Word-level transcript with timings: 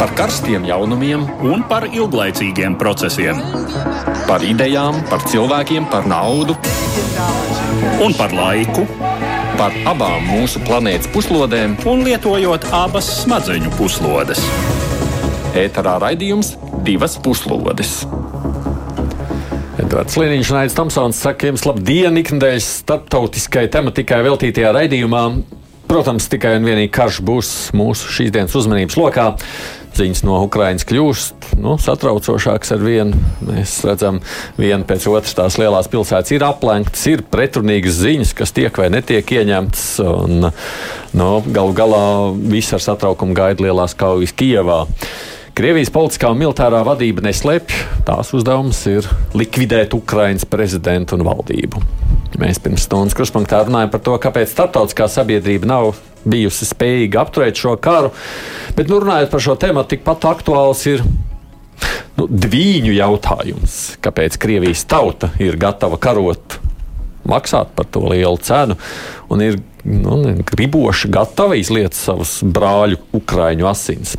par 0.00 0.14
karstiem 0.16 0.62
jaunumiem 0.64 1.26
un 1.44 1.60
par 1.68 1.84
ilglaicīgiem 1.84 2.72
procesiem. 2.80 3.36
Par 4.24 4.40
idejām, 4.40 4.96
par 5.10 5.26
cilvēkiem, 5.28 5.90
par 5.92 6.06
naudu 6.08 6.56
un 8.00 8.16
par 8.16 8.32
laiku. 8.32 8.86
Par 9.60 9.76
abām 9.90 10.24
mūsu 10.24 10.62
planētas 10.64 11.10
puslodēm, 11.12 11.76
un 11.84 12.06
lietojot 12.06 12.64
abas 12.72 13.10
smadzeņu 13.18 13.74
puslodes. 13.76 14.40
Ēterā 15.60 15.98
raidījums 16.00 16.54
divas 16.86 17.18
puslodes. 17.20 17.98
Edvards 19.76 20.16
Liniņš 20.16 20.54
un 20.54 20.62
Aits 20.62 20.80
Tomsons 20.80 21.24
saka 21.28 21.52
jums 21.52 21.68
labdien 21.68 22.16
ikdienas 22.22 22.72
starptautiskai 22.80 23.68
tematikai 23.68 24.24
veltītajā 24.24 24.72
raidījumā. 24.80 25.26
Protams, 25.90 26.28
tikai 26.30 26.52
un 26.54 26.66
vienīgi 26.68 26.92
karš 26.94 27.16
būs 27.26 27.48
mūsu 27.74 28.12
šīs 28.14 28.28
dienas 28.30 28.52
uzmanības 28.54 28.94
lokā. 28.94 29.24
Ziņas 29.98 30.20
no 30.22 30.36
Ukrainas 30.44 30.86
kļūst 30.86 31.56
nu, 31.58 31.72
satraucošākas 31.82 32.70
ar 32.76 32.84
vienu. 32.84 33.18
Mēs 33.42 33.72
redzam, 33.88 34.20
viena 34.54 34.86
pēc 34.86 35.08
otras 35.10 35.34
tās 35.34 35.56
lielās 35.58 35.90
pilsētas 35.90 36.30
ir 36.36 36.44
aplenktas, 36.46 37.02
ir 37.10 37.24
pretrunīgas 37.26 37.98
ziņas, 38.04 38.36
kas 38.38 38.54
tiek 38.54 38.78
vai 38.78 38.86
netiek 38.94 39.34
ieņemtas. 39.34 39.88
Un, 40.06 40.46
nu, 41.18 41.28
galu 41.50 41.74
galā 41.74 42.04
viss 42.38 42.70
ar 42.78 42.86
satraukumu 42.86 43.34
gaida 43.34 43.66
lielās 43.66 43.98
kaujas 43.98 44.36
Kijevā. 44.38 44.84
Krievijas 45.58 45.90
politiskā 45.90 46.30
un 46.30 46.38
militārā 46.38 46.84
vadība 46.86 47.26
neslēpj, 47.26 47.82
tās 48.06 48.30
uzdevums 48.38 48.84
ir 48.94 49.10
likvidēt 49.34 49.98
Ukraiņas 49.98 50.46
prezidentu 50.54 51.18
un 51.18 51.26
valdību. 51.26 51.82
Mēs 52.38 52.60
pirms 52.62 52.84
stundas 52.86 53.16
kruspunktā 53.18 53.64
runājam 53.66 53.90
par 53.90 54.02
to, 54.06 54.14
kāpēc 54.22 54.52
starptautiskā 54.52 55.08
sabiedrība 55.10 55.66
nav 55.66 55.96
bijusi 56.22 56.68
spējīga 56.68 57.24
apturēt 57.24 57.58
šo 57.58 57.74
karu. 57.82 58.12
Bet, 58.76 58.90
nu, 58.90 59.00
runājot 59.02 59.32
par 59.32 59.42
šo 59.42 59.56
tēmu, 59.60 59.84
tikpat 59.90 60.28
aktuāls 60.30 60.84
ir 60.90 61.02
nu, 62.18 62.28
dviņu 62.28 62.94
jautājums. 62.94 63.78
Kāpēc 64.04 64.38
Krievijas 64.40 64.84
tauta 64.88 65.32
ir 65.42 65.58
gatava 65.60 65.98
karot, 66.00 66.60
maksāt 67.28 67.74
par 67.76 67.88
to 67.92 68.04
lielu 68.10 68.38
cenu 68.44 68.76
un 69.30 69.42
ir 69.44 69.58
nu, 69.84 70.16
griboši 70.50 71.08
gatava 71.12 71.56
izliet 71.58 71.96
savus 71.96 72.40
brāļu 72.44 72.98
ukrāņu 73.16 73.68
asins. 73.70 74.16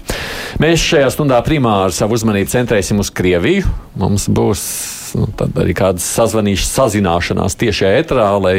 Mēs 0.61 0.83
šajā 0.83 1.11
stundā 1.13 1.41
primāri 1.45 1.95
savu 1.95 2.17
uzmanību 2.17 2.51
centrēsim 2.51 3.01
uz 3.01 3.11
Krieviju. 3.13 3.69
Mums 4.01 4.27
būs 4.31 4.63
nu, 5.19 5.27
arī 5.61 5.75
kādas 5.77 6.07
sazvanīšanas, 6.17 6.73
sazināšanās 6.77 7.59
tieši 7.61 7.89
ētrā, 7.91 8.29
lai 8.41 8.55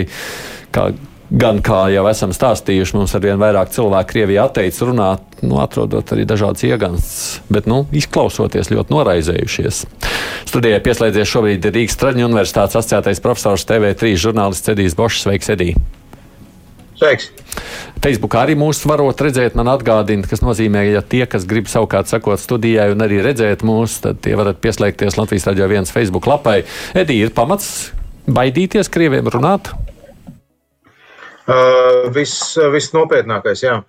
kā, 0.75 0.91
gan 1.33 1.63
kā 1.65 1.87
jau 1.93 2.05
esam 2.11 2.33
stāstījuši, 2.37 2.97
mums 2.99 3.15
ar 3.17 3.23
vien 3.25 3.41
vairāk 3.41 3.73
cilvēku 3.73 4.13
Krievijā 4.13 4.45
atteicis 4.49 4.85
runāt, 4.85 5.25
nu, 5.41 5.57
atrodot 5.63 6.13
arī 6.13 6.27
dažādas 6.29 6.65
iegansts, 6.69 7.41
bet 7.53 7.69
nu, 7.71 7.83
izklausoties 7.97 8.71
ļoti 8.73 8.93
noraizējušies. 8.93 9.83
Studijai 10.51 10.83
pieslēdzies 10.85 11.33
šobrīd 11.33 11.71
Rīgas 11.73 11.97
Traģiņu 12.01 12.29
universitātes 12.29 12.77
asociētais 12.77 13.23
profesors 13.25 13.65
TV3 13.69 14.15
žurnālists 14.21 14.73
Edijs 14.75 14.97
Bošs. 14.99 15.25
Sveiks, 15.25 15.49
Edī! 15.55 15.73
Sveiks! 17.01 17.31
Facebookā 18.03 18.43
arī 18.45 18.57
mūs 18.59 18.83
varot 18.87 19.21
redzēt, 19.25 19.57
man 19.59 19.71
atgādina, 19.73 20.27
kas 20.29 20.43
nozīmē, 20.45 20.85
ja 20.91 21.01
tie, 21.07 21.25
kas 21.31 21.47
grib 21.49 21.71
savukārt 21.71 22.11
sekot 22.11 22.43
studijai 22.43 22.91
un 22.93 23.05
arī 23.07 23.23
redzēt 23.25 23.65
mūs, 23.67 24.01
tad 24.05 24.21
tie 24.25 24.37
varat 24.39 24.61
pieslēgties 24.63 25.17
Latvijas 25.19 25.49
raidījā 25.49 25.71
viens 25.71 25.95
Facebook 25.95 26.29
lapai. 26.31 26.61
Edī, 26.99 27.23
ir 27.23 27.33
pamats 27.35 27.93
baidīties 28.27 28.91
krieviem 28.93 29.31
runāt? 29.33 29.73
Uh, 31.43 32.09
vis 32.15 32.93
nopietnākais, 32.95 33.65
jā. 33.67 33.81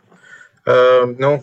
Uh, 0.64 1.10
nu, 1.20 1.40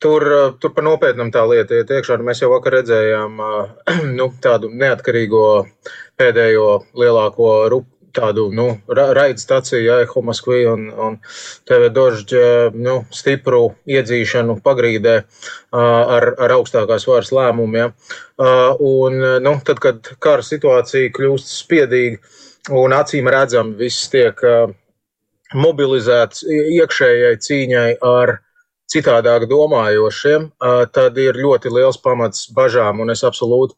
Tur, 0.00 0.24
tur 0.56 0.70
par 0.72 0.84
nopietnam 0.86 1.28
tā 1.28 1.42
lieta 1.44 1.76
iet 1.76 1.90
iekšā. 1.92 2.16
Nu, 2.16 2.24
mēs 2.24 2.38
jau 2.40 2.48
vakar 2.54 2.78
redzējām 2.78 3.34
uh, 3.44 3.72
nu, 4.18 4.30
tādu 4.40 4.70
neatkarīgo 4.72 5.42
pēdējo 6.16 6.68
lielāko 6.96 7.50
rup, 7.68 7.84
tādu 8.16 8.46
nu, 8.56 8.66
ra 8.88 9.10
raidstaciju, 9.16 9.82
ja, 9.84 9.98
Eho 10.06 10.22
Maskvī 10.24 10.62
un, 10.70 10.88
un 10.90 11.18
TV 11.68 11.90
Dožģa 11.94 12.72
nu, 12.80 12.96
stipru 13.14 13.74
iedzīšanu 13.92 14.56
pagrīdē 14.64 15.16
ar, 15.76 16.30
ar 16.32 16.56
augstākās 16.56 17.06
varas 17.08 17.32
lēmumiem. 17.36 17.92
Ja. 17.92 18.56
Un, 18.80 19.20
nu, 19.44 19.54
tad, 19.66 19.84
kad 19.84 20.14
kara 20.18 20.46
situācija 20.46 21.12
kļūst 21.16 21.54
spiedīga 21.60 22.18
un 22.76 22.96
acīm 22.96 23.28
redzam, 23.30 23.76
viss 23.78 24.10
tiek 24.12 24.40
mobilizēts 25.54 26.44
iekšējai 26.46 27.36
cīņai 27.46 27.90
ar 28.06 28.36
citādāk 28.90 29.46
domājošiem, 29.50 30.50
tad 30.94 31.18
ir 31.22 31.38
ļoti 31.38 31.70
liels 31.70 31.98
pamats 32.02 32.48
bažām, 32.54 33.02
un 33.04 33.14
es 33.14 33.22
absolūti 33.26 33.76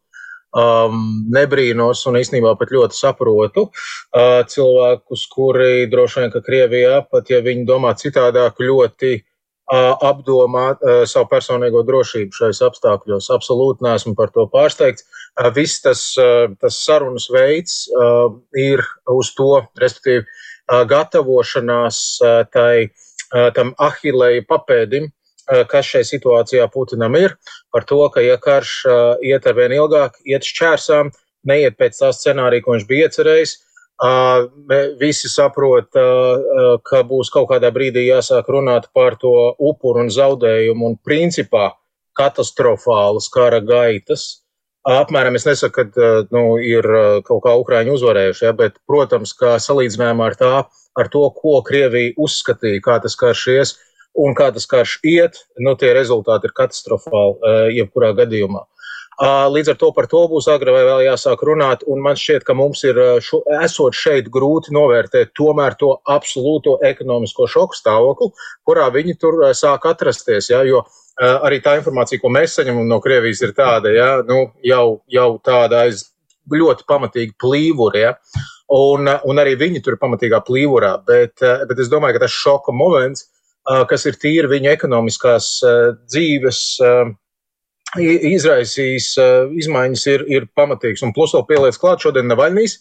um, 0.53 1.03
nebrīnos 1.33 2.05
un 2.09 2.19
īstenībā 2.21 2.55
pat 2.61 2.73
ļoti 2.75 2.97
saprotu 2.97 3.67
uh, 3.69 4.41
cilvēkus, 4.49 5.27
kuri 5.33 5.91
droši 5.93 6.23
vien, 6.23 6.33
ka 6.33 6.45
Krievijā, 6.45 7.03
pat 7.11 7.31
ja 7.33 7.43
viņi 7.45 7.67
domā 7.69 7.95
citādāk, 7.99 8.61
ļoti 8.61 9.15
uh, 9.19 9.93
apdomā 10.09 10.67
uh, 10.75 11.03
savu 11.09 11.31
personīgo 11.33 11.85
drošību 11.89 12.37
šais 12.37 12.63
apstākļos. 12.69 13.31
Absolūti 13.35 13.87
neesmu 13.87 14.15
par 14.19 14.33
to 14.35 14.47
pārsteigts. 14.53 15.09
Uh, 15.41 15.49
viss 15.57 15.83
tas, 15.85 16.05
uh, 16.21 16.53
tas 16.61 16.81
sarunas 16.85 17.29
veids 17.33 17.85
uh, 17.97 18.29
ir 18.59 18.85
uz 19.13 19.33
to, 19.39 19.55
respektīvi, 19.81 20.27
gatavošanās 20.69 21.99
tai, 22.53 22.93
tam 23.57 23.75
ahilēju 23.81 24.47
papēdim, 24.49 25.11
kas 25.69 25.89
šajā 25.91 26.07
situācijā 26.07 26.69
Putinam 26.73 27.17
ir, 27.19 27.35
par 27.75 27.85
to, 27.89 27.99
ka, 28.15 28.23
ja 28.23 28.39
karš 28.41 28.77
iet 29.27 29.47
ar 29.47 29.59
vien 29.59 29.75
ilgāk, 29.75 30.21
iet 30.29 30.47
šķērsām, 30.47 31.11
neiet 31.49 31.77
pēc 31.81 31.99
tā 31.99 32.13
scenārija, 32.15 32.63
ko 32.63 32.77
viņš 32.77 32.89
bija 32.89 33.09
iecerējis. 33.09 33.57
Visi 34.99 35.31
saprot, 35.31 35.91
ka 36.87 37.03
būs 37.07 37.31
kaut 37.31 37.51
kādā 37.53 37.71
brīdī 37.75 38.07
jāsāk 38.09 38.49
runāt 38.51 38.89
par 38.95 39.19
to 39.21 39.55
upuru 39.59 40.03
un 40.07 40.11
zaudējumu 40.11 40.93
un 40.93 40.97
principā 40.99 41.73
katastrofālas 42.19 43.29
kara 43.33 43.61
gaitas. 43.65 44.42
Apmēram 44.89 45.37
es 45.39 45.47
nesaku, 45.47 45.85
ka 45.93 46.07
nu, 46.35 46.57
ir 46.59 46.87
kaut 47.27 47.45
kā 47.45 47.53
Ukrāņi 47.61 47.93
uzvarējuši, 47.95 48.45
ja, 48.49 48.53
bet, 48.59 48.81
protams, 48.91 49.31
kā 49.39 49.55
salīdzinājumā 49.63 50.33
ar, 50.33 50.37
tā, 50.41 50.53
ar 50.99 51.11
to, 51.13 51.23
ko 51.37 51.61
Krievija 51.67 52.17
uzskatīja, 52.19 52.83
kā 52.83 52.97
tas 53.05 53.15
karš 53.21 53.45
ies, 53.55 53.75
uh, 53.77 53.93
un 54.19 54.37
kā 54.37 54.51
tas 54.53 54.67
karš 54.69 54.99
iet, 55.09 55.41
nu, 55.61 55.75
tie 55.79 55.93
rezultāti 55.97 56.49
ir 56.49 56.57
katastrofāli 56.57 57.39
eh, 57.39 57.65
jebkurā 57.81 58.13
gadījumā. 58.19 58.67
Līdz 59.23 59.69
ar 59.75 59.77
to 59.79 59.91
par 59.95 60.07
to 60.11 60.23
būs 60.27 60.47
agri 60.51 60.73
vai 60.73 60.81
vēl 60.89 61.03
jāsāk 61.05 61.43
runāt, 61.47 61.83
un 61.87 62.01
man 62.03 62.17
šķiet, 62.19 62.47
ka 62.49 62.57
mums 62.59 62.81
ir, 62.89 62.97
šo, 63.23 63.43
esot 63.61 63.95
šeit, 63.95 64.31
grūti 64.33 64.73
novērtēt 64.75 65.35
tomēr 65.39 65.77
to 65.79 65.93
absolūto 66.11 66.79
ekonomisko 66.89 67.47
šoku 67.47 67.77
stāvokli, 67.77 68.33
kurā 68.67 68.89
viņi 68.91 69.15
tur 69.21 69.37
sāk 69.55 69.85
atrasties. 69.93 70.49
Ja, 70.51 70.65
jo 70.67 70.81
arī 71.21 71.61
tā 71.65 71.77
informācija, 71.79 72.21
ko 72.23 72.31
mēs 72.33 72.57
saņemam 72.59 72.89
no 72.89 73.01
Krievijas, 73.05 73.43
ir 73.45 73.53
tāda, 73.57 73.93
ja, 73.93 74.09
nu, 74.29 74.47
jau, 74.65 75.03
jau 75.13 75.29
tāda 75.45 75.85
aiz 75.87 76.07
ļoti 76.53 76.87
pamatīgi 76.89 77.37
plīvuri. 77.43 78.07
Ja, 78.07 78.15
un, 78.73 79.11
un 79.29 79.43
arī 79.43 79.55
viņi 79.61 79.83
tur 79.85 79.97
ir 79.97 80.03
pamatīgā 80.03 80.43
plīvurā, 80.47 80.97
bet, 81.07 81.39
bet 81.39 81.83
es 81.83 81.93
domāju, 81.93 82.17
ka 82.17 82.27
tas 82.27 82.41
šoka 82.43 82.75
moments 82.75 83.29
kas 83.63 84.07
ir 84.11 84.19
tīri 84.19 84.51
viņa 84.51 84.73
ekonomiskās 84.75 85.49
dzīves 86.11 86.63
izraisījis 88.03 89.09
izmaiņas, 89.63 90.07
ir, 90.15 90.25
ir 90.33 90.49
pamatīgs. 90.57 91.05
Un 91.05 91.13
plus 91.15 91.35
vēl 91.37 91.47
pieliec 91.49 91.79
klāt, 91.79 92.03
šodien 92.03 92.29
Navaļnīs 92.31 92.79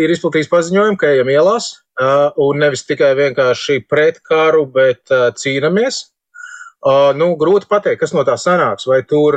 ir 0.00 0.14
izplatījis 0.14 0.50
paziņojumu, 0.52 0.98
ka 1.00 1.10
ejam 1.16 1.32
ielās 1.32 1.72
un 2.40 2.62
nevis 2.62 2.86
tikai 2.88 3.12
vienkārši 3.18 3.82
pret 3.90 4.22
karu, 4.24 4.64
bet 4.72 5.12
cīnamies. 6.80 7.18
Nu, 7.20 7.36
grūti 7.36 7.68
pateikt, 7.68 8.00
kas 8.00 8.14
no 8.16 8.24
tā 8.24 8.36
sanāks, 8.40 8.86
vai 8.88 9.02
tur, 9.02 9.36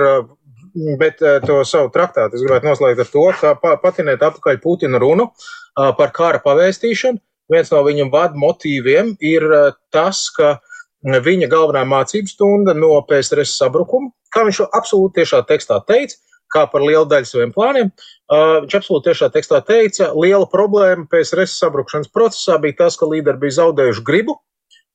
bet 1.00 1.19
to 1.45 1.63
savu 1.65 1.91
traktātu 1.91 2.35
es 2.35 2.41
gribētu 2.41 2.65
noslēgt 2.65 3.00
ar 3.00 3.09
to, 3.12 3.25
ka 3.39 3.77
patinēt 3.83 4.23
apakaļ 4.23 4.62
Putina 4.63 4.97
runu 4.97 5.31
par 5.75 6.12
kara 6.12 6.39
pavēstīšanu, 6.39 7.19
viens 7.51 7.71
no 7.71 7.83
viņa 7.83 8.09
vadu 8.09 8.39
motīviem 8.39 9.17
ir 9.19 9.44
tas, 9.91 10.29
ka 10.31 10.59
viņa 11.03 11.50
galvenā 11.51 11.83
mācību 11.83 12.31
stunda 12.31 12.73
no 12.73 13.01
PSRS 13.09 13.57
sabrukuma, 13.59 14.09
kā 14.33 14.45
viņš 14.47 14.62
to 14.63 14.69
absolūti 14.73 15.19
tiešā 15.19 15.44
tekstā 15.50 15.81
teica, 15.85 16.15
kā 16.53 16.65
par 16.69 16.85
lielu 16.85 17.06
daļu 17.09 17.27
saviem 17.27 17.51
plāniem. 17.53 17.91
Uh, 18.31 18.63
viņš 18.63 18.77
absolūti 18.79 19.09
tiešā 19.09 19.29
tekstā 19.33 19.59
teica, 19.65 20.12
liela 20.13 20.47
problēma 20.50 21.07
PSRS 21.12 21.57
sabrukšanas 21.59 22.12
procesā 22.13 22.59
bija 22.62 22.83
tas, 22.85 22.97
ka 22.97 23.09
līderi 23.09 23.41
bija 23.41 23.59
zaudējuši 23.59 24.06
gribu. 24.06 24.38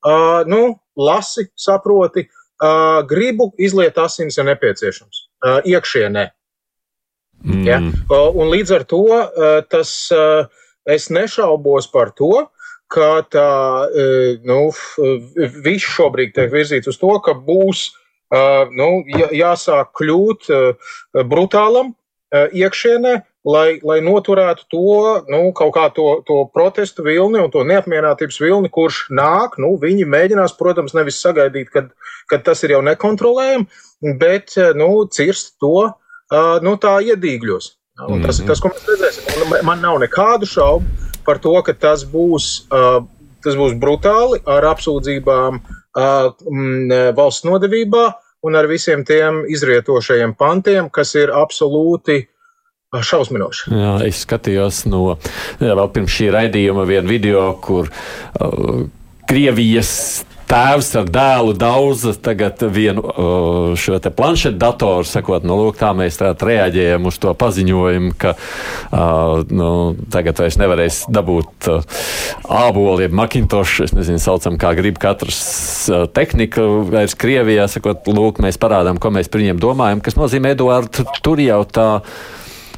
Uh, 0.06 0.46
nu, 0.46 0.78
lasi, 0.98 1.48
saproti, 1.58 2.28
uh, 2.62 3.00
gribu 3.08 3.52
izliet 3.58 3.98
asins, 3.98 4.38
ja 4.38 4.44
nepieciešams, 4.46 5.24
uh, 5.46 5.58
iekšienē. 5.64 6.28
Mm. 7.44 7.66
Ja? 7.66 7.82
Uh, 8.10 8.30
un 8.34 8.50
līdz 8.54 8.74
ar 8.78 8.88
to 8.88 9.04
uh, 9.10 9.60
tas. 9.68 10.08
Uh, 10.14 10.46
Es 10.88 11.10
nešaubos 11.12 11.90
par 11.92 12.14
to, 12.16 12.48
ka 12.88 13.20
tā, 13.28 13.48
e, 13.92 14.04
nu, 14.48 14.70
viss 15.36 15.84
šobrīd 15.84 16.32
tiek 16.36 16.48
virzīts 16.52 16.88
uz 16.88 16.96
to, 17.00 17.12
ka 17.24 17.36
būs 17.36 17.90
nu, 18.76 18.88
jāsāk 19.32 19.92
kļūt 19.96 20.48
brutālam 21.28 21.94
iekšienē, 22.32 23.12
lai, 23.48 23.78
lai 23.86 23.98
noturētu 24.04 24.66
to 24.72 25.04
nu, 25.30 25.40
kaut 25.56 25.72
kā 25.76 25.86
to, 25.94 26.08
to 26.28 26.42
protestu 26.54 27.04
vilni 27.06 27.40
un 27.40 27.50
to 27.52 27.64
neapmierinātības 27.68 28.40
vilni, 28.42 28.70
kurš 28.72 29.06
nāk. 29.14 29.56
Nu, 29.62 29.74
viņi 29.80 30.06
mēģinās, 30.08 30.56
protams, 30.58 30.94
nevis 30.96 31.20
sagaidīt, 31.24 31.72
kad, 31.74 31.90
kad 32.30 32.44
tas 32.46 32.62
ir 32.66 32.76
jau 32.76 32.82
nekontrolējami, 32.86 33.68
bet 34.20 34.56
nu, 34.78 34.90
cirst 35.14 35.56
to 35.62 35.90
nu, 36.64 36.76
tā 36.80 36.98
iedīgļos. 37.08 37.72
Un 38.08 38.22
tas 38.22 38.38
ir 38.38 38.46
tas, 38.46 38.60
ko 38.62 38.70
mēs 38.70 38.86
redzēsim. 38.86 39.42
Un 39.42 39.66
man 39.66 39.82
nav 39.82 39.98
nekādu 39.98 40.46
šaubu 40.46 40.86
par 41.26 41.40
to, 41.42 41.56
ka 41.66 41.74
tas 41.74 42.04
būs, 42.06 42.68
tas 43.44 43.58
būs 43.58 43.74
brutāli 43.80 44.38
ar 44.46 44.68
apsūdzībām 44.70 45.60
valsts 47.18 47.46
nodevībā 47.48 48.04
un 48.46 48.54
ar 48.54 48.68
visiem 48.70 49.02
tiem 49.06 49.42
izrietošajiem 49.50 50.36
pantiem, 50.38 50.90
kas 50.94 51.16
ir 51.18 51.32
absolūti 51.34 52.20
Šausminoši. 52.88 53.68
Jā, 53.76 53.90
es 54.08 54.22
skatījos 54.24 54.86
no 54.88 55.18
vēl 55.60 55.88
pirms 55.92 56.14
šī 56.14 56.30
raidījuma 56.32 56.86
vienu 56.88 57.10
video, 57.10 57.42
kur 57.60 57.90
uh, 57.92 58.86
Krievijas 59.28 59.90
tēvs 60.48 60.88
ar 60.96 61.10
dēlu 61.12 61.52
daudz 61.60 62.06
tagad 62.24 62.64
vienu 62.72 63.04
uh, 63.04 63.74
šo 63.76 63.98
te 64.00 64.08
planšetu 64.08 64.56
datoru, 64.62 65.04
sakot, 65.04 65.44
nu, 65.44 65.58
lūk, 65.60 65.76
tā 65.82 65.90
mēs 65.98 66.16
tā 66.16 66.30
reaģējam 66.32 67.10
uz 67.12 67.20
to 67.20 67.34
paziņojumu, 67.36 68.14
ka 68.24 68.32
uh, 68.38 69.44
nu, 69.52 69.68
tagad 70.08 70.40
vairs 70.40 70.56
nevarēs 70.56 71.02
dabūt 71.12 71.68
uh, 71.68 72.00
āboli, 72.62 73.12
makintošu, 73.12 73.84
es 73.90 73.96
nezinu, 74.00 74.24
saucam, 74.24 74.56
kā 74.56 74.72
grib 74.80 74.96
katrs 75.04 75.44
tehnika 76.16 76.64
vairs 76.88 77.20
Krievijā, 77.20 77.68
sakot, 77.68 78.08
lūk, 78.08 78.40
mēs 78.48 78.56
parādām, 78.56 78.96
ko 78.96 79.12
mēs 79.12 79.28
par 79.28 79.44
viņiem 79.44 79.60
domājam, 79.60 80.00
kas 80.00 80.16
nozīmē, 80.16 80.56
Eduārd, 80.56 81.04
tur 81.20 81.44
jau 81.44 81.60
tā 81.68 81.90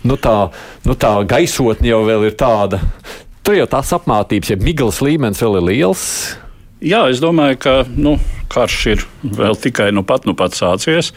nu 0.07 0.17
tā, 0.21 0.37
nu 0.87 0.97
tā 0.99 1.15
gaisotne 1.29 1.91
jau 1.91 2.05
ir 2.27 2.37
tāda. 2.39 2.81
Tur 3.45 3.57
jau 3.57 3.67
tās 3.71 3.91
apmācības, 3.97 4.53
ja 4.53 4.61
miglas 4.61 5.01
līmenis 5.05 5.41
vēl 5.43 5.61
ir 5.61 5.67
liels. 5.71 6.07
Jā, 6.81 7.03
es 7.13 7.21
domāju, 7.21 7.59
ka 7.61 7.75
nu, 7.93 8.15
karš 8.53 8.79
ir 8.95 9.03
vēl 9.25 9.59
tikai 9.61 9.91
nu 9.93 10.05
pat, 10.07 10.25
nu 10.29 10.33
pat 10.37 10.57
sācies. 10.57 11.13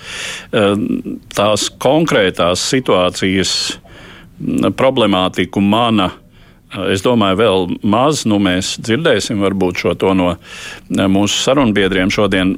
Tās 0.52 1.70
konkrētās 1.84 2.64
situācijas 2.74 3.54
problemātiku 4.80 5.64
mana. 5.64 6.10
Es 6.90 7.04
domāju, 7.06 7.38
vēl 7.38 7.68
maz, 7.86 8.24
nu, 8.26 8.40
mēs 8.42 8.74
dzirdēsim 8.82 9.44
šo 9.78 9.94
to 9.94 10.14
no 10.18 10.34
mūsu 10.90 11.38
sarunbiedriem 11.44 12.10
šodien 12.12 12.56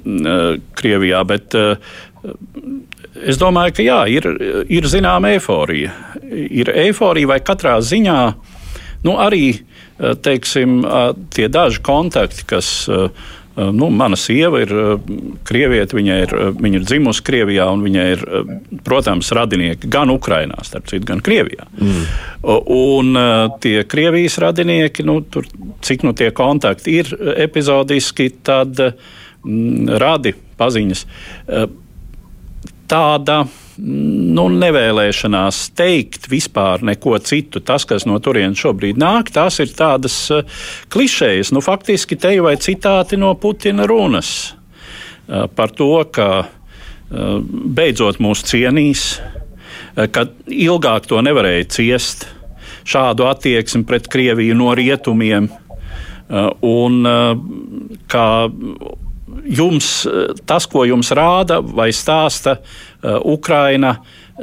Krievijā, 0.79 1.23
bet 1.27 1.57
Es 3.23 3.39
domāju, 3.39 3.77
ka 3.77 3.85
jā, 3.85 4.01
ir, 4.11 4.27
ir 4.67 4.87
zināma 4.91 5.31
eiforija. 5.35 5.93
Ir 6.31 6.71
eiforija 6.73 7.31
vai 7.31 7.39
katrā 7.45 7.77
ziņā 7.79 8.19
nu, 9.05 9.15
arī 9.21 9.47
teiksim, 10.25 10.83
tie 11.35 11.49
daži 11.51 11.83
kontakti, 11.85 12.47
kas. 12.49 12.89
Nu, 13.55 13.87
mana 13.87 14.17
sieva 14.19 14.59
ir 14.59 14.71
krieviete, 15.47 15.95
viņa 15.95 16.15
ir, 16.25 16.31
viņa 16.59 16.75
ir 16.75 16.87
dzimusi 16.89 17.21
Krievijā, 17.23 17.69
un 17.71 17.85
viņa 17.85 18.01
ir, 18.11 18.25
protams, 18.83 19.29
radinieki 19.31 19.87
gan 19.87 20.11
Ukrajinā, 20.11 20.57
starp 20.67 20.89
citu, 20.91 21.07
gan 21.07 21.21
Krievijā. 21.23 21.63
Mm. 21.79 22.01
Un 22.75 23.21
tie 23.63 23.85
Krievijas 23.87 24.35
radinieki, 24.43 25.05
nu, 25.07 25.21
tur, 25.23 25.47
cik 25.87 26.03
nu 26.03 26.11
tie 26.11 26.33
kontakti 26.35 26.97
ir 26.99 27.15
epizodiski, 27.45 28.27
tad 28.43 28.75
mm, 28.75 29.95
radi 30.03 30.35
paziņas 30.59 31.07
tāda 32.89 33.43
nu, 33.77 34.45
nevēlēšanās 34.51 35.61
teikt 35.75 36.29
vispār 36.31 36.83
neko 36.85 37.17
citu. 37.23 37.61
Tas, 37.65 37.85
kas 37.87 38.07
no 38.07 38.17
turienes 38.23 38.61
šobrīd 38.61 38.99
nāk, 39.01 39.31
tās 39.35 39.59
ir 39.63 39.73
tādas 39.75 40.15
uh, 40.33 40.45
klišejas, 40.93 41.51
nu, 41.55 41.63
faktiski 41.65 42.17
te 42.19 42.35
vai 42.43 42.55
citāti 42.61 43.19
no 43.19 43.33
Putina 43.39 43.87
runas 43.89 44.31
uh, 44.51 45.45
par 45.51 45.73
to, 45.75 45.91
ka 46.11 46.29
uh, 46.45 46.47
beidzot 47.45 48.21
mūs 48.23 48.45
cienīs, 48.47 49.09
ka 49.95 50.25
ilgāk 50.51 51.05
to 51.07 51.21
nevarēja 51.23 51.67
ciest, 51.71 52.25
šādu 52.87 53.29
attieksmi 53.29 53.85
pret 53.87 54.09
Krieviju 54.11 54.57
no 54.59 54.73
rietumiem. 54.75 55.47
Un 56.65 56.95
kā 58.11 58.25
jums 59.43 60.05
eh, 60.05 60.33
tas, 60.47 60.67
ko 60.69 60.85
jums 60.87 61.11
rāda 61.15 61.59
vai 61.61 61.91
stāsta 61.95 62.57
uh, 62.59 63.19
Ukraina, 63.25 63.95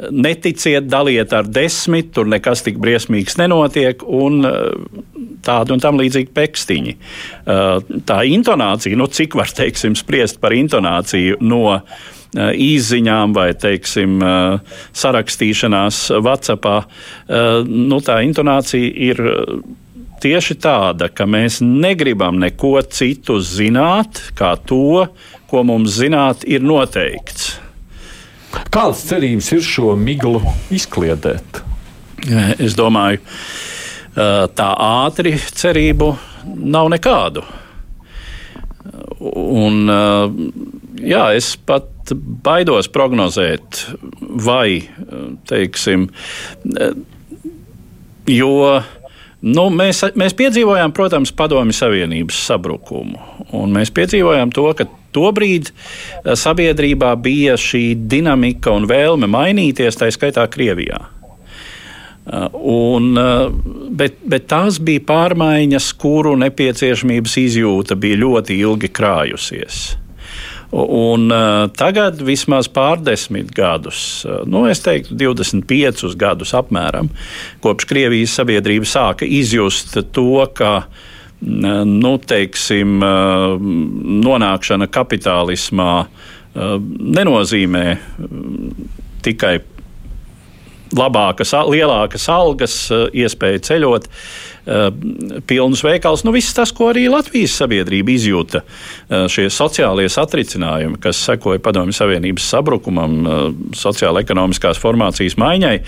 neticiet, 0.09 0.87
daliet 0.89 1.33
ar 1.35 1.45
desmit, 1.45 2.11
tur 2.15 2.29
nekas 2.29 2.63
tik 2.65 2.79
briesmīgs 2.81 3.37
nenotiek, 3.37 4.01
un 4.03 4.41
uh, 4.47 4.71
tādi 5.45 5.75
un 5.75 5.83
tam 5.83 5.99
līdzīgi 5.99 6.31
pekstiņi. 6.33 6.93
Tā 8.07 8.17
intonācija, 8.31 8.95
nu 8.95 9.09
cik 9.11 9.35
var 9.35 9.51
teiksim 9.51 9.97
spriest 9.99 10.39
par 10.39 10.55
intonāciju 10.55 11.41
no 11.43 11.65
īsiņām 12.33 13.35
vai, 13.35 13.49
teiksim, 13.59 14.23
sarakstīšanās 15.03 15.99
WhatsApp. 16.15 16.87
Nu, 17.67 17.99
tā 18.07 18.21
intonācija 18.23 18.95
ir 19.11 19.21
tieši 20.23 20.55
tāda, 20.63 21.09
ka 21.11 21.27
mēs 21.29 21.59
negribam 21.63 22.39
neko 22.41 22.77
citu 22.87 23.39
zināt, 23.43 24.21
kā 24.37 24.53
to, 24.69 25.05
ko 25.51 25.63
mums 25.67 25.99
zināt 25.99 26.47
ir 26.47 26.63
noteikts. 26.65 27.57
Kādas 28.73 29.03
cerības 29.09 29.49
ir 29.55 29.63
šo 29.65 29.95
miglu 29.97 30.39
izkliedēt? 30.73 31.63
Es 32.61 32.77
domāju, 32.77 33.19
tā 34.13 34.69
ātri 34.85 35.35
cerību 35.41 36.13
nav 36.73 36.91
nekādu. 36.93 37.43
Un, 39.23 39.89
jā, 41.01 41.23
es 41.35 41.53
pat 41.57 42.13
baidos 42.45 42.89
prognozēt, 42.93 43.85
vai, 44.21 44.83
teiksim, 45.49 46.09
jo 48.29 48.53
Nu, 49.43 49.65
mēs, 49.75 49.99
mēs 50.15 50.35
piedzīvojām, 50.39 50.93
protams, 50.95 51.33
Padomju 51.35 51.75
Savienības 51.75 52.37
sabrukumu. 52.47 53.19
Mēs 53.73 53.91
piedzīvojām 53.91 54.53
to, 54.55 54.69
ka 54.77 54.87
tobrīd 55.15 55.71
eh, 55.71 56.31
sabiedrībā 56.39 57.11
bija 57.19 57.57
šī 57.59 57.83
dinamika 58.09 58.71
un 58.71 58.87
vēlme 58.89 59.27
mainīties, 59.27 59.99
tā 59.99 60.07
skaitā 60.15 60.47
Krievijā. 60.51 61.01
Eh, 61.03 62.55
un, 62.55 63.11
eh, 63.19 63.49
bet, 63.91 64.21
bet 64.23 64.47
tās 64.47 64.79
bija 64.79 65.03
pārmaiņas, 65.11 65.91
kuru 65.99 66.37
nepieciešamības 66.45 67.35
izjūta 67.43 67.99
bija 67.99 68.21
ļoti 68.23 68.61
ilgi 68.63 68.93
krājusies. 68.95 69.83
Un, 70.73 71.27
uh, 71.29 71.67
tagad 71.77 72.17
vismaz 72.25 72.65
pārdesmit 72.73 73.51
gadus, 73.53 74.23
uh, 74.25 74.41
nu, 74.49 74.63
es 74.65 74.81
teiktu, 74.81 75.13
25 75.19 76.15
gadus 76.17 76.55
apmēram, 76.57 77.11
kopš 77.61 77.85
Krievijas 77.91 78.33
sabiedrība 78.39 78.89
sāka 78.89 79.27
izjust 79.29 79.93
to, 80.15 80.31
ka 80.57 80.71
uh, 80.81 81.03
nu, 81.43 82.15
teiksim, 82.17 82.97
uh, 83.05 83.53
nonākšana 84.25 84.89
kapitālismā 84.89 85.91
uh, 86.01 86.73
nenozīmē 87.19 87.85
tikai 89.23 89.59
labākas, 90.97 91.53
lielākas 91.69 92.27
algas, 92.31 92.75
iespēja 93.13 93.61
ceļot. 93.69 94.09
Eh, 94.09 94.42
pilnus 95.47 95.83
veikals. 95.83 96.23
Nu, 96.23 96.31
viss 96.31 96.55
tas, 96.55 96.71
ko 96.75 96.87
arī 96.93 97.05
Latvijas 97.11 97.55
sabiedrība 97.59 98.13
izjūta, 98.13 98.61
eh, 98.63 99.25
šie 99.27 99.49
sociālie 99.51 100.07
satricinājumi, 100.07 100.99
kas 101.03 101.19
sekoja 101.19 101.59
Padomju 101.59 101.93
Savienības 101.93 102.47
sabrukumam, 102.53 103.17
eh, 103.27 103.51
sociāla-ekonomiskās 103.75 104.79
formācijas 104.79 105.35
maiņai. 105.35 105.79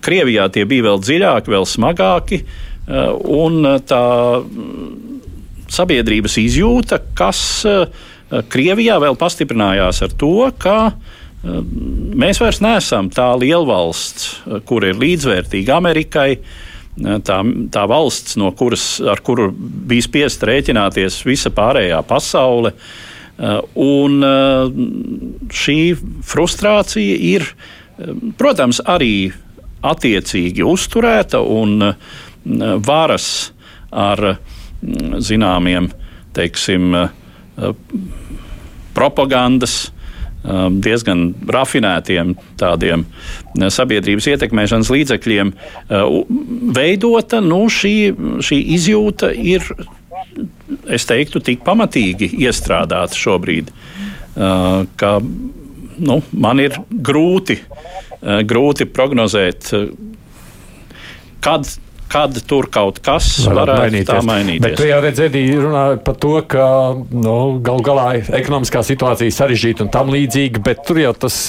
Krievijā 0.00 0.50
tie 0.52 0.64
bija 0.64 0.82
vēl 0.82 1.00
dziļāki, 1.00 1.52
vēl 1.52 1.66
smagāki. 1.66 2.44
Un 2.88 3.62
tā 3.82 4.44
sabiedrības 5.68 6.36
izjūta, 6.38 7.00
kas 7.14 7.66
Krievijā 8.30 8.96
vēl 9.00 9.16
pastiprinājās 9.16 10.02
ar 10.02 10.08
to, 10.08 10.52
ka 10.58 10.92
mēs 11.44 12.40
vairs 12.40 12.60
neesam 12.64 13.10
tā 13.10 13.28
lielvalsts, 13.38 14.42
kur 14.64 14.84
ir 14.84 14.94
līdzvērtīga 14.94 15.76
Amerikai, 15.76 16.38
tā, 16.96 17.40
tā 17.72 17.84
valsts, 17.88 18.36
no 18.40 18.50
kuras, 18.56 18.96
ar 19.00 19.20
kuru 19.24 19.50
bija 19.52 20.06
spiest 20.06 20.44
rēķināties 20.46 21.20
visa 21.26 21.52
pārējā 21.54 22.00
pasaule. 22.08 22.72
Uh, 23.36 23.58
un 23.76 24.22
uh, 24.24 24.70
šī 25.52 25.80
frustrācija 26.24 27.18
ir, 27.20 27.44
uh, 27.44 28.14
protams, 28.40 28.80
arī 28.80 29.28
attiecīgi 29.86 30.64
uzturēta 30.64 31.42
un 31.44 31.92
varas 32.86 33.26
ar 33.92 34.22
zināmiem, 35.26 35.88
teiksim, 36.34 36.94
propagandas 38.96 39.76
diezgan 40.82 41.30
rafinētiem 41.52 42.34
tādiem 42.60 43.04
sabiedrības 43.72 44.28
ietekmēšanas 44.32 44.90
līdzekļiem 44.94 45.52
veidota, 46.76 47.40
nu, 47.44 47.64
šī, 47.72 47.94
šī 48.44 48.60
izjūta 48.76 49.32
ir, 49.34 49.66
es 50.92 51.08
teiktu, 51.08 51.42
tik 51.44 51.64
pamatīgi 51.66 52.30
iestrādāta 52.46 53.18
šobrīd, 53.18 53.72
ka 55.00 55.12
nu, 55.96 56.20
man 56.36 56.62
ir 56.62 56.78
grūti, 56.90 57.58
grūti 58.22 58.88
prognozēt, 58.92 59.72
kad 61.44 61.68
kad 62.12 62.36
tur 62.48 62.68
kaut 62.72 63.00
kas 63.04 63.28
varētu 63.46 63.80
mainīties. 63.82 64.10
tā 64.10 64.20
mainīties. 64.26 64.62
Bet 64.64 64.78
tu 64.78 64.86
jau 64.88 65.00
redzēji, 65.04 65.44
runājot 65.62 66.04
par 66.06 66.20
to, 66.22 66.34
ka 66.54 66.68
nu, 67.10 67.36
gal 67.66 67.82
galā 67.86 68.06
ekonomiskā 68.40 68.82
situācija 68.86 69.30
ir 69.30 69.36
sarežģīta 69.36 69.86
un 69.86 69.92
tam 69.94 70.12
līdzīga, 70.14 70.62
bet 70.64 70.84
tur 70.86 71.02
jau 71.02 71.12
tas 71.26 71.40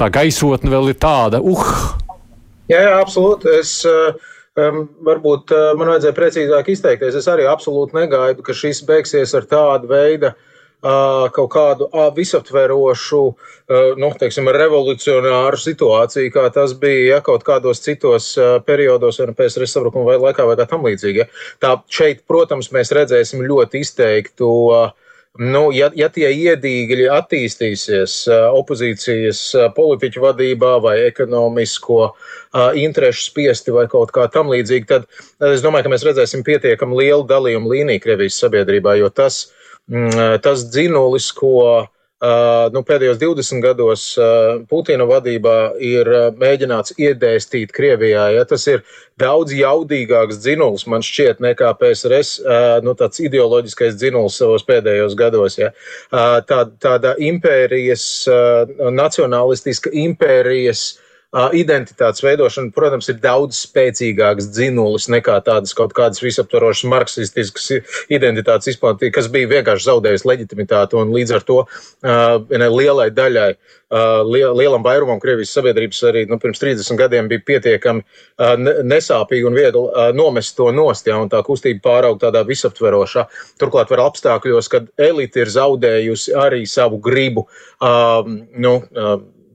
tā 0.00 0.10
gaisotne 0.14 0.72
vēl 0.72 0.94
ir 0.94 1.00
tāda, 1.02 1.42
uh! 1.42 1.66
Jā, 2.70 2.80
jā 2.80 2.94
absolūti. 2.96 3.50
Es, 3.60 3.82
um, 3.84 4.84
varbūt 5.04 5.52
uh, 5.52 5.70
man 5.78 5.92
vajadzēja 5.92 6.16
precīzāk 6.16 6.72
izteikties. 6.72 7.18
Es 7.20 7.28
arī 7.30 7.48
absolūti 7.50 7.98
negaidu, 7.98 8.44
ka 8.46 8.56
šis 8.56 8.84
beigsies 8.88 9.34
ar 9.36 9.48
tādu 9.50 9.90
veidu 9.90 10.32
kaut 10.84 11.50
kādu 11.52 11.88
visaptverošu, 12.16 13.20
nu, 14.00 14.10
teiksim, 14.20 14.50
revolucionāru 14.52 15.60
situāciju, 15.60 16.32
kā 16.34 16.48
tas 16.52 16.74
bija 16.80 17.16
ja, 17.16 17.20
kaut 17.24 17.46
kādos 17.46 17.80
citos 17.84 18.34
periodos, 18.66 19.20
vai 19.20 19.30
nu 19.30 19.36
PSRS 19.38 19.78
sabrukuma 19.78 20.12
vai 20.12 20.18
laikā, 20.20 20.44
vai 20.44 20.58
kā 20.60 20.68
tam 20.68 20.84
līdzīgi. 20.84 21.24
Ja. 21.24 21.30
Tā 21.62 21.72
šeit, 21.88 22.26
protams, 22.28 22.68
mēs 22.74 22.92
redzēsim 22.92 23.46
ļoti 23.48 23.80
izteiktu. 23.80 24.50
Nu, 25.34 25.64
ja, 25.74 25.88
ja 25.98 26.06
tie 26.14 26.28
iedīgļi 26.30 27.08
attīstīsies 27.10 28.20
opozīcijas 28.54 29.40
politiķu 29.74 30.22
vadībā 30.22 30.76
vai 30.84 30.94
ekonomisko 31.08 32.12
interešu 32.78 33.24
spiesti 33.32 33.74
vai 33.74 33.88
kaut 33.90 34.12
kā 34.14 34.28
tam 34.30 34.52
līdzīgi, 34.52 34.86
tad 34.86 35.08
es 35.50 35.64
domāju, 35.64 35.88
ka 35.88 35.94
mēs 35.96 36.06
redzēsim 36.06 36.46
pietiekami 36.46 37.00
lielu 37.02 37.26
dalījumu 37.26 37.72
līniju 37.72 38.04
Krievijas 38.04 38.38
sabiedrībā, 38.44 38.94
jo 39.00 39.10
tas 39.10 39.46
Mm, 39.48 39.63
tas 40.44 40.68
dzinulis, 40.70 41.32
ko 41.36 41.86
nu, 42.72 42.80
pēdējos 42.86 43.18
20 43.20 43.60
gados 43.60 44.04
Putina 44.70 45.04
vadībā 45.04 45.74
ir 45.82 46.08
mēģināts 46.40 46.94
iedēstīt 46.96 47.74
Krievijā. 47.74 48.30
Ja, 48.32 48.44
tas 48.48 48.64
ir 48.70 48.80
daudz 49.20 49.52
jaudīgāks 49.52 50.40
dzinulis, 50.40 50.86
man 50.88 51.04
šķiet, 51.04 51.42
nekā 51.44 51.74
PSRS, 51.80 52.38
nu, 52.86 52.96
ideoloģiskais 52.96 53.98
dzinulis 54.00 54.40
savos 54.40 54.64
pēdējos 54.64 55.18
gados. 55.20 55.58
Ja. 55.60 55.74
Tā, 56.48 56.64
tāda 56.80 57.14
impērijas, 57.20 58.24
nacionalistiska 58.94 59.92
impērijas 59.92 60.94
identitātes 61.56 62.22
veidošana, 62.22 62.72
protams, 62.74 63.08
ir 63.10 63.18
daudz 63.22 63.58
spēcīgāks 63.66 64.50
dzinulis 64.54 65.08
nekā 65.12 65.40
tādas 65.46 65.74
kaut 65.74 65.94
kādas 65.96 66.22
visaptvarošas 66.22 66.88
marksistiskas 66.92 67.70
identitātes 68.12 68.74
izplatība, 68.74 69.16
kas 69.18 69.30
bija 69.32 69.50
vienkārši 69.56 69.88
zaudējusi 69.88 70.30
leģitimitāti 70.30 70.98
un 71.00 71.14
līdz 71.14 71.34
ar 71.38 71.48
to 71.48 71.62
uh, 71.64 72.68
lielai 72.74 73.10
daļai, 73.14 73.50
lielam 74.56 74.82
vairumam 74.82 75.20
Krievijas 75.20 75.52
sabiedrības 75.54 76.00
arī 76.08 76.24
nu, 76.26 76.38
pirms 76.42 76.58
30 76.58 76.98
gadiem 76.98 77.28
bija 77.30 77.44
pietiekami 77.46 78.02
nesāpīgi 78.82 79.46
un 79.46 79.54
viegli 79.54 80.14
nomest 80.16 80.56
to 80.56 80.70
nost, 80.74 81.06
ja, 81.06 81.20
tā 81.30 81.42
kustība 81.46 81.82
pāraug 81.84 82.18
tādā 82.22 82.44
visaptverošā. 82.48 83.26
Turklāt 83.60 83.92
var 83.92 84.06
apstākļos, 84.08 84.70
kad 84.72 84.88
elite 84.98 85.44
ir 85.44 85.52
zaudējusi 85.52 86.34
arī 86.40 86.64
savu 86.66 86.98
gribu. 86.98 87.46
Nu, 87.80 88.74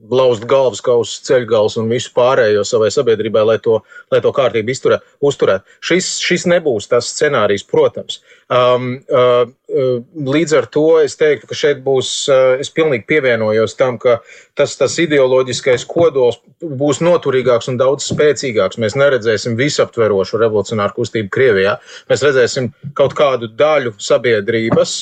lauzt 0.08 0.46
galvas 0.48 0.80
kausus, 0.84 1.20
ceļgals 1.26 1.76
un 1.80 1.90
visu 1.92 2.12
pārējo 2.16 2.64
savai 2.66 2.88
sabiedrībai, 2.94 3.42
lai 3.46 3.58
to, 3.62 3.80
lai 4.12 4.20
to 4.24 4.32
kārtību 4.36 4.72
izturē, 4.72 5.00
uzturētu. 5.26 5.78
Šis, 5.84 6.12
šis 6.24 6.46
nebūs 6.50 6.88
tas 6.90 7.10
scenārijs, 7.12 7.66
protams. 7.68 8.20
Um, 8.48 8.92
uh, 9.12 9.44
līdz 9.70 10.54
ar 10.58 10.66
to 10.72 10.84
es 11.02 11.16
teiktu, 11.18 11.48
ka 11.50 11.56
šeit 11.56 11.82
būs, 11.84 12.10
uh, 12.30 12.60
es 12.62 12.70
pilnīgi 12.74 13.06
pievienojos 13.10 13.76
tam, 13.78 13.98
ka 14.02 14.18
tas, 14.58 14.74
tas 14.78 14.96
ideoloģiskais 15.02 15.84
kodols 15.88 16.40
būs 16.60 17.00
noturīgāks 17.04 17.70
un 17.70 17.78
daudz 17.80 18.08
spēcīgāks. 18.10 18.80
Mēs 18.82 18.96
neredzēsim 18.98 19.56
visaptverošu 19.58 20.40
revolucionāru 20.42 20.96
kustību 20.98 21.30
Krievijā. 21.34 21.76
Mēs 22.10 22.24
redzēsim 22.26 22.70
kaut 22.98 23.14
kādu 23.18 23.50
daļu 23.60 23.94
sabiedrības, 24.02 24.96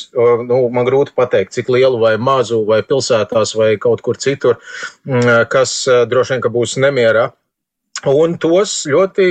nu, 0.48 0.60
man 0.74 0.88
grūti 0.88 1.16
pateikt, 1.16 1.56
cik 1.56 1.72
lielu 1.72 2.00
vai 2.02 2.16
mazu, 2.20 2.62
vai 2.68 2.82
pilsētās, 2.86 3.56
vai 3.58 3.74
kaut 3.80 4.04
kur 4.04 4.20
citur, 4.20 4.60
mm, 5.08 5.48
kas 5.52 5.80
uh, 5.88 6.04
droši 6.08 6.36
vien, 6.36 6.48
būs 6.58 6.78
nemierā 6.82 7.30
Un 8.06 8.36
tos 8.38 8.84
ļoti, 8.86 9.24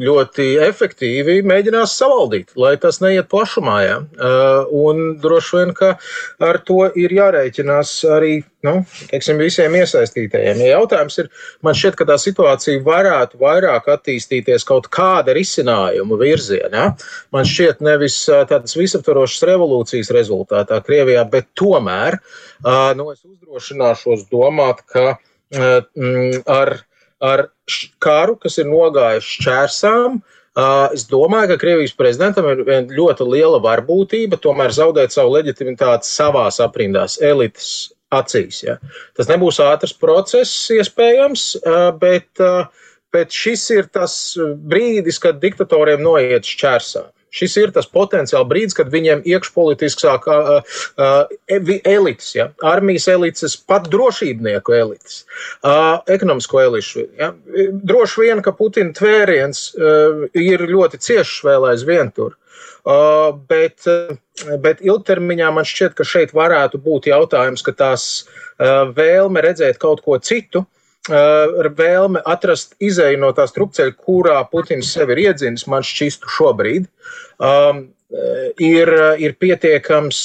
ļoti 0.00 0.46
efektīvi 0.64 1.42
mēģinās 1.44 1.92
savaldīt, 2.00 2.54
lai 2.56 2.72
tas 2.80 3.02
neiet 3.04 3.28
plašumā. 3.28 3.76
Ja? 3.84 3.98
Un 4.72 5.18
droši 5.20 5.58
vien, 5.58 5.74
ka 5.76 5.90
ar 6.40 6.60
to 6.64 6.86
ir 6.96 7.12
jārēķinās 7.18 7.92
arī 8.16 8.32
nu, 8.64 8.74
teiksim, 9.12 9.38
visiem 9.40 9.76
iesaistītajiem. 9.76 10.64
Ja 10.64 10.80
jautājums 10.80 11.20
ir, 11.20 11.30
man 11.64 11.76
šķiet, 11.76 12.00
ka 12.00 12.08
tā 12.08 12.16
situācija 12.20 12.80
varētu 12.84 13.40
vairāk 13.40 13.88
attīstīties 13.92 14.64
kaut 14.68 14.88
kāda 14.92 15.36
risinājuma 15.36 16.16
virzienā. 16.20 16.90
Man 17.36 17.48
šķiet, 17.48 17.84
nevis 17.84 18.22
tādas 18.28 18.76
visaptvarošas 18.76 19.48
revolūcijas 19.52 20.12
rezultātā 20.16 20.80
Krievijā, 20.84 21.28
bet 21.28 21.52
tomēr 21.60 22.22
nu, 22.96 23.12
es 23.12 23.20
uzdrošināšos 23.24 24.30
domāt, 24.32 24.84
ka 24.88 25.18
ar, 25.54 26.74
ar 27.20 27.46
karu, 28.02 28.36
kas 28.40 28.58
ir 28.58 28.68
nogājis 28.70 29.30
šķērsām. 29.38 30.20
Es 30.94 31.06
domāju, 31.08 31.52
ka 31.52 31.60
Krievijas 31.62 31.94
prezidentam 31.96 32.48
ir 32.50 32.90
ļoti 32.90 33.26
liela 33.28 33.60
varbūtība 33.62 34.40
tomēr 34.42 34.74
zaudēt 34.74 35.14
savu 35.14 35.36
leģitimitāti 35.36 36.08
savās 36.10 36.58
aprindās, 36.62 37.20
elites 37.22 37.92
acīs. 38.10 38.64
Ja. 38.66 38.76
Tas 39.16 39.30
nebūs 39.30 39.60
ātrs 39.62 39.94
process, 39.94 40.66
iespējams, 40.74 41.52
bet, 42.02 42.42
bet 43.14 43.30
šis 43.34 43.68
ir 43.76 43.88
tas 43.94 44.16
brīdis, 44.38 45.22
kad 45.22 45.38
diktatoriem 45.42 46.02
noiet 46.02 46.48
šķērsām. 46.50 47.10
Šis 47.34 47.56
ir 47.60 47.70
tas 47.74 47.86
potenciāls 47.90 48.48
brīdis, 48.50 48.74
kad 48.78 48.90
viņiem 48.90 49.22
iekšpolitiski 49.28 50.02
sāk 50.02 50.26
uh, 50.30 50.58
uh, 50.98 51.70
elites, 51.86 52.32
ja? 52.34 52.48
armijas 52.66 53.06
elites, 53.12 53.54
pat 53.70 53.86
drošībnieku 53.92 54.74
elites, 54.74 55.22
uh, 55.62 56.00
ekonomisko 56.10 56.62
elišu. 56.64 57.06
Ja? 57.20 57.30
Droši 57.70 58.26
vien, 58.26 58.42
ka 58.42 58.54
Putina 58.56 58.94
tvēriens 58.96 59.68
uh, 59.76 60.26
ir 60.34 60.66
ļoti 60.70 61.00
ciešs 61.06 61.44
vēl 61.46 61.70
aizvien 61.70 62.10
tur. 62.16 62.36
Uh, 62.80 63.30
bet, 63.48 63.84
bet 64.64 64.78
ilgtermiņā 64.80 65.50
man 65.52 65.66
šķiet, 65.68 65.94
ka 65.98 66.04
šeit 66.08 66.30
varētu 66.34 66.80
būt 66.80 67.10
jautājums, 67.12 67.62
ka 67.62 67.76
tās 67.76 68.06
uh, 68.24 68.88
vēlme 68.96 69.42
redzēt 69.44 69.78
kaut 69.82 70.00
ko 70.06 70.16
citu, 70.24 70.64
uh, 70.64 70.79
ar 71.08 71.70
vēlme 71.78 72.20
atrast 72.28 72.74
izēju 72.82 73.22
no 73.22 73.30
tā 73.36 73.46
strupceļa, 73.48 73.96
kurā 74.04 74.36
Putins 74.50 74.92
sevi 74.92 75.16
ir 75.16 75.30
iedzinis, 75.30 75.66
man 75.70 75.86
šķistu 75.86 76.28
šobrīd. 76.36 76.90
Um, 77.40 77.88
ir, 78.60 78.90
ir 79.22 79.36
pietiekams 79.40 80.22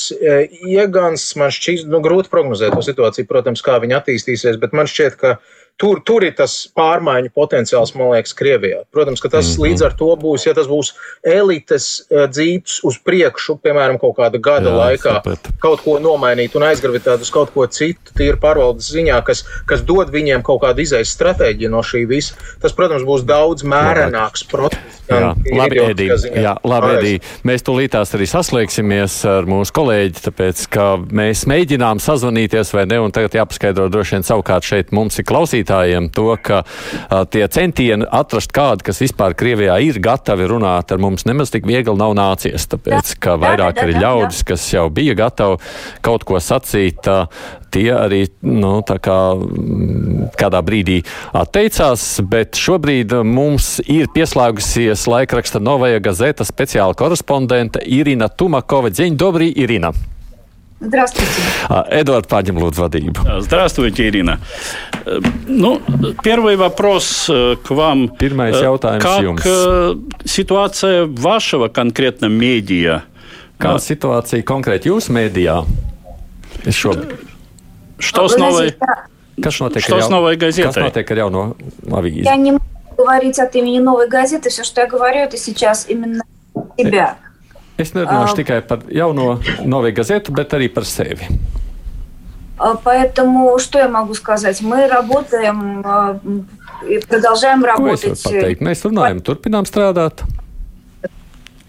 iegans. 0.68 1.28
Man 1.40 1.54
šķiet, 1.54 1.86
nu, 1.92 2.02
grūti 2.04 2.32
prognozēt 2.34 2.76
to 2.76 2.84
situāciju, 2.86 3.30
protams, 3.30 3.64
kā 3.66 3.78
viņa 3.84 4.02
attīstīsies, 4.02 4.60
bet 4.62 4.76
man 4.76 4.90
šķiet, 4.90 5.20
ka 5.22 5.38
Tur, 5.76 6.00
tur 6.08 6.24
ir 6.24 6.32
tas 6.38 6.54
pārmaiņu 6.72 7.34
potenciāls, 7.36 7.92
man 8.00 8.14
liekas, 8.14 8.32
Krievijā. 8.38 8.86
Protams, 8.96 9.20
ka 9.20 9.28
tas 9.34 9.50
mm 9.50 9.52
-hmm. 9.52 9.64
līdz 9.66 9.86
ar 9.86 9.96
to 10.00 10.08
būs, 10.22 10.46
ja 10.48 10.54
tas 10.56 10.70
būs 10.72 10.94
elites 11.28 11.88
eh, 12.10 12.28
dzīves 12.32 12.78
uz 12.88 13.00
priekšu, 13.04 13.58
piemēram, 13.60 14.00
kaut 14.00 14.16
kāda 14.16 14.40
gada 14.40 14.70
Jā, 14.72 14.76
laikā, 14.78 15.16
saprat. 15.20 15.50
kaut 15.60 15.84
ko 15.84 15.98
nomainīt 16.00 16.56
un 16.56 16.64
aizgravitēt 16.64 17.22
uz 17.22 17.30
kaut 17.30 17.52
ko 17.54 17.68
citu, 17.68 18.16
tīri 18.16 18.40
pārvaldes 18.40 18.88
ziņā, 18.88 19.20
kas, 19.28 19.44
kas 19.68 19.82
dod 19.82 20.16
viņiem 20.16 20.44
kaut 20.44 20.62
kādu 20.64 20.82
izējas 20.82 21.12
stratēģiju 21.12 21.70
no 21.70 21.84
šī 21.84 22.08
visa. 22.08 22.40
Tas, 22.62 22.72
protams, 22.72 23.04
būs 23.04 23.28
daudz 23.28 23.64
mērenāks 23.64 24.48
process. 24.48 25.04
Jā, 25.10 25.34
labi, 25.56 25.82
Edī, 25.86 26.10
jā, 26.10 26.56
labi, 26.66 26.94
Edī. 27.00 27.14
Mēs 27.48 27.66
tūlītās 27.66 28.16
arī 28.18 28.30
saslēgsimies 28.30 29.18
ar 29.30 29.50
mūsu 29.50 29.76
kolēģi, 29.76 30.24
tāpēc, 30.30 30.66
ka 30.74 30.88
mēs 31.00 31.46
mēģinām 31.50 32.02
sazvanīties 32.04 32.74
vai 32.76 32.88
ne, 32.90 33.02
un 33.06 33.14
tagad 33.16 33.38
jāpaskaidro 33.40 33.90
droši 33.94 34.18
vien 34.18 34.26
savukārt 34.28 34.66
šeit 34.66 34.94
mums 34.96 35.20
ir 35.22 35.28
klausīt 35.28 35.46
klausītājiem 35.46 36.10
to, 36.14 36.36
ka 36.42 36.64
a, 36.64 37.26
tie 37.26 37.46
centieni 37.48 38.06
atrast 38.10 38.54
kādu, 38.56 38.84
kas 38.86 39.02
vispār 39.02 39.36
Krievijā 39.38 39.78
ir 39.84 40.00
gatavi 40.00 40.48
runāt 40.50 40.92
ar 40.92 41.02
mums, 41.02 41.26
nemaz 41.26 41.52
tik 41.54 41.66
viegli 41.66 41.96
nav 41.98 42.16
nācies. 42.18 42.68
Tāpēc, 42.72 43.16
ka 43.20 43.38
vairāk 43.38 43.84
arī 43.84 44.00
ļaudis, 44.00 44.44
kas 44.48 44.66
jau 44.74 44.90
bija 44.90 45.16
gatavi 45.16 45.60
kaut 46.06 46.26
ko 46.26 46.40
sacīt, 46.40 47.08
a, 47.08 47.28
tie 47.76 47.90
arī 47.92 48.22
nu, 48.48 48.80
kā, 48.86 49.20
kādā 50.40 50.62
brīdī 50.66 51.02
atteicās, 51.36 52.06
bet 52.32 52.56
šobrīd 52.60 53.12
mums 53.28 53.80
ir 53.92 54.08
pieslēgusies 54.16 54.95
laikraksta 55.07 55.59
Novaja 55.59 55.99
Gazeta 55.99 56.45
speciāla 56.45 56.95
korespondente 56.95 57.81
Irina 57.85 58.29
Tumakova. 58.29 58.91
Dziņ, 58.91 59.17
dobrī, 59.17 59.51
Irina! 59.57 59.93
Здравствуйте. 60.81 61.31
Эдуард 61.91 62.27
Падим, 62.27 62.57
лūdzu, 62.57 62.81
vadību. 62.81 63.41
Здравствуйте, 63.41 64.09
Ирина. 64.09 64.41
Ну, 65.47 65.79
первый 66.23 66.57
вопрос 66.57 67.27
к 67.29 67.71
вам. 67.71 68.09
Pirmais 68.19 68.57
jautājums 68.57 69.03
как 69.03 69.21
jums. 69.21 69.45
ситуация 70.25 71.05
вашего 71.05 71.69
конкретно 71.69 72.27
медиа? 72.27 73.03
Kāda 73.59 73.77
situācija 73.77 74.41
konkrēti 74.43 74.89
jūsu 74.89 75.13
mēdījā? 75.13 75.67
Es 76.65 76.81
šobrīd. 76.81 77.13
Что 77.99 78.29
с 78.29 78.39
новой? 78.39 78.75
Kas 79.37 79.61
notiek 79.61 79.83
Что 79.85 79.97
ar 79.97 80.03
с 80.03 80.09
новой 80.09 80.37
газетой? 80.37 80.73
Kas 80.73 80.81
notiek 80.81 81.13
ar 81.13 81.19
jauno 81.19 81.57
avīzi? 81.91 82.25
Я 82.25 82.37
не 82.37 82.53
могу 82.53 82.65
говорить 82.97 83.39
от 83.39 83.55
имени 83.55 83.79
новой 83.79 84.09
газеты. 84.09 84.51
Все, 84.51 84.65
что 84.65 84.81
я 84.81 84.87
говорю, 84.87 85.21
это 85.21 85.37
сейчас 85.37 85.87
именно 85.89 86.23
себя. 86.77 87.17
Es 87.79 87.95
nerunāšu 87.97 88.37
tikai 88.37 88.61
par 88.61 88.83
jauno 88.93 89.41
noviju 89.65 89.95
gazetu, 89.97 90.33
bet 90.37 90.53
arī 90.53 90.69
par 90.69 90.85
sevi. 90.85 91.25
А, 92.59 92.75
Поэтому 92.77 93.59
что 93.59 93.79
я 93.79 93.89
могу 93.89 94.13
сказать? 94.13 94.61
Мы 94.61 94.87
работаем 94.87 95.81
а, 95.83 96.21
и 96.87 96.99
продолжаем 96.99 97.63
Ko 97.63 97.67
es 97.67 97.73
varu 97.73 97.87
работать 97.87 98.23
pateikt? 98.23 98.61
Mēs 98.61 98.85
runājam, 98.85 99.21
turpinām 99.25 99.65
strādāt. 99.65 100.21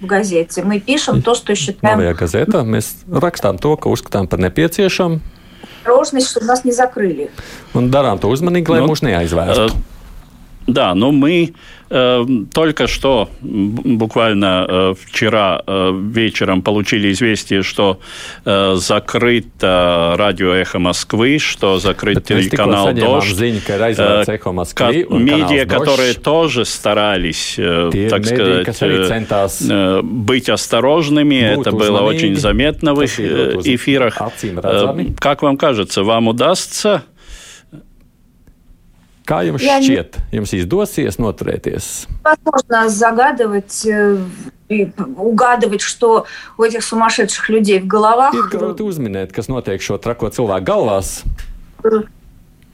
в 0.02 0.06
газете. 0.06 0.64
Мы 0.64 0.80
пишем 0.80 1.22
то, 1.22 1.36
что 1.36 1.56
считаем 1.56 2.00
Novajā 2.00 2.14
gazetā 2.18 2.64
mēs 2.66 3.06
rakstām 3.08 3.62
to, 3.62 3.78
ko 3.78 3.92
uzskatām 3.94 4.28
par 4.28 4.40
nepieciešamu, 4.40 5.22
осторожность, 5.82 6.30
чтобы 6.30 6.46
нас 6.48 6.64
не 6.66 6.72
закрыли. 6.72 7.30
un 7.74 7.90
darām 7.90 8.20
to 8.20 8.28
uzmanīgi, 8.28 8.68
lai 8.70 8.82
Nu, 8.82 8.88
mūs 8.88 9.02
neaizvērstu. 9.02 9.74
Да, 10.67 10.95
но 10.95 11.13
мы 11.13 11.55
э, 11.91 12.27
только 12.53 12.87
что, 12.89 13.29
буквально 13.41 14.67
э, 14.69 14.95
вчера 15.01 15.63
э, 15.65 15.93
вечером, 16.13 16.63
получили 16.63 17.13
известие, 17.13 17.63
что 17.63 18.01
э, 18.45 18.75
закрыто 18.77 20.15
радио 20.19 20.53
«Эхо 20.53 20.79
Москвы», 20.81 21.39
что 21.39 21.79
закрыт 21.79 22.25
телеканал 22.25 22.87
«Дождь». 22.93 23.29
Э, 23.99 24.25
Эхо 24.27 24.53
Москвы, 24.53 25.07
медиа, 25.09 25.67
которые 25.67 26.15
тоже 26.15 26.65
старались, 26.65 27.55
э, 27.59 27.91
так 28.11 28.25
сказать, 28.25 28.67
э, 28.83 29.05
э, 29.71 30.01
быть 30.03 30.49
осторожными. 30.49 31.37
Это 31.37 31.71
было 31.71 32.01
очень 32.01 32.35
заметно 32.37 32.95
в 32.95 33.05
эфирах. 33.05 34.21
Э, 34.43 35.07
как 35.21 35.43
вам 35.43 35.57
кажется, 35.57 36.03
вам 36.03 36.27
удастся 36.29 37.05
Kā 39.26 39.44
jums 39.46 39.62
Jā, 39.62 39.78
ne- 39.78 39.86
šķiet, 39.86 40.18
jums 40.34 40.52
izdosies 40.58 41.20
noturēties? 41.22 42.08
Возможно 42.26 42.90
загадывать 42.90 43.86
э, 43.86 44.18
и 44.68 44.92
угадывать, 44.98 45.82
что 45.82 46.26
у 46.58 46.64
этих 46.64 46.84
сумасшедших 46.84 47.50
людей 47.50 47.80
в 47.80 47.88
головах. 47.88 48.34
Ir 48.34 48.50
grūti 48.50 48.82
uzminēt, 48.82 49.32
kas 49.32 49.48
notiek 49.48 49.82
šo 49.82 50.00
trako 50.02 50.32
cilvēku 50.34 50.66
galvās. 50.66 51.22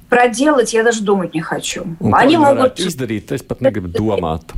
Проделать 0.10 0.74
я 0.74 0.84
даже 0.84 1.04
думать 1.04 1.34
не 1.34 1.42
хочу. 1.42 1.84
Un 2.00 2.12
ko 2.12 2.18
Они 2.18 2.38
viņi 2.38 2.40
могут 2.40 2.80
varētu 2.80 2.88
izdarīt, 2.88 3.32
es 3.36 3.44
pat 3.44 3.60
negribu 3.60 3.92
domāt. 3.92 4.56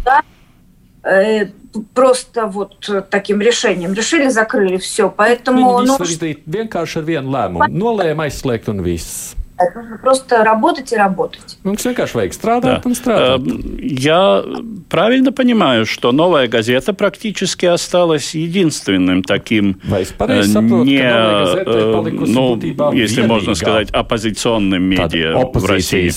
э, 1.03 1.49
просто 1.93 2.45
вот 2.45 2.77
таким 3.09 3.41
решением 3.41 3.93
решили, 3.93 4.29
закрыли 4.29 4.77
все. 4.77 5.09
Поэтому 5.09 5.81
Viņi 5.81 5.87
ну, 5.87 5.97
visu 5.97 5.99
var 5.99 6.07
izdarīt 6.07 6.39
vienkārši 6.45 6.97
ar 7.01 7.03
vienu 7.03 7.33
lēmumu. 7.33 7.67
Nolēma 7.73 8.29
aizslēgt 8.29 8.69
un 8.69 8.83
viss. 8.85 9.33
Нужно 9.74 9.98
просто 9.98 10.44
работать 10.44 10.92
и 10.92 10.96
работать. 10.96 11.58
Mums 11.64 11.84
vienkārši 11.86 12.14
vajag 12.14 12.32
strādāt 12.32 12.82
Да. 12.82 12.90
strādāt. 12.90 13.40
Э, 13.40 13.64
Я 13.80 14.44
правильно 14.88 15.32
понимаю, 15.32 15.86
что 15.86 16.12
новая 16.12 16.48
газета 16.48 16.92
практически 16.92 17.66
осталась 17.66 18.34
единственным 18.34 19.22
таким 19.22 19.80
э, 19.90 20.04
не, 20.84 21.00
э, 21.00 22.10
ну, 22.26 22.92
если 22.92 23.22
можно 23.26 23.54
сказать, 23.54 23.90
оппозиционным 23.90 24.82
медиа 24.82 25.50
в 25.52 25.66
России? 25.66 26.10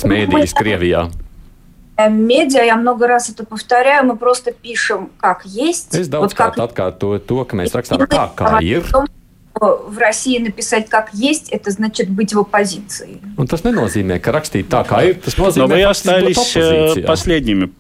Медиа, 2.10 2.64
я 2.64 2.76
много 2.76 3.08
раз 3.08 3.30
это 3.30 3.44
повторяю, 3.44 4.06
мы 4.06 4.18
просто 4.18 4.52
пишем 4.52 5.10
как 5.18 5.46
есть. 5.46 5.96
Es 5.96 6.08
Вот 6.20 6.34
как 6.34 6.58
atkārtoju 6.58 7.20
to, 7.26 7.46
ka 7.46 7.58
mēs 7.58 7.74
rakstām 7.74 8.06
tā, 8.06 8.30
kā 8.36 8.62
говорим 8.62 8.84
ir. 8.84 9.17
В 9.60 9.98
России 9.98 10.40
написать 10.40 10.90
как 10.90 11.14
есть, 11.14 11.50
это 11.50 11.72
значит 11.72 12.10
быть 12.10 12.34
в 12.34 12.40
оппозиции. 12.40 13.20
Un 13.38 13.48
tas 13.48 13.64
nenozīmē, 13.64 14.20
ka 14.20 14.32
rakstīt 14.32 14.70
tā, 14.70 14.84
kā 14.88 15.04
ir. 15.08 15.20
Tas 15.24 15.38
Но 15.38 15.48
nozīmē, 15.48 15.68
вы 15.68 15.82
būt 15.82 15.90
остались 15.90 16.56
э, 16.56 17.02
последними 17.06 17.72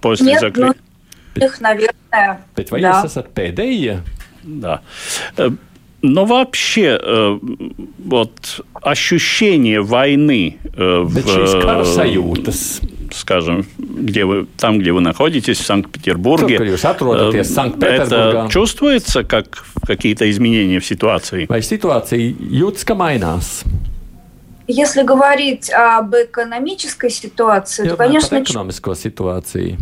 после 0.00 0.32
Нет, 0.32 0.42
ну, 0.42 0.48
закрытия. 0.48 0.82
их, 1.36 1.60
наверное, 1.60 2.40
Bet 2.56 2.70
vai 2.70 2.80
да. 2.80 3.04
pēdējie? 3.34 4.00
Да. 4.42 4.82
Э, 5.36 5.50
Но 6.02 6.24
вообще, 6.24 6.98
э, 6.98 7.38
вот 7.98 8.64
ощущение 8.72 9.82
войны 9.82 10.56
в, 10.74 11.12
Скажем, 13.12 13.66
где 13.78 14.24
вы, 14.24 14.46
там, 14.56 14.78
где 14.78 14.92
вы 14.92 15.00
находитесь, 15.00 15.58
в 15.58 15.66
Санкт-Петербурге, 15.66 16.56
э, 16.56 16.76
это 17.80 18.48
чувствуется 18.50 19.24
как 19.24 19.64
какие-то 19.86 20.30
изменения 20.30 20.78
в 20.78 20.86
ситуации? 20.86 21.46
vai 21.48 21.62
situācija 21.62 22.34
jūtas, 22.38 22.84
ka 22.84 22.94
mainās? 22.94 23.64
Если 24.66 25.02
говорить 25.02 25.70
об 25.70 26.14
экономической 26.14 27.10
ситуации, 27.10 27.86
Jā, 27.86 27.90
то, 27.90 27.96
конечно, 27.96 28.36
ekonomisko 28.36 28.92
situāciju. 28.92 29.78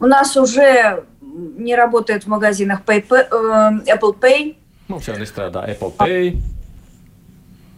у 0.00 0.06
нас 0.06 0.36
уже 0.36 1.04
не 1.58 1.76
работает 1.76 2.24
в 2.24 2.28
магазинах 2.28 2.80
э, 2.86 3.00
Apple 3.00 4.14
Pay. 4.18 4.56
Mums 4.88 5.08
jau 5.08 5.18
nestrādā 5.18 5.66
Apple 5.68 5.92
Pay. 5.98 6.36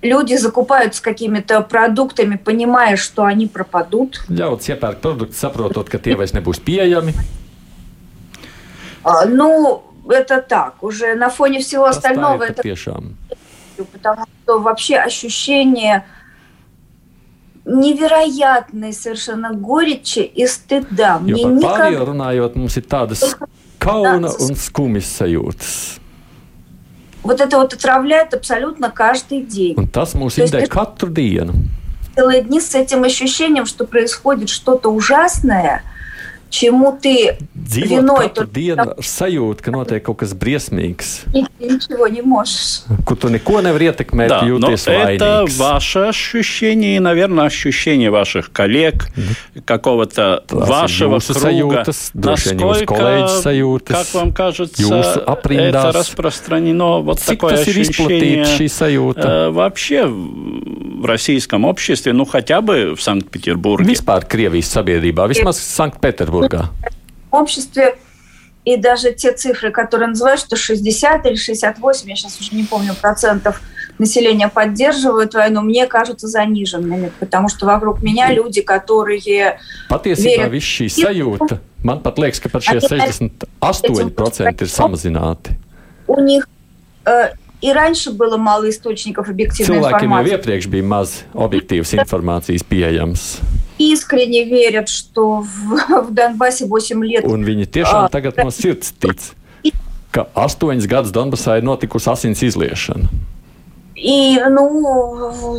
Люди 0.01 0.37
закупаются 0.37 1.03
какими-то 1.03 1.61
продуктами, 1.63 2.37
понимая, 2.37 2.97
что 2.97 3.25
они 3.25 3.47
пропадут. 3.47 4.23
Ļauts 4.29 4.69
iepērkt 4.71 5.01
produktus, 5.03 5.41
saprotot, 5.43 5.91
ka 5.91 5.99
tie 5.99 6.15
vairs 6.15 6.33
nebūs 6.33 6.61
pieejami. 6.63 7.15
А, 9.03 9.25
Ну, 9.27 9.83
это 10.09 10.41
так. 10.41 10.83
Уже 10.83 11.15
на 11.15 11.31
фоне 11.31 11.61
всего 11.61 11.87
Tas 11.87 11.97
остального 11.97 12.45
это 12.45 12.63
patiešām. 12.63 13.15
потому 13.93 14.25
что 14.45 14.59
вообще 14.61 14.97
ощущение 14.99 16.05
невероятной 17.65 18.93
совершенно 18.93 19.53
горечи 19.53 20.21
и 20.21 20.47
стыда. 20.47 21.19
Мне 21.19 21.45
никогда 21.45 22.05
runājot, 22.05 22.57
mums 22.57 22.77
ir 22.77 22.87
tādas 22.89 23.37
kauna 23.79 24.31
un 24.41 24.55
skumjas 24.57 25.07
sajūtas. 25.21 26.01
Вот 27.23 27.41
это 27.41 27.57
вот 27.59 27.75
отравляет 27.75 28.35
абсолютно 28.35 28.91
каждый 28.91 29.43
день. 29.43 29.75
Un 29.77 29.87
tas 29.87 30.15
mūs 30.15 30.39
indē 30.39 30.67
katru 30.67 31.11
dienu. 31.11 31.55
Целые 32.15 32.43
дни 32.43 32.61
с 32.61 32.75
этим 32.75 33.05
ощущением, 33.05 33.67
что 33.67 33.87
происходит 33.87 34.49
что-то 34.49 34.89
ужасное, 34.91 35.83
чему 36.54 37.00
ты 37.02 37.36
Dzīvot 37.58 37.90
Vienoj 37.90 38.28
katru 38.30 38.44
tur- 38.46 38.52
dienu 38.54 38.82
ar 38.82 38.96
sajūtu, 39.02 39.62
ka 39.64 39.72
notiek 39.72 40.04
kaut 40.06 40.18
kas 40.22 40.34
briesmīgs, 40.38 41.26
ничего 41.60 42.08
не 42.08 42.22
можешь. 42.22 42.84
kur 43.06 43.16
tu 43.18 43.30
neko 43.30 43.62
nevari 43.64 43.90
ietekmēt, 43.90 44.28
Да, 44.30 44.42
но 44.44 44.60
jūties 44.70 44.86
это 44.86 45.46
vainīgs. 45.48 45.58
ваше 45.58 46.00
ощущение 46.10 46.98
и, 46.98 47.00
наверное, 47.00 47.46
ощущение 47.46 48.12
ваших 48.12 48.52
коллег, 48.52 49.08
какого-то 49.66 50.44
Tas 50.48 50.60
ir 50.60 50.68
вашего 50.70 51.16
jūsu 51.18 51.34
круга. 51.34 51.84
sajūtas, 51.84 52.12
droši 52.14 52.50
vien 52.54 52.60
jūsu 52.60 52.86
kolēģu 52.86 53.42
sajūtas, 53.44 53.94
как 53.94 54.14
вам 54.14 54.32
кажется, 54.34 54.82
jūsu 54.84 55.26
aprindās. 55.26 55.90
это 55.90 55.92
распространено 55.92 57.02
вот 57.02 57.18
Cik 57.20 57.26
такое 57.38 57.54
tas 57.58 57.66
ir 57.68 57.82
ощущение 57.82 58.44
izplatīts, 58.44 58.60
šī 58.60 58.66
sajūta? 58.70 59.26
э, 59.26 59.50
вообще 59.52 60.06
в 60.06 61.06
российском 61.06 61.66
обществе, 61.66 62.14
ну 62.14 62.26
хотя 62.26 62.62
бы 62.62 62.96
в 62.96 63.02
Санкт-Петербурге. 63.02 63.92
Vispār 63.94 64.24
Krievijas 64.28 64.70
sabiedrībā, 64.72 65.28
vismaz 65.28 65.58
Sanktpēterburgā. 65.58 66.37
В 67.31 67.35
обществе 67.35 67.97
и 68.65 68.77
даже 68.77 69.13
те 69.13 69.33
цифры, 69.33 69.71
которые 69.71 70.09
называют, 70.09 70.41
что 70.41 70.57
60 70.57 71.27
или 71.27 71.37
68, 71.37 72.09
я 72.09 72.17
сейчас 72.17 72.41
уже 72.41 72.55
не 72.55 72.65
помню, 72.65 72.95
процентов 73.01 73.61
населения 73.99 74.49
поддерживают 74.49 75.35
войну, 75.35 75.63
мне 75.63 75.87
кажутся 75.87 76.29
заниженными, 76.29 77.11
потому 77.19 77.49
что 77.49 77.67
вокруг 77.67 78.03
меня 78.03 78.31
люди, 78.33 78.61
которые 78.61 79.59
Patiesībā 79.91 80.47
Viena- 80.47 80.51
viss 80.51 80.69
šī 80.69 80.87
sajūta, 80.89 81.59
man 81.83 82.03
pat 82.03 82.19
liekas, 82.19 82.41
ka 82.41 82.49
pat 82.49 82.63
šie 82.63 82.81
68% 82.81 84.63
ir 84.63 84.69
samazināti. 84.69 85.57
у 86.07 86.21
них 86.21 86.49
э, 87.07 87.33
и 87.61 87.73
раньше 87.73 88.13
было 88.13 88.37
мало 88.37 88.69
источников 88.71 89.29
объективной 89.29 89.79
Cilvēkiem 89.79 90.11
jau 90.11 90.23
информации. 90.23 90.33
iepriekš 90.37 90.67
bija 90.69 90.85
maz 90.85 91.25
objektīvas 91.35 91.93
informācijas 91.99 92.63
pieejams, 92.63 93.41
Искренне 93.79 94.45
верят, 94.45 94.89
что 94.89 95.43
в, 95.43 96.07
в 96.09 96.11
Донбассе 96.13 96.67
8 96.67 97.05
лет 97.05 97.25
un 97.25 97.45
viņi 97.47 97.67
tiešām 97.67 98.11
tagad 98.11 98.37
no 98.43 98.51
sirds 98.51 98.93
tic, 98.99 99.33
ka 100.11 100.27
astoņas 100.35 100.87
gadus 100.91 101.13
Donbasā 101.15 101.59
ir 101.59 101.65
notikusi 101.65 102.11
asins 102.11 102.43
izliešana. 102.43 103.09
И, 103.99 104.39
ну, 104.49 105.59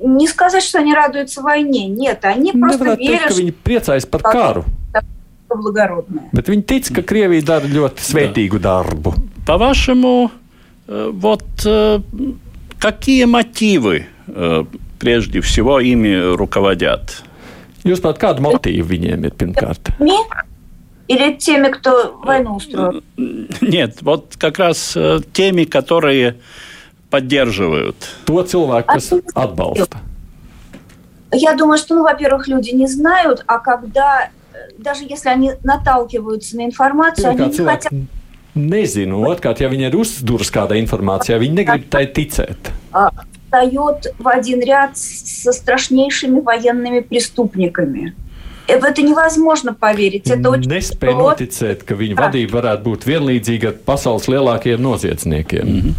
не 0.00 0.28
сказать, 0.28 0.62
что 0.62 0.78
они 0.78 0.94
радуются 0.94 1.42
войне. 1.42 1.88
Нет, 1.88 2.24
они 2.24 2.52
просто 2.52 2.84
Nevarētu 2.84 3.02
teikt, 3.02 3.10
верят, 3.10 3.28
ka 3.28 3.34
viņi 3.34 3.54
priecājas 3.64 4.06
par 4.06 4.22
karu, 4.22 4.64
что 5.46 5.56
благородное. 5.56 6.28
bet 6.32 6.48
viņi 6.48 6.62
tic, 6.62 6.90
ka 6.94 7.02
Krievija 7.02 7.42
dara 7.42 7.66
ļoti 7.66 7.98
svētīgu 7.98 8.58
darbu. 8.62 9.14
По-вашему, 9.46 10.30
э, 10.86 11.10
вот 11.12 11.44
э, 11.66 12.00
какие 12.78 13.24
мотивы 13.24 14.06
прежде 14.98 15.40
всего 15.40 15.80
ими 15.80 16.34
руководят? 16.34 17.23
Jūs 17.84 18.00
pat 18.00 18.18
kādu 18.18 18.44
motīvu 18.44 18.88
viņiem 18.94 19.26
ir 19.28 19.34
pirmkārt? 19.36 19.92
Или 21.06 21.34
теми, 21.36 21.68
кто 21.68 22.18
войну 22.24 22.56
устроил? 22.56 23.02
Нет, 23.60 24.00
вот 24.00 24.36
как 24.38 24.58
раз 24.58 24.96
теми, 25.34 25.64
которые 25.64 26.36
поддерживают. 27.10 27.96
То 28.24 28.42
cilvēku, 28.42 28.88
kas 28.96 29.12
atbalsta. 29.34 29.98
Я 31.30 31.54
думаю, 31.54 31.78
что, 31.78 31.94
ну, 31.94 32.02
во-первых, 32.04 32.48
люди 32.48 32.70
не 32.70 32.86
знают, 32.86 33.44
а 33.46 33.58
когда, 33.58 34.30
даже 34.78 35.04
если 35.04 35.28
они 35.28 35.52
наталкиваются 35.62 36.56
на 36.56 36.64
информацию, 36.64 37.30
они 37.30 37.46
не 37.46 37.64
хотят... 37.64 37.92
Nezinu, 38.54 39.18
otrkārt, 39.26 39.58
ja 39.58 39.66
viņi 39.66 39.88
ir 39.90 39.96
uzduras 39.98 40.46
kādā 40.54 40.78
informācijā, 40.78 41.40
viņi 41.42 41.56
negrib 41.58 41.88
tai 41.90 42.06
ticēt. 42.06 42.70
Встает 43.54 44.12
в 44.18 44.26
один 44.26 44.60
ряд 44.62 44.98
со 44.98 45.52
страшнейшими 45.52 46.40
военными 46.40 47.00
преступниками. 47.00 48.14
В 48.66 48.82
это 48.82 49.02
невозможно 49.02 49.74
поверить. 49.74 50.28
Это 50.28 50.50
очень 50.50 50.70
Nespēju 50.72 51.20
noticēt, 51.20 51.84
ka 51.86 51.94
viņa 51.94 52.16
vadība 52.18 52.58
varētu 52.58 52.82
būt 52.88 53.06
vienlīdzīga 53.06 53.74
pasaules 53.86 54.26
lielākajiem 54.26 54.80
noziedzniekiem. 54.82 55.68
Mm 55.68 55.80
-hmm. 55.80 55.94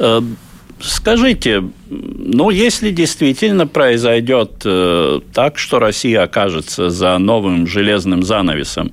uh, 0.00 0.47
Скажите, 0.80 1.64
ну, 1.88 2.50
если 2.50 2.90
действительно 2.90 3.66
произойдет 3.66 4.62
э, 4.64 5.20
так, 5.32 5.58
что 5.58 5.78
Россия 5.78 6.22
окажется 6.22 6.90
за 6.90 7.18
новым 7.18 7.66
железным 7.66 8.22
занавесом, 8.22 8.92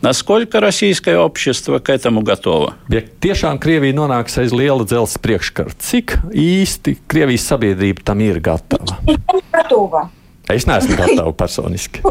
насколько 0.00 0.60
российское 0.60 1.18
общество 1.18 1.80
к 1.80 1.88
этому 1.90 2.22
готово? 2.22 2.74
Ja 2.88 3.02
tiešām 3.02 3.58
Krievija 3.58 3.96
nonāks 3.96 4.36
aiz 4.38 4.52
liela 4.54 4.84
dzelzs 4.86 5.18
priekškara, 5.18 5.72
cik 5.80 6.18
īsti 6.30 6.98
Krievijas 7.10 7.46
sabiedrība 7.50 8.04
tam 8.04 8.20
ir 8.22 8.38
gatava? 8.44 9.00
Готова. 9.50 10.10
Es 10.48 10.68
neesmu 10.68 10.96
gatava 10.98 11.32
personiski. 11.32 12.04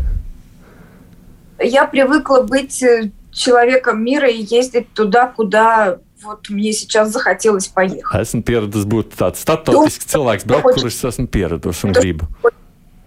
Я 1.60 1.86
привыкла 1.86 2.42
быть 2.42 2.84
человеком 3.32 4.04
мира 4.04 4.28
и 4.28 4.44
ездить 4.44 4.94
туда, 4.94 5.28
куда 5.28 5.98
вот 6.23 6.49
мне 6.49 6.73
сейчас 6.73 7.11
захотелось 7.13 7.69
поехать. 7.69 8.05
Esmu 8.21 8.43
pieradis 8.43 8.85
būt 8.85 9.15
tāds 9.19 9.41
starptautisks 9.43 10.07
cilvēks, 10.11 10.45
braukt, 10.49 10.75
kur 10.75 10.87
es 10.89 10.99
esmu 11.05 11.27
pieradusi 11.27 11.87
un 11.87 11.93
gribu. 11.93 12.29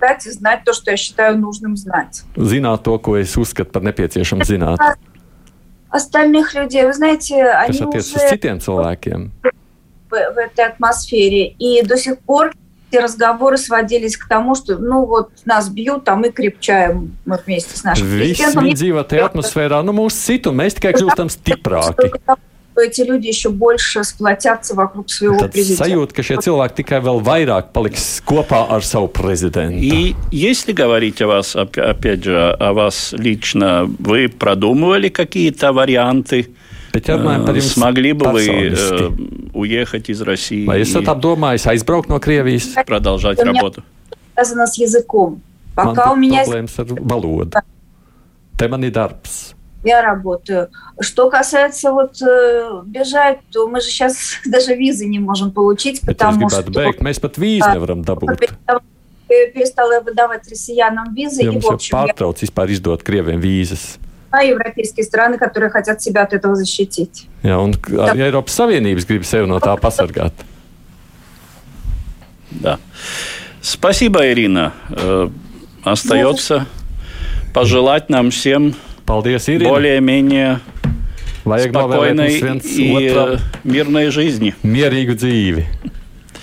Знать 0.01 0.25
и 0.25 0.31
знать 0.31 0.63
то, 0.65 0.73
что 0.73 0.91
я 0.91 0.97
считаю 0.97 1.37
нужным 1.37 1.77
знать. 1.77 2.23
Zināt 2.35 2.83
to, 2.83 2.97
ko 2.97 3.17
es 3.17 3.37
uzskatu 3.37 3.71
par 3.71 3.83
nepieciešamu 3.83 4.43
zināt. 4.43 4.79
Остальных 5.91 6.53
людей, 6.55 6.85
вы 6.85 6.93
знаете, 6.93 7.43
они 7.51 7.77
Kas 7.77 7.87
attiecas 7.87 8.05
uz 8.07 8.15
уже 8.15 8.29
citiem 8.29 8.57
cilvēkiem. 8.59 9.31
в, 10.09 10.33
в 10.33 10.37
этой 10.37 10.65
атмосфере. 10.65 11.49
И 11.59 11.83
до 11.83 11.97
сих 11.97 12.19
пор 12.19 12.51
эти 12.91 13.01
разговоры 13.01 13.57
сводились 13.57 14.17
к 14.17 14.27
тому, 14.27 14.55
что, 14.55 14.77
ну 14.77 15.05
вот, 15.05 15.29
нас 15.45 15.69
bьют, 15.69 16.07
а 16.09 16.15
мы 16.15 16.31
крепчаем 16.31 17.15
мы 17.25 17.39
вместе 17.45 17.77
с 17.77 17.83
нашим 17.83 18.07
Visi 18.07 18.35
президентом. 18.35 18.63
viņi 18.65 18.75
dzīvo 18.75 19.03
tajā 19.07 19.29
atmosfērā, 19.29 19.83
nu 19.83 19.93
mūsu 19.93 20.17
citu, 20.17 20.49
un 20.51 20.57
mēs 20.59 20.75
tikai 20.75 20.91
kļūstam 20.97 21.29
stiprāki. 21.31 22.11
Что 22.76 22.82
эти 22.82 23.00
люди 23.00 23.28
еще 23.28 23.48
больше 23.48 24.04
сплотятся 24.04 24.74
вокруг 24.74 25.08
своего 25.08 25.36
Tad 25.36 25.52
президента. 25.52 25.84
sajūta, 25.84 26.12
ka 26.12 26.22
šie 26.22 26.36
cilvēki 26.44 26.74
tikai 26.82 27.00
vēl 27.00 27.22
vairāk 27.24 27.72
paliks 27.72 28.20
kopā 28.20 28.66
ar 28.68 28.84
savu. 28.84 29.08
И 29.80 30.14
если 30.30 30.72
говорить 30.72 31.22
о 31.22 31.26
вас, 31.26 31.56
оп- 31.56 31.78
опять 31.78 32.24
же, 32.24 32.36
о 32.36 32.72
вас 32.74 33.14
лично, 33.16 33.88
вы 33.98 34.28
продумывали 34.28 35.08
какие-то 35.08 35.72
варианты? 35.72 36.50
Э, 36.92 37.60
Смогли 37.60 38.12
бы 38.12 38.30
вы 38.30 38.46
э, 38.46 39.10
уехать 39.54 40.08
из 40.08 40.20
России 40.22 40.66
vai 40.66 40.80
esat 40.80 41.02
и 41.02 41.06
apdomājis 41.06 41.66
aizbraukt 41.66 42.08
no 42.08 42.20
Krievijas? 42.20 42.84
продолжать 42.86 43.38
работу? 43.40 43.82
Связано 44.34 44.66
с 44.66 44.78
языком. 44.78 45.40
Пока 45.74 46.12
у 46.12 46.16
меня 46.16 46.44
problēmas 46.44 46.78
ar 46.78 46.86
valodu. 46.86 47.50
Te 48.58 48.68
man 48.68 48.84
ir 48.84 48.92
darbs. 48.92 49.55
Я 49.86 50.02
работаю. 50.02 50.68
Что 51.00 51.30
касается 51.30 51.92
вот 51.92 52.20
э, 52.22 52.82
бежать, 52.84 53.38
то 53.52 53.68
мы 53.68 53.80
же 53.80 53.86
сейчас 53.88 54.16
даже 54.44 54.74
визы 54.74 55.06
не 55.06 55.18
можем 55.18 55.50
получить, 55.50 56.00
потому 56.00 56.50
что 56.50 56.62
beigt, 56.62 57.00
mēs 57.00 57.20
pat 57.20 57.38
vīzu 57.38 57.72
nevaram 57.72 58.02
dabūt. 58.04 58.38
перестала- 59.28 60.02
выдавать 60.02 60.48
россиянам 60.48 61.14
визы, 61.14 61.42
и, 61.42 61.46
Jums 61.46 61.60
в 61.60 61.64
jau 61.64 61.74
общем, 61.74 61.96
я 61.96 62.04
pārtrauc 62.04 62.42
vispār 62.42 62.70
izdot 62.70 63.02
krieviem 63.02 63.40
vīzas. 63.40 63.98
знаю 64.30 64.50
европейские 64.50 65.04
страны, 65.04 65.38
которые 65.38 65.70
хотят 65.70 66.02
себя 66.02 66.22
от 66.22 66.32
этого 66.32 66.54
защитить. 66.56 67.26
Jā, 67.42 67.58
un 67.58 67.72
arī 67.72 68.26
Eiropas 68.28 68.52
Savienības 68.52 69.06
grib 69.08 69.24
sevi 69.24 69.46
no 69.48 69.58
tā 69.58 69.76
pasargāt. 69.80 70.32
Да. 72.50 72.78
Спасибо, 73.62 74.26
Ирина. 74.30 74.72
Э, 74.90 75.28
Остается 75.82 76.66
пожелать 77.54 78.10
нам 78.10 78.30
всем 78.30 78.74
Paldies, 79.06 79.46
Irina. 79.48 79.70
более-менее 79.70 80.60
Vajag 81.46 81.76
novēlēt 81.76 82.16
mums 82.18 82.40
viens 82.42 82.66
otram 82.90 83.36
э, 83.38 84.54
mierīgu 84.66 85.14
dzīvi. 85.14 85.62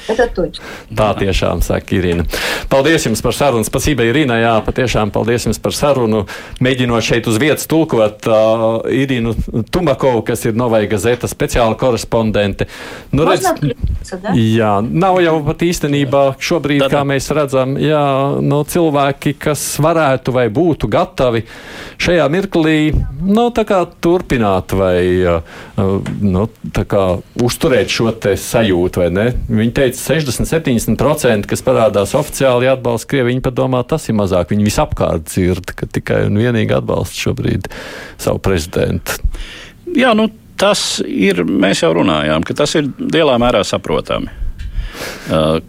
Это 0.08 0.26
точно. 0.26 0.64
Tā 0.96 1.10
tiešām 1.20 1.60
saka 1.60 1.92
Irina. 1.92 2.24
Paldies 2.72 3.04
jums 3.04 3.20
par 3.20 3.34
sarunu. 3.36 3.64
Spasība 3.68 4.06
Irina, 4.08 4.38
jā, 4.40 4.54
patiešām 4.64 5.10
paldies 5.12 5.44
jums 5.44 5.58
par 5.60 5.74
sarunu. 5.76 6.22
Mēģinot 6.64 7.04
šeit 7.04 7.28
uz 7.28 7.36
vietas 7.40 7.66
tulkot 7.68 8.24
uh, 8.24 8.88
Irinu 8.88 9.34
Tumakovu, 9.68 10.22
kas 10.24 10.46
ir 10.48 10.56
Novai 10.56 10.86
Gazeta 10.88 11.28
speciāla 11.28 11.76
korespondente. 11.76 12.68
Nu, 13.12 13.26
Можно 13.28 13.50
отключиться, 13.50 14.16
да? 14.22 14.32
Jā, 14.32 14.70
nav 14.80 15.20
jau 15.20 15.34
pat 15.44 15.66
īstenībā 15.68 16.22
šobrīd, 16.40 16.86
Tad- 16.86 16.94
kā 16.96 17.04
mēs 17.04 17.28
redzam, 17.36 17.76
jā, 17.76 18.00
no 18.40 18.62
cilvēki, 18.64 19.34
kas 19.44 19.60
varētu 19.84 20.32
vai 20.32 20.46
būtu 20.48 20.88
gatavi 20.88 21.44
šajā 22.00 22.24
mirklī 22.32 22.94
nu, 23.20 23.50
tā 23.52 23.66
kā 23.68 23.82
turpināt 24.00 24.72
vai 24.72 25.04
uh, 25.36 26.00
nu, 26.24 26.48
tā 26.72 26.86
kā 26.88 27.04
uzturēt 27.44 27.92
šo 27.92 28.08
te 28.16 28.32
sajūtu. 28.40 29.04
vai 29.04 29.10
ne? 29.12 29.28
Viņi 29.48 29.72
teica, 29.76 29.91
60-70%, 29.99 31.47
kas 31.49 31.63
parādās 31.65 32.13
oficiāli 32.17 32.69
atbalsta 32.71 33.09
Krieviju. 33.11 33.31
Viņi 33.33 33.43
pat 33.45 33.57
domā, 33.57 33.83
tas 33.87 34.07
ir 34.09 34.17
mazāk. 34.19 34.53
Viņi 34.53 34.67
visapkārt 34.67 35.27
dzird, 35.29 35.73
ka 35.77 35.89
tikai 35.89 36.23
un 36.29 36.39
vienīgi 36.41 36.75
atbalsta 36.77 37.25
šobrīd 37.27 37.69
savu 38.21 38.41
prezidentu. 38.43 39.19
Jā, 39.93 40.13
nu, 40.17 40.29
tas 40.59 41.01
ir, 41.05 41.43
mēs 41.45 41.83
jau 41.83 41.93
runājām, 41.99 42.45
ka 42.47 42.55
tas 42.63 42.75
ir 42.79 42.89
lielā 42.99 43.37
mērā 43.41 43.63
saprotami. 43.67 44.39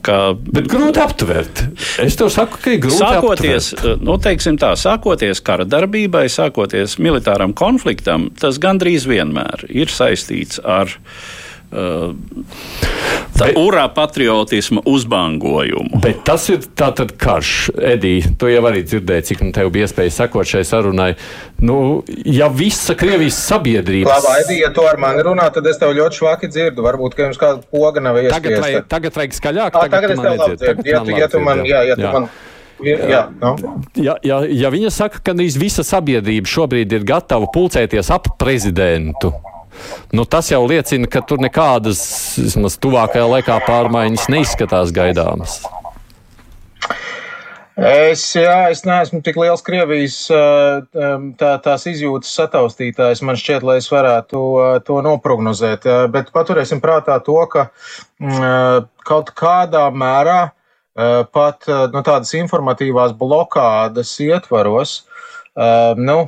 Ka 0.04 0.16
Bet 0.36 0.66
grūti 0.68 1.00
aptvert. 1.00 1.62
Es 2.02 2.18
tev 2.20 2.28
saku, 2.32 2.58
ka 2.60 2.74
ir 2.74 2.82
grūti 2.84 3.00
Sākoties, 3.00 3.70
aptvert. 3.72 4.02
nu, 4.04 4.18
teiksim 4.20 4.58
tā, 4.60 4.74
sākoties 4.76 5.40
kara 5.44 5.64
darbībai, 5.64 6.26
sākoties 6.28 6.98
militāram 7.00 7.54
konfliktam, 7.56 8.28
tas 8.40 8.60
gandrīz 8.60 9.08
vienmēr 9.08 9.64
ir 9.72 9.88
saistīts 9.90 10.60
ar 10.60 10.92
uh, 10.92 11.24
tā 11.70 13.46
Bet- 13.46 13.56
urā 13.58 13.88
patriotisma 13.94 14.82
uzbangojumu. 14.86 16.00
Bet 16.02 16.22
tas 16.24 16.48
ir 16.48 16.58
tātad 16.78 17.12
karš, 17.18 17.70
Edija. 17.78 18.30
Tu 18.38 18.46
jau 18.52 18.62
arī 18.70 18.82
dzirdēji, 18.86 19.26
cik 19.30 19.42
nu 19.42 19.52
tev 19.52 19.70
bija 19.74 19.88
iespēja 19.88 20.12
sekot 20.20 20.46
šai 20.46 20.62
sarunai. 20.64 21.14
Nu, 21.58 22.04
ja 22.24 22.48
visa 22.48 22.94
Krievijas 22.94 23.38
sabiedrība. 23.50 24.08
Labi, 24.14 24.32
Aidi, 24.38 24.60
ja 24.62 24.70
tu 24.74 24.86
ar 24.86 24.96
mani 25.02 25.22
runā, 25.26 25.50
tad 25.52 25.66
es 25.66 25.78
tev 25.80 25.94
ļoti 25.96 26.20
švaki 26.20 26.48
dzirdu. 26.52 26.84
Varbūt, 26.86 27.14
ka 27.18 27.28
jums 27.28 27.38
kāda 27.40 27.62
poga 27.70 28.00
nav 28.00 28.14
Tagad 28.22 28.50
iespiesta. 28.52 28.62
vajag, 28.66 28.88
tagad 28.88 29.14
vajag 29.18 29.38
skaļāk. 29.40 29.70
Ā, 29.70 29.84
Tagad 29.88 30.04
tu 30.08 30.12
es 30.12 30.16
man 30.18 30.26
tev 30.26 30.38
labi 30.44 30.56
dzirdu. 30.56 30.82
Ja 30.84 30.98
Tagad 31.00 31.04
tu, 31.04 31.10
man 31.10 31.20
ja 31.20 31.28
tu 31.28 31.40
man, 31.40 31.64
jā, 31.64 31.86
ja 31.88 31.96
tu 31.96 32.10
man. 32.12 32.28
Jā, 32.84 32.96
jā, 33.08 33.20
nu. 33.40 33.50
Ja, 34.02 34.14
ja, 34.26 34.40
ja 34.50 34.68
viņa 34.70 34.90
saka, 34.90 35.20
ka 35.22 35.30
gandrīz 35.32 35.54
visa 35.56 35.84
sabiedrība 35.86 36.50
šobrīd 36.50 36.90
ir 36.92 37.04
gatava 37.06 37.46
pulcēties 37.54 38.10
ap 38.10 38.26
prezidentu, 38.38 39.30
nu, 40.14 40.24
tas 40.24 40.50
jau 40.52 40.62
liecina, 40.68 41.08
ka 41.10 41.24
tur 41.26 41.42
nekādas 41.42 42.02
vismaz 42.40 42.78
tuvākajā 42.82 43.24
laikā 43.36 43.60
pārmaiņas 43.68 44.28
neizskatās 44.32 44.94
gaidāmas. 44.94 45.62
Es, 47.74 48.22
jā, 48.38 48.68
es 48.70 48.84
neesmu 48.86 49.18
tik 49.26 49.34
liels 49.40 49.64
Krievijas 49.66 50.16
ā, 50.30 50.42
tā, 51.40 51.48
tās 51.64 51.86
izjūtas 51.90 52.30
sataustītājs, 52.38 53.22
man 53.26 53.34
šķiet, 53.38 53.66
lai 53.66 53.80
es 53.80 53.88
varētu 53.90 54.42
ā, 54.62 54.68
to 54.86 55.00
noprognozēt. 55.02 55.88
Bet 56.14 56.30
paturēsim 56.34 56.78
prātā 56.84 57.18
to, 57.26 57.40
ka 57.50 57.66
mm, 58.22 58.36
ā, 58.38 58.52
kaut 59.02 59.34
kādā 59.34 59.88
mērā 59.90 60.52
pat 61.34 61.66
ā, 61.66 61.80
nu, 61.90 62.04
tādas 62.06 62.30
informatīvās 62.38 63.16
blokādes 63.18 64.14
ietvaros, 64.22 65.00
nu, 65.98 66.18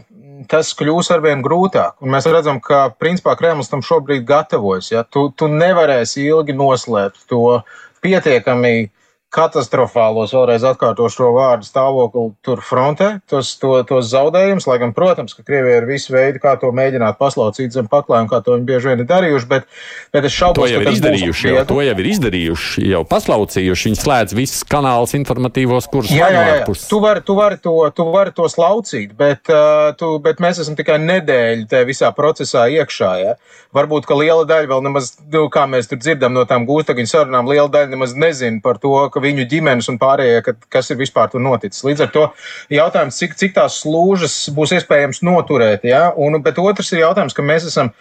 tas 0.51 0.73
kļūs 0.77 1.11
arvien 1.15 1.43
grūtāk. 1.45 1.97
Un 2.05 2.13
mēs 2.15 2.29
redzam, 2.31 2.61
ka 2.63 2.87
principā 3.01 3.37
Kremlis 3.39 3.71
tam 3.73 3.85
šobrīd 3.85 4.27
gatavojas. 4.29 4.91
Ja? 4.93 5.05
Tu, 5.05 5.29
tu 5.37 5.49
nevarēsi 5.53 6.27
ilgi 6.27 6.57
noslēpt 6.57 7.27
to 7.31 7.61
pietiekami 8.05 8.91
katastrofālos, 9.37 10.33
vēlreiz 10.35 10.65
atkārtošu 10.67 11.21
šo 11.21 11.31
vārdu 11.37 11.67
stāvokli 11.69 12.31
tur 12.45 12.63
frontē, 12.65 13.11
tos, 13.31 13.53
to, 13.61 13.77
tos 13.89 14.09
zaudējumus, 14.11 14.67
lai 14.69 14.79
gan, 14.83 14.95
protams, 14.97 15.37
ka 15.37 15.45
Krievija 15.47 15.81
ir 15.81 15.89
visi 15.89 16.13
veidi, 16.15 16.41
kā 16.43 16.57
to 16.61 16.71
mēģināt 16.77 17.19
paslaucīt 17.21 17.75
zem 17.77 17.89
paklājuma, 17.93 18.31
kā 18.31 18.41
to 18.45 18.57
viņi 18.57 18.69
bieži 18.69 18.93
vien 18.93 19.05
ir 19.05 19.09
darījuši, 19.11 19.49
bet, 19.51 19.69
bet 20.15 20.29
es 20.29 20.37
šaubos, 20.37 20.71
to 20.71 20.81
ka 20.81 20.89
tas 20.89 20.99
izdarījuši. 20.99 21.51
Jau, 21.53 21.65
to 21.69 21.79
jau 21.85 21.97
ir 22.03 22.11
izdarījuši, 22.13 22.87
jau 22.93 23.03
paslaucījuši. 23.09 23.91
Viņi 23.91 24.01
slēdz 24.03 24.37
visus 24.37 24.65
kanālus 24.69 25.15
informatīvos, 25.19 25.89
kurus 25.93 26.13
jā, 26.15 26.31
jā, 26.33 26.45
jā. 26.51 26.59
Tu 26.67 27.01
vari, 27.03 27.23
tu 27.27 27.37
vari 27.39 27.61
to, 27.63 27.77
tu 27.97 28.09
vari 28.13 28.35
to 28.37 28.49
slaucīt, 28.51 29.15
bet, 29.19 29.53
uh, 29.53 29.93
tu, 29.99 30.17
bet 30.23 30.43
mēs 30.43 30.63
esam 30.65 30.79
tikai 30.79 30.99
nedēļu 31.03 31.69
tajā 31.71 31.89
visā 31.89 32.13
procesā 32.17 32.67
iekšā. 32.73 33.13
Ja? 33.23 33.37
Varbūt, 33.77 34.09
ka 34.09 34.17
liela 34.19 34.47
daļa 34.49 34.71
vēl 34.71 34.85
nemaz, 34.89 35.13
nu, 35.33 35.47
kā 35.53 35.67
mēs 35.71 35.91
tur 35.91 36.01
dzirdam 36.01 36.35
no 36.37 36.47
tām 36.49 36.67
gūstekņu 36.69 37.11
sarunām, 37.11 37.51
liela 37.51 37.69
daļa 37.73 37.93
nemaz 37.93 38.15
nezina 38.17 38.63
par 38.65 38.81
to, 38.83 38.95
ka 39.13 39.23
viņu 39.27 39.47
ģimenes 39.51 39.91
un 39.93 39.99
pārējie, 40.01 40.43
ka, 40.47 40.57
kas 40.73 40.91
ir 40.93 41.01
vispār 41.01 41.31
tur 41.33 41.43
noticis. 41.45 41.85
Līdz 41.87 42.07
ar 42.07 42.13
to 42.15 42.25
jautājums, 42.73 43.19
cik, 43.21 43.37
cik 43.39 43.57
tās 43.59 43.81
slūžas 43.83 44.37
būs 44.57 44.77
iespējams 44.79 45.23
noturēt. 45.27 45.87
Ja? 45.89 46.09
Un, 46.17 46.39
bet 46.45 46.61
otrs 46.63 46.95
ir 46.95 47.05
jautājums, 47.05 47.37
ka 47.37 47.45
mēs 47.47 47.69
esam, 47.71 47.93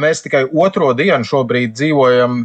mēs 0.00 0.22
tikai 0.24 0.44
otro 0.52 0.92
dienu 0.98 1.26
šobrīd 1.28 1.74
dzīvojam, 1.76 2.44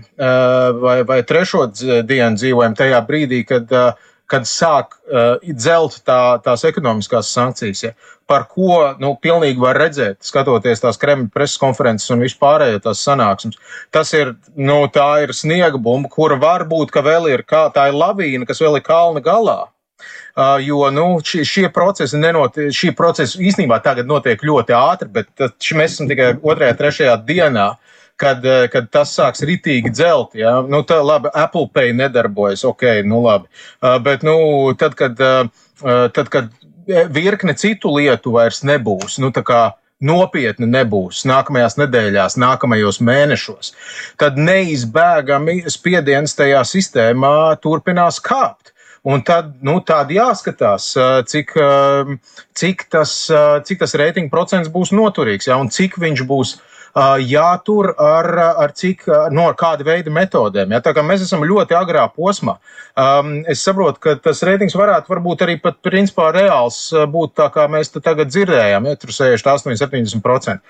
vai, 0.84 0.98
vai 1.08 1.22
trešo 1.28 1.68
dienu 2.08 2.40
dzīvojam 2.40 2.78
tajā 2.80 3.04
brīdī, 3.08 3.44
kad 3.48 3.72
kad 4.32 4.48
sāk 4.48 4.96
uh, 4.96 5.36
dzelt 5.44 6.00
tā, 6.08 6.38
tās 6.44 6.64
ekonomiskās 6.68 7.32
sankcijas, 7.34 7.84
ja, 7.84 7.92
par 8.30 8.48
ko 8.50 8.94
nu, 9.02 9.14
pilnīgi 9.22 9.62
var 9.62 9.78
redzēt, 9.82 10.22
skatoties 10.26 10.82
tās 10.82 11.00
Kremļa 11.02 11.30
preses 11.34 11.60
konferences 11.62 12.10
un 12.14 12.24
vispārējo 12.24 12.80
tās 12.86 13.04
sanāksmes. 13.06 13.60
Tas 13.94 14.14
ir, 14.16 14.34
nu, 14.56 14.80
tā 14.94 15.10
ir 15.26 15.36
sniega 15.36 15.78
bumba, 15.78 16.10
kura 16.12 16.40
varbūt, 16.42 16.94
ka 16.94 17.04
vēl 17.06 17.30
ir 17.34 17.46
kā 17.48 17.68
tā 17.76 17.90
ir 17.92 18.00
lavīna, 18.00 18.48
kas 18.50 18.64
vēl 18.64 18.80
ir 18.80 18.88
kalna 18.88 19.24
galā. 19.24 19.60
Uh, 20.34 20.58
jo 20.66 20.88
nu, 20.90 21.06
šie, 21.22 21.44
šie 21.46 21.68
procesi, 21.72 22.18
nenotiek, 22.18 22.72
šie 22.74 22.90
procesi 22.98 23.38
īstenībā 23.46 23.78
tagad 23.86 24.10
notiek 24.10 24.42
ļoti 24.42 24.74
ātri, 24.74 25.12
bet 25.14 25.30
mēs 25.78 25.94
esam 25.94 26.10
tikai 26.10 26.34
otrajā, 26.42 26.74
trešajā 26.80 27.20
dienā. 27.28 27.68
Uh, 27.76 27.94
kad, 28.16 28.46
eh, 28.46 28.68
kad 28.72 28.90
tas 28.94 29.14
sāks 29.18 29.44
ritīgi 29.46 29.92
dzelt. 29.94 30.36
Ja? 30.38 30.60
Nu, 30.68 30.84
tā 30.88 31.00
labi, 31.04 31.32
Apple 31.34 31.68
Pay 31.74 31.94
nedarbojas, 31.98 32.66
ok, 32.68 33.04
nu 33.10 33.24
labi. 33.26 33.50
Uh, 33.82 33.98
bet, 34.04 34.26
nu, 34.26 34.36
tad, 34.80 34.98
kad, 35.00 35.20
uh, 35.20 35.48
tad, 36.14 36.30
kad 36.34 36.52
virkne 37.14 37.56
citu 37.58 37.94
lietu 37.96 38.34
vairs 38.36 38.62
nebūs, 38.68 39.18
nu, 39.24 39.32
tā 39.34 39.44
kā 39.46 39.62
nopietni 40.04 40.68
nebūs 40.68 41.24
nākamajās 41.30 41.78
nedēļās, 41.80 42.36
nākamajos 42.42 43.00
mēnešos, 43.00 43.72
tad 44.20 44.36
neizbēgami 44.36 45.64
spiediens 45.72 46.36
tajā 46.36 46.60
sistēmā 46.68 47.56
turpinās 47.64 48.20
kāpt. 48.24 48.74
Un 49.04 49.20
tad, 49.28 49.50
nu, 49.64 49.78
tad 49.84 50.12
jāskatās, 50.16 50.94
cik, 51.28 51.50
cik 52.56 52.86
tas, 52.92 53.16
cik 53.68 53.82
tas 53.82 53.96
reitinga 54.00 54.32
procents 54.32 54.72
būs 54.72 54.94
noturīgs, 54.96 55.50
ja, 55.50 55.58
un 55.60 55.68
cik 55.72 55.98
viņš 56.00 56.24
būs 56.28 56.54
uh, 56.56 56.62
jātur 56.94 57.94
ar, 57.98 58.28
ar 58.64 58.74
cik, 58.78 59.08
no 59.34 59.48
kāda 59.58 59.86
veida 59.88 60.14
metodēm. 60.14 60.76
Ja? 60.76 60.82
Tā 60.84 60.94
kā 60.94 61.02
mēs 61.06 61.24
esam 61.26 61.46
ļoti 61.48 61.74
agrā 61.78 62.06
posmā, 62.14 62.58
um, 62.96 63.34
es 63.50 63.64
saprotu, 63.66 64.00
ka 64.04 64.16
tas 64.22 64.44
reitings 64.46 64.78
varētu 64.78 65.10
varbūt 65.10 65.46
arī 65.46 65.58
pat 65.62 65.80
principā 65.86 66.30
reāls 66.36 66.92
būt 67.10 67.34
tā, 67.40 67.50
kā 67.54 67.66
mēs 67.72 67.94
tagad 67.98 68.30
dzirdējām, 68.30 68.90
ja 68.90 69.00
tur 69.02 69.16
68, 69.16 69.74
70%. 69.82 70.62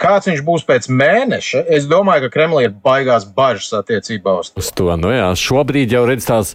Kāds 0.00 0.26
viņš 0.26 0.40
būs 0.46 0.64
pēc 0.66 0.88
mēneša? 0.90 1.62
Es 1.70 1.86
domāju, 1.90 2.26
ka 2.26 2.32
Kremlī 2.34 2.64
ir 2.66 2.74
baigās 2.84 3.26
bažas 3.36 3.70
attiecībā 3.78 4.34
uz 4.40 4.50
to. 4.50 4.62
Uz 4.62 4.70
to 4.74 4.96
nu 4.98 5.12
jā, 5.14 5.28
šobrīd 5.38 5.94
jau 5.94 6.02
redz 6.08 6.26
tās, 6.26 6.54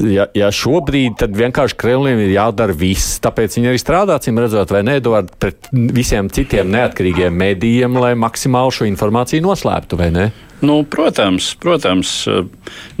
ja, 0.00 0.28
ja 0.36 0.48
šobrīd 0.54 1.18
tad 1.20 1.36
vienkārši 1.36 1.76
Kremlim 1.80 2.22
ir 2.24 2.34
jādara 2.38 2.76
viss, 2.76 3.18
tāpēc 3.24 3.58
viņi 3.58 3.72
arī 3.72 3.80
strādā, 3.82 4.16
cim 4.24 4.40
redzot, 4.40 4.72
vai 4.72 4.84
ne, 4.86 4.96
Eduard, 5.00 5.32
pret 5.42 5.68
visiem 5.72 6.30
citiem 6.32 6.72
neatkarīgiem 6.72 7.36
medijiem, 7.36 8.00
lai 8.00 8.14
maksimāli 8.18 8.78
šo 8.78 8.88
informāciju 8.88 9.44
noslēptu, 9.44 10.00
vai 10.00 10.12
ne? 10.14 10.30
Nu, 10.60 10.82
protams, 10.84 11.54
protams. 11.56 12.10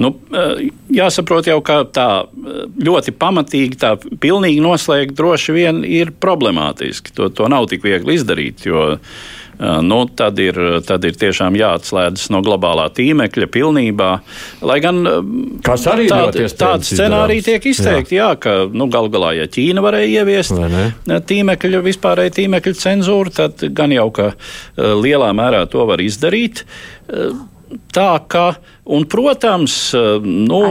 Nu, 0.00 0.14
jāsaprot 0.96 1.50
jau, 1.50 1.58
ka 1.64 1.82
tā 1.92 2.06
ļoti 2.80 3.12
pamatīgi, 3.20 3.76
tā 3.82 3.90
pilnīgi 4.00 4.62
noslēgt 4.64 5.12
droši 5.18 5.56
vien 5.56 5.82
ir 5.84 6.14
problemātiski. 6.24 7.12
To, 7.18 7.28
to 7.28 7.50
nav 7.52 7.68
tik 7.68 7.84
viegli 7.84 8.16
izdarīt, 8.16 8.64
jo 8.64 8.94
nu, 9.60 9.98
tad, 10.16 10.38
ir, 10.40 10.56
tad 10.88 11.04
ir 11.04 11.16
tiešām 11.20 11.56
jāatslēdzas 11.58 12.30
no 12.32 12.40
globālā 12.44 12.86
tīmekļa 12.96 13.48
pilnībā. 13.52 14.10
Lai 14.64 14.78
gan 14.80 15.02
tādi 16.08 16.46
tād 16.56 16.86
scenāriji 16.88 17.46
tiek 17.50 17.68
izteikti, 17.72 18.16
jā. 18.16 18.30
jā, 18.32 18.40
ka 18.40 18.56
nu, 18.72 18.88
galu 18.92 19.12
galā, 19.12 19.34
ja 19.36 19.48
Ķīna 19.50 19.84
varēja 19.84 20.24
ieviest 20.24 20.56
tīmekļa, 21.28 21.84
vispārēju 21.84 22.36
tīmekļa 22.40 22.80
cenzūru, 22.80 23.34
tad 23.36 23.64
gan 23.76 23.92
jau, 23.94 24.08
ka 24.16 24.32
lielā 24.76 25.30
mērā 25.36 25.66
to 25.70 25.84
var 25.88 26.00
izdarīt. 26.04 26.64
Tā 27.94 28.10
kā, 28.32 28.46
un, 28.90 29.06
protams, 29.10 29.78
nu, 30.24 30.64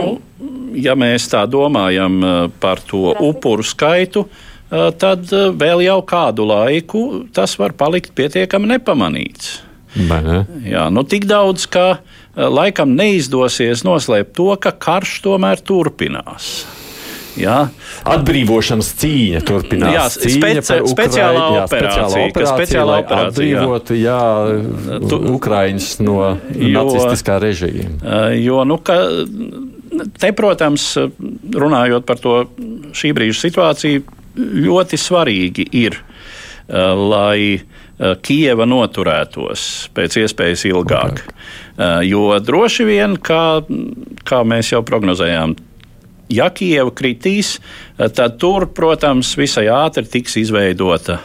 ja 0.76 0.98
mēs 0.98 1.30
tā 1.32 1.46
domājam 1.48 2.20
par 2.60 2.82
to 2.90 3.14
upuru 3.30 3.64
skaitu, 3.64 4.26
Eh, 4.26 4.49
tad 4.70 5.32
eh, 5.34 5.50
vēl 5.50 5.84
jau 5.84 5.98
kādu 6.06 6.46
laiku 6.46 7.04
tas 7.34 7.56
var 7.58 7.74
palikt 7.78 8.14
pietiekami 8.18 8.76
nepamanīts. 8.76 9.58
Ne? 9.98 10.44
Jā, 10.70 10.86
nu 10.94 11.02
tik 11.02 11.26
daudz, 11.30 11.66
ka 11.70 11.86
eh, 11.98 12.44
laikam 12.46 12.94
neizdosies 12.98 13.82
noslēpt 13.86 14.36
to, 14.38 14.52
ka 14.62 14.74
karš 14.78 15.20
tomēr 15.26 15.62
turpinās. 15.66 16.60
Jā. 17.38 17.70
Atbrīvošanas 18.10 18.88
cīņa 19.00 19.40
turpinās. 19.46 19.94
Jā, 19.94 20.06
cīņa 20.10 20.62
speci 20.66 20.92
speciālā 20.92 21.42
jā, 21.42 21.64
operācija, 21.64 22.06
speciālā 22.06 22.24
operācija, 22.30 22.54
speciālā 22.58 22.96
operācija 23.04 23.28
atbrīvotu 23.30 23.98
jā. 23.98 24.16
Jā, 24.50 25.20
Ukraiņus 25.30 25.90
no 26.02 26.16
jo, 26.26 26.70
nacistiskā 26.74 27.38
režīma. 27.42 28.14
Jo, 28.38 28.64
nu, 28.66 28.80
ka, 28.82 28.98
te, 30.18 30.32
protams, 30.36 30.90
runājot 31.54 32.06
par 32.06 32.22
to 32.22 32.34
šī 32.98 33.14
brīža 33.16 33.46
situāciju, 33.46 34.19
ļoti 34.36 34.98
svarīgi 35.00 35.66
ir, 35.80 35.96
uh, 36.00 36.92
lai 36.98 37.56
uh, 37.56 38.14
Kieva 38.22 38.66
noturētos 38.68 39.64
pēc 39.96 40.20
iespējas 40.24 40.66
ilgāk. 40.70 41.24
Uh, 41.24 42.00
jo 42.06 42.28
droši 42.42 42.86
vien, 42.88 43.16
kā, 43.16 43.60
kā 44.28 44.44
mēs 44.46 44.72
jau 44.74 44.84
prognozējām, 44.86 45.56
ja 46.30 46.50
Kieva 46.54 46.92
kritīs, 46.94 47.56
tad 47.98 48.38
tur, 48.38 48.68
protams, 48.74 49.34
visai 49.38 49.66
ātri 49.74 50.06
tiks 50.06 50.38
izveidota 50.38 51.18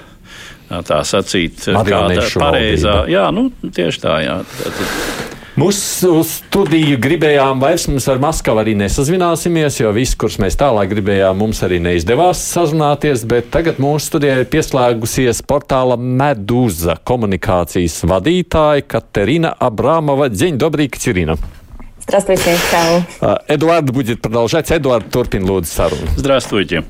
tā 0.66 1.04
sacīt, 1.06 1.68
kāda 1.70 2.26
pareizā. 2.42 3.04
Jā, 3.12 3.28
nu, 3.36 3.52
tieši 3.62 4.02
tā, 4.02 4.16
jā. 4.26 4.40
Tad, 4.64 5.35
Mūsu 5.61 6.23
studiju 6.25 6.97
gribējām 7.03 7.61
vairs 7.61 7.85
mums 7.91 8.07
ar 8.09 8.21
Maskavu 8.23 8.63
arī 8.63 8.77
nesazināsimies, 8.81 9.81
jo 9.83 9.91
viss, 9.93 10.17
kurus 10.17 10.39
mēs 10.41 10.57
tālāk 10.57 10.89
gribējām, 10.95 11.37
mums 11.43 11.61
arī 11.67 11.81
neizdevās 11.85 12.41
sazināties, 12.55 13.27
bet 13.29 13.51
tagad 13.53 13.81
mūsu 13.83 14.13
studijai 14.13 14.41
ir 14.41 14.49
pieslēgusies 14.53 15.43
portāla 15.45 15.99
Medūza 16.01 16.97
komunikācijas 17.05 17.99
vadītāja 18.09 18.87
Katerina 18.89 19.53
Abramova. 19.59 20.31
День 20.31 20.57
добрый, 20.57 20.89
Катерина. 20.89 21.37
Здравствуйте, 22.01 22.57
Чао. 22.71 23.39
Эдуард 23.47 23.91
будет 23.91 24.23
продолжать. 24.23 24.71
Эдуард 24.71 25.11
Турпин, 25.11 25.45
Луд 25.49 25.69
Сарун. 25.69 25.99
Здравствуйте. 26.17 26.85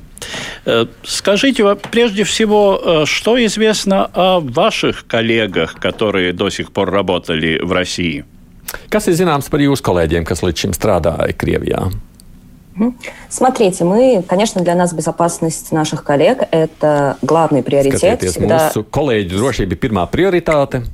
Скажите, 1.03 1.75
прежде 1.91 2.23
всего, 2.23 3.03
что 3.05 3.43
известно 3.45 4.09
о 4.13 4.39
ваших 4.39 5.05
коллегах, 5.07 5.75
которые 5.75 6.33
до 6.33 6.49
сих 6.49 6.71
пор 6.71 6.91
работали 6.91 7.59
в 7.61 7.71
России? 7.71 8.23
Kas 8.91 9.07
ir 9.07 9.15
zināms 9.15 9.49
par 9.51 9.63
jūsu 9.63 9.83
kolēģiem, 9.83 10.25
kas 10.27 10.43
līdz 10.43 10.65
šim 10.65 10.73
strādāja 10.75 11.35
Krievijā? 11.35 11.89
Смотрите, 13.29 13.83
мы, 13.83 14.23
конечно, 14.27 14.61
для 14.61 14.75
нас 14.75 14.93
безопасность 14.93 15.71
наших 15.71 16.03
коллег – 16.03 16.51
это 16.51 17.17
главный 17.21 17.63
приоритет. 17.63 18.23
Skatieties, 18.23 18.31
всегда... 18.31 18.71
Mūsu 18.71 18.85
kolēģu 18.87 19.37
drošība 19.37 19.75
ir 19.75 19.79
pirmā 19.79 20.07
prioritāte. 20.07 20.85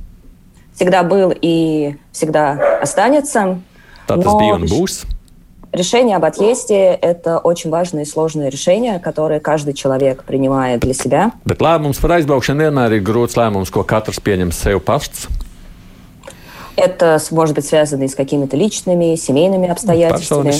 Всегда 0.74 1.02
был 1.02 1.32
и 1.34 1.96
всегда 2.12 2.78
останется. 2.82 3.58
Tā 4.06 4.18
tas 4.18 4.34
bija 4.38 4.58
un 4.58 4.66
būs. 4.66 5.06
Решение 5.70 6.16
об 6.16 6.24
отъезде – 6.24 7.02
это 7.02 7.38
очень 7.38 7.70
важное 7.70 8.02
и 8.02 8.06
сложное 8.06 8.48
решение, 8.48 8.98
которое 8.98 9.38
каждый 9.38 9.74
человек 9.74 10.24
принимает 10.24 10.80
для 10.80 10.94
себя. 10.94 11.32
Bet 11.44 11.60
lēmums 11.60 12.00
par 12.00 12.16
aizbraukšanu 12.18 12.68
vienmēr 12.68 12.98
ir 12.98 13.02
grūts 13.04 13.36
lēmums, 13.36 13.70
ko 13.70 13.84
katrs 13.84 14.18
pieņem 14.18 14.50
sev 14.50 14.80
pats. 14.80 15.28
Это 16.75 17.19
может 17.31 17.55
быть 17.55 17.65
связано 17.65 18.03
и 18.03 18.07
с 18.07 18.15
какими-то 18.15 18.57
личными, 18.57 19.15
семейными 19.15 19.69
обстоятельствами. 19.69 20.51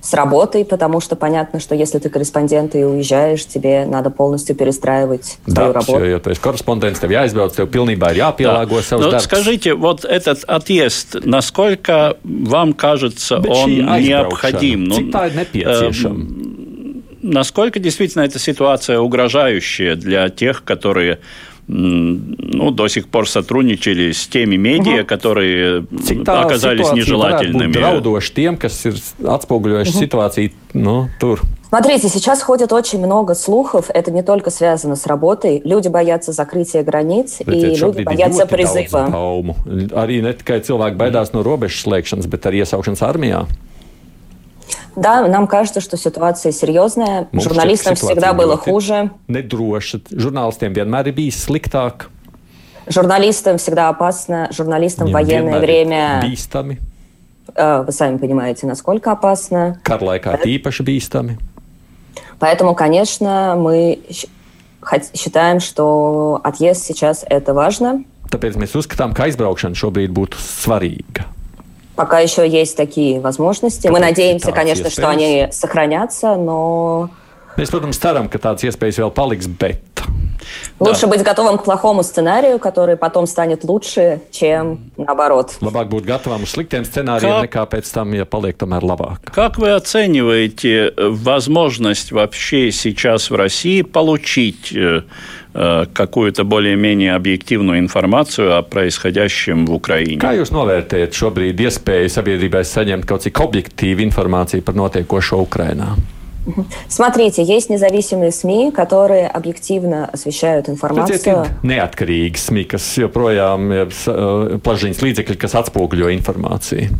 С 0.00 0.14
работой, 0.14 0.64
потому 0.64 1.00
что 1.00 1.16
понятно, 1.16 1.58
что 1.58 1.74
если 1.74 1.98
ты 1.98 2.08
корреспондент 2.08 2.76
и 2.76 2.84
уезжаешь, 2.84 3.44
тебе 3.44 3.84
надо 3.84 4.10
полностью 4.10 4.54
перестраивать 4.54 5.38
Да, 5.44 5.54
свою 5.54 5.72
работу. 5.72 5.98
все, 5.98 6.18
tu 6.20 6.30
esi 6.30 6.40
korespondents, 6.40 7.00
tev 7.02 7.10
jāizbrauc, 7.10 7.50
tev 7.56 7.66
pilnībā 7.66 8.12
ir 8.14 8.18
jāpielāgo 8.22 8.78
savs 8.78 9.00
Ну, 9.02 9.10
darbs. 9.10 9.24
скажите, 9.24 9.74
вот 9.74 10.04
этот 10.04 10.44
отъезд, 10.44 11.16
насколько 11.24 12.16
вам 12.22 12.74
кажется, 12.74 13.38
Bet 13.38 13.48
он 13.48 13.70
необходим? 14.00 14.84
Ну, 14.84 15.00
nepieciešama? 15.00 16.48
насколько 17.22 17.78
действительно 17.80 18.22
эта 18.22 18.38
ситуация 18.38 19.00
угрожающая 19.00 19.96
для 19.96 20.28
тех, 20.28 20.64
которые 20.64 21.18
ну, 21.67 22.71
до 22.71 22.87
сих 22.87 23.07
пор 23.07 23.29
сотрудничали 23.29 24.11
с 24.11 24.27
теми 24.27 24.57
медиа, 24.57 25.03
которые 25.03 25.85
Cik 26.03 26.25
tā 26.27 26.43
оказались 26.43 26.87
situācija 26.87 26.91
varētu 26.91 26.91
būt 26.91 26.97
нежелательными. 26.99 27.73
Draudoši 27.73 28.33
tiem, 28.35 28.57
kas 28.59 28.85
ir 28.85 28.99
atspoguļojuši 29.23 29.93
situāciju 29.95 30.51
nu, 30.73 31.09
tur. 31.19 31.41
Смотрите, 31.69 32.07
сейчас 32.07 32.43
ходит 32.43 32.71
очень 32.71 32.99
много 32.99 33.33
слухов. 33.33 33.89
Это 33.91 34.11
не 34.11 34.21
только 34.21 34.51
связано 34.51 34.95
с 34.95 35.07
работой. 35.07 35.61
Люди 35.63 35.87
боятся 35.87 36.31
закрытия 36.31 36.83
границ, 36.83 37.39
и 37.39 37.43
Redziet, 37.43 37.55
люди 37.55 37.79
šobrīd 37.79 38.01
ir 38.01 38.05
боятся 38.05 38.43
ļoti 38.43 38.49
daudz 38.49 38.53
призыва. 38.53 39.09
baumu. 39.09 39.55
Arī 39.95 40.21
ne 40.21 40.33
tikai 40.33 40.59
cilvēki 40.61 40.95
baidās 40.97 41.33
no 41.33 41.41
robežas 41.41 41.81
slēgšanas, 41.87 42.27
bet 42.27 42.45
arī 42.45 42.61
iesaukšanas 42.61 43.01
armijā. 43.01 43.47
Да, 44.95 45.27
нам 45.27 45.47
кажется, 45.47 45.81
что 45.81 45.97
ситуация 45.97 46.51
серьезная. 46.51 47.27
Mums 47.31 47.41
Журналистам 47.43 47.93
šķiet, 47.93 47.99
ka 47.99 48.05
всегда 48.13 48.29
situācija 48.31 48.37
было 48.37 48.53
ļoti 48.55 48.69
хуже. 48.69 49.09
Nedroša. 49.27 49.97
Žurnālistiem 50.13 50.73
vienmēr 50.73 51.07
ir 51.09 51.13
bijis 51.17 51.39
sliktāk. 51.47 52.09
Журналистам 52.87 53.57
всегда 53.57 53.89
опасно. 53.89 54.49
Журналистам 54.51 55.07
в 55.07 55.09
Viņiem 55.09 55.13
военное 55.13 55.53
vienmēr 55.53 55.57
ir 55.57 55.61
время, 55.61 56.21
Bīstami. 56.23 56.77
э, 57.55 57.83
вы 57.85 57.91
сами 57.91 58.17
понимаете, 58.17 58.67
насколько 58.67 59.11
опасно. 59.11 59.79
Kara 59.83 60.01
laikā 60.03 60.37
īpaši 60.45 60.83
bīstami. 60.83 61.37
Поэтому, 62.39 62.75
конечно, 62.75 63.55
мы 63.57 63.99
щ- 64.11 64.27
хот- 64.81 65.09
считаем, 65.15 65.59
что 65.59 66.39
отъезд 66.43 66.83
сейчас 66.85 67.25
это 67.29 67.53
важно. 67.53 68.03
Tāpēc 68.29 68.57
mēs 68.57 68.75
uzskatām, 68.75 69.13
ka 69.15 69.23
aizbraukšana 69.25 69.73
šobrīd 69.75 70.09
būtu 70.11 70.35
svarīga. 70.37 71.25
Пока 71.97 72.19
еще 72.19 72.47
есть 72.47 72.75
такие 72.75 73.19
возможности. 73.19 73.87
Мы 73.87 73.99
Tāpēc 73.99 74.01
надеемся, 74.01 74.47
situācijas 74.47 74.55
конечно, 74.55 74.89
что 74.89 75.01
iespējas. 75.01 75.11
они 75.13 75.47
сохранятся, 75.51 76.35
но 76.35 77.09
Mēs, 77.55 77.69
protams, 77.69 77.99
ceram, 78.01 78.29
ka 78.29 78.39
tādas 78.41 78.63
iespējas 78.65 78.97
vēl 78.97 79.11
paliks, 79.13 79.45
bet 79.45 79.86
лучше 80.78 81.06
быть 81.06 81.22
готовым 81.22 81.58
к 81.58 81.64
плохому 81.64 82.02
сценарию, 82.02 82.58
который 82.58 82.96
потом 82.96 83.26
станет 83.26 83.64
лучше, 83.64 84.20
чем 84.30 84.90
наоборот. 84.96 85.56
labāk 85.60 85.88
būt 85.88 86.04
gatavam 86.06 86.42
uz 86.42 86.50
sliktiem 86.54 86.84
scenārijiem, 86.84 87.28
Kā- 87.30 87.46
nekā 87.46 87.64
pēc 87.68 87.92
tam, 87.92 88.14
ja 88.14 88.24
paliek 88.24 88.56
tomēr 88.56 88.82
labāk. 88.82 89.30
Как 89.32 89.58
вы 89.58 89.70
оцениваете 89.72 90.88
э, 90.88 91.08
возможность 91.08 92.12
вообще 92.12 92.70
сейчас 92.72 93.30
в 93.30 93.34
России 93.34 93.82
получить 93.82 94.72
э, 94.74 95.02
э, 95.54 95.86
какую-то 95.92 96.44
более-менее 96.44 97.14
объективную 97.14 97.78
информацию 97.78 98.56
о 98.56 98.62
происходящем 98.62 99.66
в 99.66 99.72
Украине? 99.74 100.18
Kā 100.18 100.34
jūs 100.38 100.52
novērtējat 100.52 101.12
šobrīd 101.12 101.58
iespēju 101.60 102.08
sabiedrībai 102.08 102.62
saņemt 102.64 103.06
kaut 103.06 103.22
cik 103.26 103.40
objektīvu 103.40 104.02
informāciju 104.08 104.62
par 104.62 104.74
notiekošo 104.74 105.40
Ukrajinā? 105.42 105.96
Смотрите, 106.89 107.41
есть 107.43 107.69
независимые 107.69 108.31
СМИ, 108.31 108.71
которые 108.71 109.27
объективно 109.27 110.09
освещают 110.11 110.67
Redziet, 110.67 110.73
информацию. 110.73 111.45
ir 111.45 111.51
neatkarīgi 111.63 112.35
SMI, 112.35 112.65
kas 112.67 112.83
joprojām 112.99 113.71
ir 113.71 113.87
uh, 113.87 114.59
plašsaziņas 114.59 115.03
līdzekļi, 115.05 115.37
kas 115.39 115.55
atspoguļo 115.55 116.11
informāciju. 116.19 116.91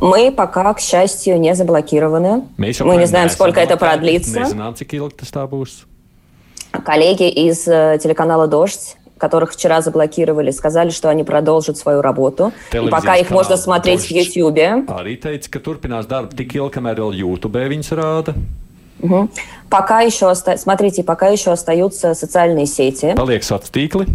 Мы 0.00 0.30
пока, 0.30 0.74
к 0.74 0.80
счастью, 0.80 1.40
не 1.40 1.54
заблокированы. 1.54 2.42
Mēs 2.58 2.82
Мы 2.84 2.96
не 2.96 3.06
joprojām 3.06 3.06
знаем, 3.06 3.28
neesam 3.28 3.34
сколько 3.34 3.60
это 3.60 3.74
bloķēti, 3.74 3.78
продлится. 3.78 4.40
Nezinām, 4.40 4.74
cik 4.74 4.94
ilgi 4.94 5.16
tas 5.22 5.30
tā 5.30 5.46
būs. 5.48 5.86
Коллеги 6.84 7.28
из 7.28 7.66
э, 7.66 7.98
телеканала 8.02 8.46
«Дождь», 8.46 8.96
которых 9.16 9.52
вчера 9.52 9.80
заблокировали, 9.80 10.50
сказали, 10.50 10.90
что 10.90 11.08
они 11.08 11.24
продолжат 11.24 11.78
свою 11.78 12.02
работу. 12.02 12.48
И 12.48 12.72
Телевизионный 12.72 12.90
пока 12.90 13.16
их 13.16 13.30
можно 13.30 13.54
канал 13.56 13.64
смотреть 13.64 14.00
в 14.00 14.08
«Дождь». 14.12 14.36
Ютьюбе. 14.36 14.84
Arī 14.86 15.16
teica, 15.16 15.48
ka 15.50 15.58
turpinās 15.58 16.06
darbu 16.06 16.36
tik 16.36 16.54
ilgi, 16.54 16.74
kamēr 16.78 17.00
vēl 17.00 17.14
YouTube 17.14 17.58
viņas 17.58 17.90
rāda. 17.96 18.34
Мгм. 19.03 19.29
Пока 19.69 20.01
еще, 20.01 20.27
оста- 20.31 20.57
смотрите, 20.57 21.03
пока 21.03 21.27
еще 21.27 21.51
остаются 21.51 22.13
социальные 22.15 22.65
сети, 22.65 23.13
Paliek 23.13 23.41
sociālā 23.41 23.69
tīkli, 23.71 24.07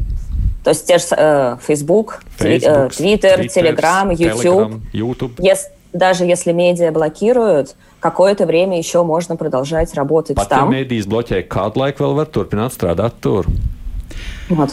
то 0.65 0.71
есть 0.71 0.87
те 0.87 0.99
же 0.99 1.05
э, 1.17 1.57
Facebook, 1.67 2.21
э, 2.41 2.89
Twitter, 2.89 3.47
Telegram, 3.47 4.11
YouTube. 4.13 4.81
YouTube. 4.93 5.39
Ес- 5.41 5.69
даже 5.93 6.25
если 6.25 6.53
медиа 6.53 6.91
блокируют, 6.93 7.75
какое-то 8.01 8.47
время 8.47 8.77
еще 8.79 9.03
можно 9.05 9.37
продолжать 9.37 9.95
работать 9.95 10.37
Pat 10.37 10.45
ja 10.45 10.49
там. 10.49 10.71
mēdīs 10.73 11.07
bloķē 11.07 11.47
kādu 11.49 11.77
laiku, 11.77 12.03
vēl 12.05 12.15
var 12.15 12.27
turpināt 12.27 12.73
strādāt 12.73 13.13
tur. 13.21 13.47
Вот. 14.49 14.71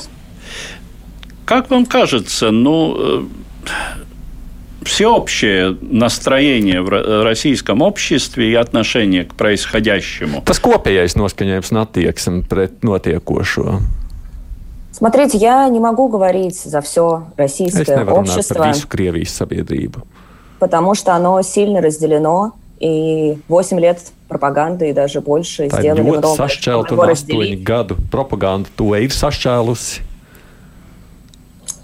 Как 1.46 1.70
вам 1.70 1.86
кажется, 1.86 2.52
ну, 2.52 2.96
э, 2.98 3.24
всеобщее 4.85 5.77
настроение 5.83 6.81
в 6.83 6.89
ро- 6.89 7.23
российском 7.23 7.83
обществе 7.83 8.51
и 8.51 8.55
отношение 8.55 9.25
к 9.25 9.35
происходящему? 9.35 10.43
Tas 10.45 10.61
kopējais 10.61 11.17
noskaņojums 11.17 11.73
un 11.73 11.79
attieksme 11.85 12.43
pret 12.49 12.81
notiekošo. 12.83 13.81
Смотрите, 14.93 15.39
я 15.39 15.69
не 15.69 15.81
могу 15.81 16.09
говорить 16.09 16.57
за 16.61 16.81
все 16.81 17.25
Es 17.37 17.39
российское 17.39 17.97
nevaru 17.97 18.05
runāt 18.05 18.27
par 18.27 18.37
общество, 18.37 18.65
visu 18.65 18.89
Krievijas 18.89 19.37
sabiedrību. 19.37 20.03
потому 20.59 20.95
что 20.95 21.15
оно 21.15 21.41
сильно 21.43 21.81
разделено, 21.81 22.53
и 22.81 23.39
8 23.49 23.79
лет 23.81 23.99
пропаганды 24.29 24.91
и 24.91 24.93
даже 24.93 25.21
больше 25.21 25.65
Tā 25.65 25.79
ir 25.79 25.81
сделали 25.81 26.01
ļoti 26.03 26.19
много, 26.19 26.35
чтобы 26.35 26.49
sašķelta 26.49 26.93
его 26.93 27.03
un 27.03 27.09
разделить. 27.09 27.61
astoņu 27.61 27.65
gadu 27.65 27.97
propaganda 28.11 28.69
to 28.77 28.95
ir 28.97 29.09
sašķēlusi. 29.09 30.01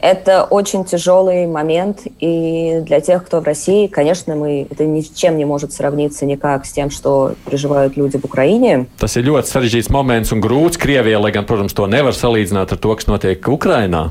Это 0.01 0.45
очень 0.45 0.85
тяжелый 0.85 1.47
момент, 1.47 2.03
и 2.21 2.81
для 2.85 3.01
тех, 3.01 3.25
кто 3.25 3.41
в 3.41 3.45
России, 3.45 3.87
конечно, 3.87 4.37
мы, 4.37 4.67
это 4.71 4.85
ни 4.85 5.01
с 5.01 5.11
чем 5.11 5.37
не 5.39 5.45
может 5.45 5.73
сравниться 5.73 6.27
никак 6.27 6.67
с 6.67 6.73
тем, 6.73 6.91
что 6.91 7.35
переживают 7.47 7.97
люди 7.97 8.19
в 8.19 8.25
Украине. 8.25 8.87
Tas 9.01 9.17
ir 9.17 9.25
ļoti 9.25 9.49
sarežģīts 9.51 9.91
moments 9.91 10.33
un 10.37 10.45
grūts 10.45 10.79
Krievijai, 10.79 11.19
lai 11.19 11.33
gan, 11.33 11.47
protams, 11.49 11.75
to 11.75 11.89
nevar 11.89 12.15
salīdzināt 12.15 12.77
ar 12.77 12.79
to, 12.79 12.95
kas 12.95 13.09
notiek 13.09 13.41
Ukrajinā. 13.41 14.11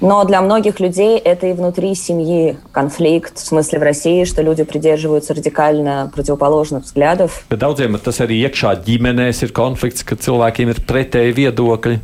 Но 0.00 0.24
для 0.24 0.40
многих 0.40 0.80
людей 0.80 1.16
это 1.18 1.46
и 1.46 1.52
внутри 1.52 1.94
семьи 1.94 2.56
конфликт, 2.72 3.38
в 3.38 3.46
смысле 3.46 3.78
в 3.78 3.82
России, 3.82 4.24
что 4.24 4.42
люди 4.42 4.64
придерживаются 4.64 5.32
радикально 5.32 6.10
противоположных 6.12 6.84
взглядов. 6.84 7.44
Bet 7.48 7.58
daudziem 7.58 7.98
tas 8.02 8.18
arī 8.18 8.40
iekšā 8.46 8.82
ģimenēs 8.82 9.44
ir 9.46 9.52
konflikts, 9.54 10.02
ka 10.02 10.16
cilvēkiem 10.16 10.74
ir 10.74 10.82
pretēji 10.82 11.36
viedokļi. 11.36 12.00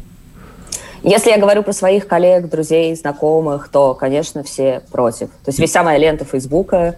Если 1.03 1.31
я 1.31 1.39
говорю 1.39 1.63
про 1.63 1.73
своих 1.73 2.07
коллег, 2.09 2.49
друзей, 2.49 2.95
знакомых, 2.95 3.69
то, 3.69 3.95
конечно, 3.95 4.43
все 4.43 4.83
против. 4.91 5.29
То 5.45 5.51
есть 5.51 5.63
вся 5.65 5.83
моя 5.83 5.99
лента 5.99 6.25
Фейсбука, 6.25 6.97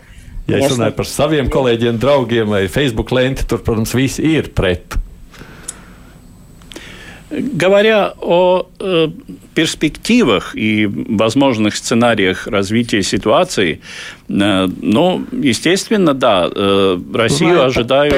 Ja 0.50 0.56
es 0.58 0.64
конечно, 0.64 0.82
runāju 0.82 0.96
par 0.96 1.06
saviem 1.06 1.48
kolēģiem, 1.52 1.98
draugiem 2.00 2.48
vai 2.50 2.64
Facebook 2.66 3.12
lenti, 3.14 3.44
tur, 3.46 3.60
protams, 3.62 3.92
visi 3.94 4.24
ir 4.24 4.50
pret. 4.56 4.96
Говоря 7.37 8.13
о 8.21 8.67
э, 8.79 9.07
перспективах 9.53 10.55
и 10.55 10.85
возможных 10.87 11.75
сценариях 11.75 12.47
развития 12.47 13.03
ситуации, 13.03 13.81
э, 14.29 14.67
ну, 14.81 15.25
естественно, 15.31 16.13
да, 16.13 16.49
э, 16.53 16.99
Россию 17.13 17.57
Runājot 17.57 17.65
ожидают 17.65 18.13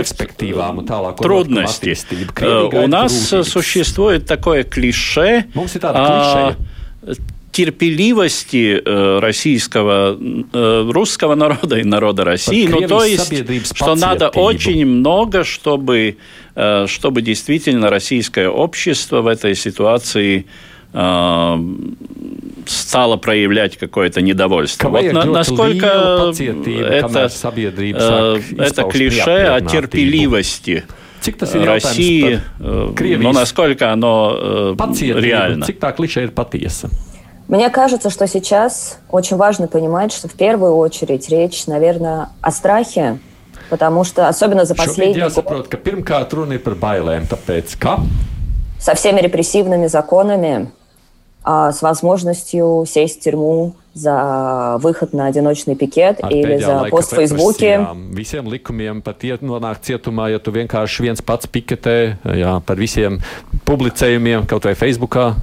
un 0.77 0.85
tālāko 0.87 1.21
трудности. 1.23 1.89
attīstību. 1.89 2.31
Э, 2.41 2.83
У 2.83 2.87
нас 2.87 3.33
grūtības. 3.33 3.43
существует 3.43 4.25
такое 4.25 4.63
клише 4.63 5.45
Mums 5.53 5.75
ir 5.75 5.81
tāda 5.81 5.97
о 5.97 6.55
klišeja. 7.05 7.17
Терпеливости 7.57 8.79
э, 8.85 9.19
российского, 9.19 10.15
э, 10.53 10.89
русского 10.91 11.33
народа 11.33 11.79
и 11.79 11.83
народа 11.83 12.23
России. 12.23 12.67
Ну, 12.67 12.87
то 12.87 13.03
есть, 13.03 13.33
что 13.75 13.95
надо 13.95 14.29
очень 14.29 14.85
много, 14.85 15.43
чтобы, 15.43 16.17
э, 16.55 16.85
чтобы 16.87 17.23
действительно 17.23 17.89
российское 17.89 18.47
общество 18.47 19.21
в 19.21 19.27
этой 19.27 19.55
ситуации 19.55 20.45
стало 22.65 23.17
проявлять 23.17 23.77
какое-то 23.77 24.21
недовольство. 24.21 24.89
Вот 24.89 25.11
на- 25.11 25.25
насколько 25.25 25.85
это, 25.85 26.33
это 28.57 28.83
клише 28.83 29.55
о 29.55 29.61
терпеливости 29.61 30.83
Cik 31.21 31.37
tas 31.37 31.55
ir 31.55 31.65
России, 31.65 32.39
jautājums 32.59 33.21
ну, 33.21 33.33
насколько 33.33 33.91
оно 33.91 34.75
реально? 34.99 35.65
Cik 35.65 35.79
tā 35.79 35.95
kliša 35.97 36.21
ir 36.21 36.31
patiesa? 36.31 36.89
Мне 37.47 37.69
кажется, 37.69 38.09
что 38.09 38.27
сейчас 38.27 38.99
очень 39.09 39.37
важно 39.37 39.67
понимать, 39.67 40.11
что 40.11 40.27
в 40.27 40.33
первую 40.33 40.75
очередь 40.75 41.29
речь, 41.29 41.65
наверное, 41.65 42.29
о 42.41 42.51
страхе, 42.51 43.19
потому 43.69 44.03
что 44.03 44.27
особенно 44.27 44.65
за 44.65 44.73
Šobrīd 44.73 44.85
последний 44.85 45.21
год 45.21 45.31
jāsaprot, 45.31 45.67
ka 45.69 45.77
pirmkārt 45.77 46.33
runa 46.33 46.57
ir 46.57 46.63
par 46.63 46.75
bailēm, 46.75 47.27
tāpēc 47.27 47.77
ka 47.79 47.99
со 48.79 48.95
всеми 48.95 49.21
репрессивными 49.21 49.87
законами 49.87 50.71
а, 51.43 51.71
с 51.71 51.81
возможностью 51.81 52.85
сесть 52.87 53.21
в 53.21 53.23
тюрьму 53.23 53.75
за 53.93 54.77
выход 54.79 55.13
на 55.13 55.25
одиночный 55.27 55.75
пикет 55.75 56.19
Ar 56.19 56.31
или 56.31 56.57
за 56.57 56.85
пост 56.89 57.13
в 57.13 57.15
Фейсбуке. 57.15 57.87
Visiem 58.11 58.47
likumiem 58.51 59.01
pat 59.01 59.23
iet 59.23 59.41
nonākt 59.41 59.87
cietumā, 59.87 60.29
ja 60.29 60.39
tu 60.39 60.51
vienkārši 60.51 61.07
viens 61.07 61.23
pats 61.23 61.47
piketē, 61.47 62.17
jā, 62.23 62.59
par 62.61 62.75
visiem 62.75 63.21
publicējumiem, 63.65 64.45
kaut 64.45 64.67
vai 64.67 64.75
Facebookā. 64.75 65.33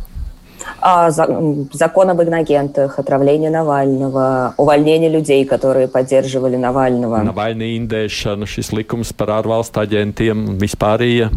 А, 0.81 1.09
за- 1.11 1.23
м, 1.23 1.69
закон 1.73 2.09
об 2.09 2.21
инагентах, 2.21 2.99
отравление 2.99 3.49
Навального, 3.49 4.53
увольнение 4.57 5.09
людей, 5.09 5.45
которые 5.45 5.87
поддерживали 5.87 6.57
Навального. 6.57 7.23
Navaļnī 7.23 7.77
indēšana, 7.79 8.45
šis 8.45 8.71
likums 8.71 9.11
par 9.17 9.27
ārvalstu 9.29 9.79
aģentiem 9.81 10.47
un 10.49 10.57
vispārējie. 10.57 11.29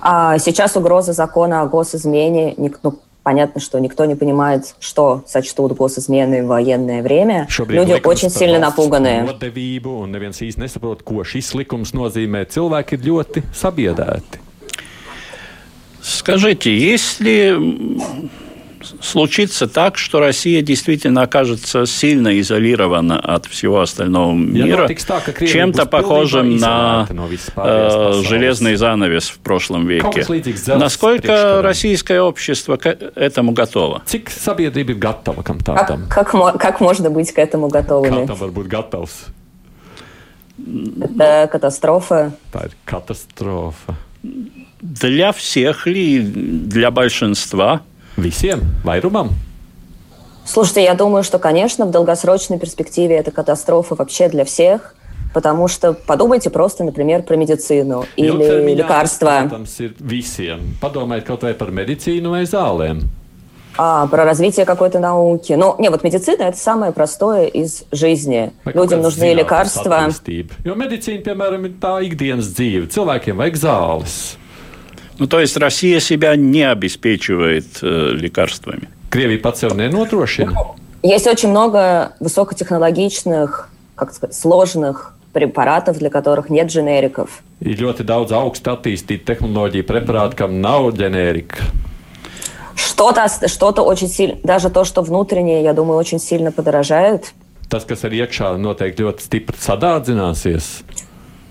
А 0.00 0.38
сейчас 0.38 0.76
угроза 0.76 1.12
закона 1.12 1.62
о 1.62 1.66
госизмене. 1.66 2.54
Ник- 2.56 2.80
ну, 2.82 2.98
понятно, 3.22 3.60
что 3.60 3.78
никто 3.78 4.04
не 4.04 4.16
понимает, 4.16 4.74
что 4.80 5.22
сочтут 5.28 5.72
госизменой 5.76 6.42
в 6.42 6.46
военное 6.46 7.02
время. 7.02 7.46
Šobrīd 7.48 7.72
Люди 7.74 7.92
likums 7.92 8.06
очень 8.08 8.28
par 8.28 8.38
сильно 8.38 8.56
valsts 8.56 8.60
напуганы. 8.60 9.28
Nodevību, 9.28 10.02
un 10.02 10.10
neviens 10.10 10.42
īsti 10.42 10.58
nesaprot, 10.58 11.02
ko 11.04 11.22
šis 11.22 11.54
likums 11.54 11.92
nozīmē. 11.94 12.46
Cilvēki 12.46 12.92
ir 12.94 12.98
ļoti 12.98 13.42
sabiedēti. 13.54 14.40
Скажите, 16.07 16.75
если 16.75 17.57
случится 19.01 19.67
так, 19.67 19.97
что 19.97 20.19
Россия 20.21 20.61
действительно 20.61 21.23
окажется 21.23 21.85
сильно 21.85 22.39
изолирована 22.39 23.19
от 23.19 23.45
всего 23.45 23.81
остального 23.81 24.33
мира, 24.33 24.87
чем-то 24.87 25.85
похожим 25.85 26.55
на 26.57 27.07
э, 27.57 28.21
железный 28.23 28.75
занавес 28.75 29.27
в 29.27 29.39
прошлом 29.39 29.85
веке. 29.85 30.25
Насколько 30.67 31.61
российское 31.61 32.21
общество 32.21 32.77
к 32.77 32.85
этому 33.15 33.51
готово? 33.51 34.01
Как, 36.09 36.31
как, 36.31 36.57
как 36.57 36.79
можно 36.79 37.09
быть 37.09 37.33
к 37.33 37.39
этому 37.39 37.67
готовыми? 37.67 38.25
Это 41.01 41.49
катастрофа. 41.51 42.31
Катастрофа. 42.85 43.95
Для 44.81 45.31
всех 45.31 45.87
ли, 45.87 46.19
для 46.21 46.91
большинства? 46.91 47.81
Visiem 48.17 48.61
vairumam? 48.83 49.29
Слушайте, 50.45 50.83
я 50.83 50.95
думаю, 50.95 51.23
что, 51.23 51.39
конечно, 51.39 51.85
в 51.85 51.91
долгосрочной 51.91 52.57
перспективе 52.57 53.17
это 53.17 53.31
катастрофа 53.31 53.95
вообще 53.95 54.29
для 54.29 54.45
всех, 54.45 54.95
потому 55.33 55.67
что 55.67 55.93
подумайте 55.93 56.49
просто, 56.49 56.83
например, 56.85 57.23
про 57.23 57.35
медицину 57.35 58.05
или 58.15 58.73
лекарства, 58.73 59.43
Protams, 59.43 59.75
ir 59.79 59.93
visiem. 59.99 60.77
Padomājiet 60.81 61.25
kaut 61.27 61.43
vai 61.43 61.53
par 61.53 61.69
medicīnu 61.71 62.31
vai 62.31 62.45
zālēm. 62.45 63.03
а, 63.76 64.06
про 64.06 64.24
развитие 64.24 64.66
какой-то 64.66 64.98
науки. 64.98 65.54
Ну, 65.54 65.76
не, 65.78 65.88
вот 65.88 66.04
медицина – 66.04 66.38
это 66.42 66.58
самое 66.58 66.92
простое 66.92 67.46
из 67.46 67.84
жизни. 67.90 68.52
Vai 68.64 68.72
kaut 68.72 68.84
Людям 68.84 69.00
kādas 69.00 69.04
нужны 69.04 69.24
zinātnes 69.24 69.34
лекарства. 69.36 69.96
attīstība. 70.06 70.52
Jo 70.64 70.74
medicīna, 70.76 71.22
piemēram, 71.24 71.64
ir 71.66 71.74
tā 71.80 71.94
ikdienas 72.04 72.52
dzīve. 72.52 72.88
Cilvēkiem 72.92 73.36
vajag 73.36 73.56
zāles. 73.56 74.36
Ну, 75.18 75.26
то 75.26 75.40
есть 75.40 75.56
Россия 75.56 76.00
себя 76.00 76.36
не 76.36 76.62
обеспечивает 76.64 77.66
э, 77.82 78.10
лекарствами. 78.12 78.88
Krievija 79.10 79.42
pats 79.42 79.60
sev 79.60 79.74
nenodrošina. 79.76 80.52
Есть 81.02 81.26
очень 81.26 81.50
много 81.50 82.12
высокотехнологичных, 82.20 83.68
как 83.94 84.12
сказать, 84.14 84.36
сложных 84.36 85.14
препаратов, 85.32 85.98
для 85.98 86.10
которых 86.10 86.48
нет 86.50 86.68
дженериков. 86.70 87.42
Ir 87.60 87.78
ļoti 87.78 88.04
daudz 88.04 88.32
augstu 88.32 88.72
attīstītu 88.72 89.24
tehnoloģiju 89.24 89.84
preparātu, 89.86 90.36
kam 90.36 90.60
nav 90.60 90.90
ģenērika. 90.98 91.62
Что-то, 92.76 93.24
ос- 93.24 93.50
что-то 93.50 93.82
очень 93.82 94.08
сильно, 94.08 94.36
даже 94.42 94.70
то, 94.70 94.84
что 94.84 95.02
внутреннее, 95.02 95.62
я 95.62 95.72
думаю, 95.72 95.98
очень 95.98 96.18
сильно 96.18 96.52
подорожает. 96.52 97.32
Tas, 97.68 97.86
kas 97.88 98.04
ir 98.04 98.12
iekšā, 98.12 98.56
noteikti 98.60 99.00
ļoti 99.00 99.24
stipri 99.24 99.56
sadārdzināsies. 99.56 100.84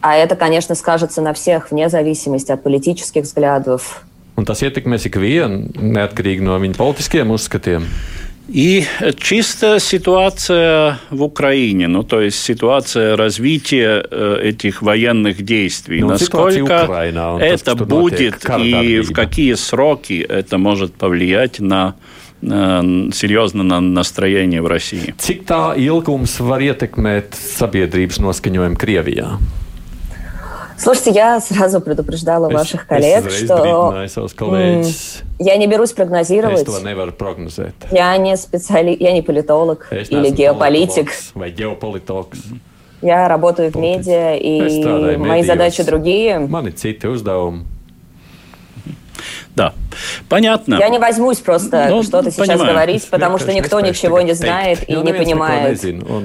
А 0.02 0.16
это, 0.16 0.36
конечно, 0.36 0.76
скажется 0.76 1.22
на 1.22 1.34
всех, 1.34 1.72
вне 1.72 1.90
зависимости 1.90 2.52
от 2.52 2.64
политических 2.64 3.24
взглядов. 3.24 4.04
Un 4.38 4.46
tas 4.46 4.62
ietekmēs 4.64 5.06
ikvienu, 5.10 5.70
neatkarīgi 5.78 6.42
no 6.42 6.56
viņa 6.62 6.78
politiskiem 6.78 7.30
uzskatiem. 7.34 7.86
И 8.49 8.85
чисто 9.19 9.81
ситуация 9.81 11.01
в 11.11 11.23
Украине, 11.23 11.89
ну 11.89 12.05
то 12.05 12.21
есть 12.21 12.39
ситуация 12.39 13.17
развития 13.17 14.05
э, 14.09 14.39
этих 14.43 14.83
военных 14.83 15.43
действий, 15.43 16.01
Ну, 16.01 16.09
насколько 16.09 16.85
Украина, 16.85 17.39
это 17.41 17.75
то, 17.75 17.85
будет 17.85 18.45
и 18.59 19.01
в 19.01 19.13
какие 19.13 19.55
сроки 19.55 20.25
это 20.29 20.59
может 20.59 20.95
повлиять 20.95 21.59
на 21.59 21.97
э, 22.41 23.09
серьезно 23.13 23.65
на 23.65 23.81
настроение 23.81 24.63
в 24.63 24.69
России. 24.69 25.15
Cik 25.19 25.43
tā 25.45 25.75
ilgums 25.77 26.39
var 26.39 26.63
ietekmēt 26.63 27.35
sabiedrības 27.35 28.23
noskaņojumu 28.23 28.79
Krievijā? 28.79 29.39
Слушайте, 30.79 31.11
я 31.13 31.41
сразу 31.41 31.81
предупреждала 31.81 32.49
ваших 32.51 32.87
коллег, 32.87 33.27
es 33.27 33.45
что 33.45 34.07
я 35.39 35.57
не 35.57 35.67
берусь 35.67 35.91
Es 35.91 35.95
прогнозировать. 35.95 36.67
Я 37.91 38.17
не 38.19 38.37
специали... 38.37 38.97
я 38.99 39.13
не 39.13 39.23
политолог 39.23 39.89
Es 39.91 40.09
или 40.09 40.31
геополитик. 40.31 41.11
Я 43.03 43.29
работаю 43.29 43.71
в 43.71 43.77
медиа, 43.77 44.37
Es 44.37 44.41
и 44.41 45.17
мои 45.19 45.43
medijos. 45.43 45.47
задачи 45.47 45.83
другие. 45.83 46.39
Man 46.39 46.67
ir 46.67 46.75
citi 46.75 47.07
uzdevumi. 47.07 47.65
Да, 49.55 49.73
понятно. 50.29 50.77
Я 50.79 50.89
не 50.91 50.99
возьмусь 50.99 51.39
просто 51.39 51.87
Ну, 51.89 52.03
что-то 52.03 52.31
сейчас 52.31 52.49
понимаю. 52.49 52.73
говорить, 52.73 53.09
потому 53.09 53.39
что 53.39 53.53
никто 53.55 53.81
ничего 53.81 54.21
не 54.21 54.35
знает 54.35 54.87
и 54.89 54.95
не 54.95 55.13
понимает. 55.15 55.81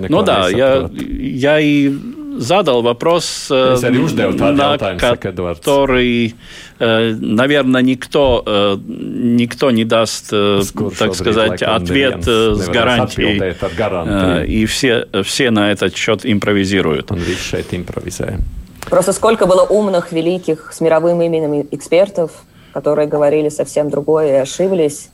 Ну 0.10 0.22
да, 0.24 0.50
я, 0.50 0.90
я 0.92 1.60
и 1.60 1.90
задал 2.38 2.82
вопрос, 2.82 3.48
э, 3.50 3.78
на 3.82 4.78
который, 4.78 6.36
э, 6.80 7.16
наверное, 7.20 7.82
никто, 7.82 8.44
э, 8.46 8.78
никто 8.88 9.72
не 9.72 9.86
даст, 9.86 10.26
Скорш 10.28 10.98
так 10.98 11.16
сказать, 11.16 11.62
ответ 11.62 12.24
с 12.26 12.70
гарантией. 12.70 13.56
И 14.46 14.66
все, 14.66 15.08
все 15.24 15.52
на 15.52 15.72
этот 15.72 15.96
счет 15.96 16.22
импровизируют. 16.24 17.12
Просто 18.90 19.14
сколько 19.14 19.46
было 19.46 19.64
умных, 19.64 20.12
великих, 20.12 20.74
с 20.74 20.82
мировым 20.82 21.22
именем 21.22 21.68
экспертов, 21.72 22.32
которые 22.74 23.08
говорили 23.08 23.50
совсем 23.50 23.90
другое 23.90 24.28
и 24.28 24.42
ошиблись. 24.42 25.10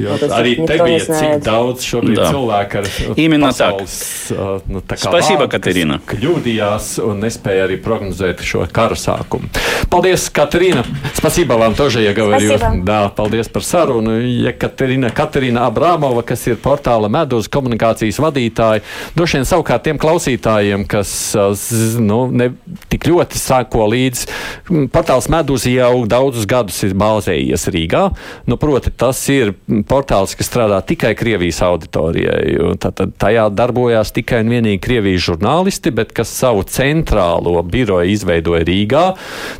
Jo 0.00 0.10
Nu, 0.12 0.18
tas 0.20 0.28
arī 0.36 0.50
никто 0.60 0.66
te 0.66 0.76
не 0.76 0.84
bija 0.84 0.98
cik 1.00 1.06
знает. 1.08 1.42
daudz 1.42 1.80
šobrīd 1.88 2.16
Da. 2.20 2.24
cilvēku 2.28 2.76
ar 2.76 2.84
uh, 2.84 3.14
Именно 3.16 3.46
pasaules, 3.48 3.94
uh, 4.30 4.60
nu, 4.68 4.82
tā 4.84 4.92
kā 5.00 5.08
Spasiba, 5.08 5.38
vārdu, 5.46 5.48
kas 5.48 5.60
Katerīna. 5.62 5.96
Kļūdījās 6.06 6.88
un 7.00 7.20
nespēja 7.24 7.64
arī 7.64 7.78
prognozēt 7.80 8.42
šo 8.44 8.66
kara 8.76 8.92
sākumu. 8.94 9.48
Paldies, 9.88 10.26
Katerīna! 10.28 10.84
Spasībā 11.16 11.56
вам 11.56 11.74
тоже, 11.74 12.02
я 12.02 12.12
говорю. 12.12 12.58
Спасибо. 12.58 12.84
Да, 12.84 13.08
paldies 13.08 13.48
par 13.48 13.62
sarunu. 13.64 14.18
Jekaterina 14.20 15.08
Katerina 15.10 15.64
Abramova, 15.64 16.20
kas 16.22 16.44
ir 16.46 16.56
portāla 16.60 17.08
medūza 17.08 17.48
komunikācijas 17.48 18.20
vadītāja. 18.20 18.82
Droši 19.16 19.38
vien 19.40 19.48
savukārt 19.48 19.82
tiem 19.88 19.96
klausītājiem, 19.96 20.84
kas 20.86 21.32
uh, 21.40 21.54
z- 21.56 21.96
nu, 22.04 22.26
ne 22.30 22.50
tik 22.92 23.08
ļoti 23.08 23.40
sāko 23.40 23.88
līdzi, 23.88 24.28
mm, 24.68 24.90
portāls 24.92 25.30
medūza 25.32 25.72
jau 25.72 26.04
daudzus 26.04 26.44
gadus 26.44 26.82
ir 26.84 26.92
bāzējies 26.92 27.64
Rīgā. 27.72 28.10
Nu, 28.46 28.56
proti, 28.60 28.90
tas 28.92 29.24
ir 29.32 29.54
mm, 29.54 29.86
portāls, 29.91 30.35
kas 30.39 30.47
strādā 30.47 30.79
tikai 30.87 31.11
Krievijas 31.19 31.59
auditorijai. 31.65 32.55
Tātad 32.81 33.13
tajā 33.19 33.47
darbojās 33.53 34.13
tikai 34.15 34.41
un 34.45 34.51
vienīgi 34.53 34.79
Krievijas 34.83 35.25
žurnālisti, 35.27 35.91
bet 35.95 36.13
kas 36.15 36.31
savu 36.31 36.63
centrālo 36.67 37.57
biroju 37.67 38.13
izveidoja 38.13 38.63
Rīgā, 38.67 39.03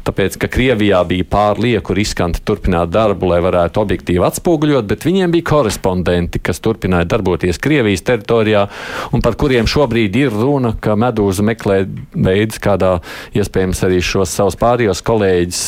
tāpēc, 0.08 0.38
ka 0.42 0.50
Krievijā 0.52 1.02
bija 1.10 1.28
pārlieku 1.32 1.96
riskanti 1.98 2.44
turpināt 2.48 2.94
darbu, 2.94 3.32
lai 3.34 3.42
varētu 3.44 3.84
objektīvi 3.84 4.24
atspoguļot, 4.28 4.88
bet 4.90 5.06
viņiem 5.08 5.36
bija 5.36 5.50
korespondenti, 5.52 6.42
kas 6.44 6.64
turpināja 6.64 7.10
darboties 7.12 7.60
Krievijas 7.62 8.06
teritorijā 8.08 8.68
un 9.12 9.24
par 9.26 9.36
kuriem 9.40 9.68
šobrīd 9.70 10.16
ir 10.22 10.32
runa, 10.36 10.76
ka 10.80 10.96
medūza 11.00 11.44
meklē 11.46 11.82
veidus, 12.16 12.62
kādā 12.64 12.98
iespējams 13.38 13.84
arī 13.88 14.00
šos 14.06 14.36
savus 14.38 14.60
pārējos 14.62 15.04
kolēģis 15.08 15.62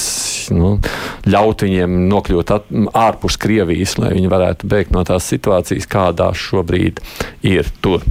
nu, 0.56 0.76
ļaut 1.30 1.64
viņiem 1.66 2.00
nokļūt 2.12 2.56
at, 2.56 2.72
ārpus 3.04 3.38
Krievijas, 3.42 3.98
lai 4.02 4.14
viņi 4.16 4.32
varētu 4.32 4.43
bēgt 4.68 4.94
no 4.96 5.04
tās 5.08 5.28
situācijas, 5.32 5.90
kādā 5.90 6.30
šobrīd 6.38 7.02
ir 7.48 7.70
tur. 7.82 8.06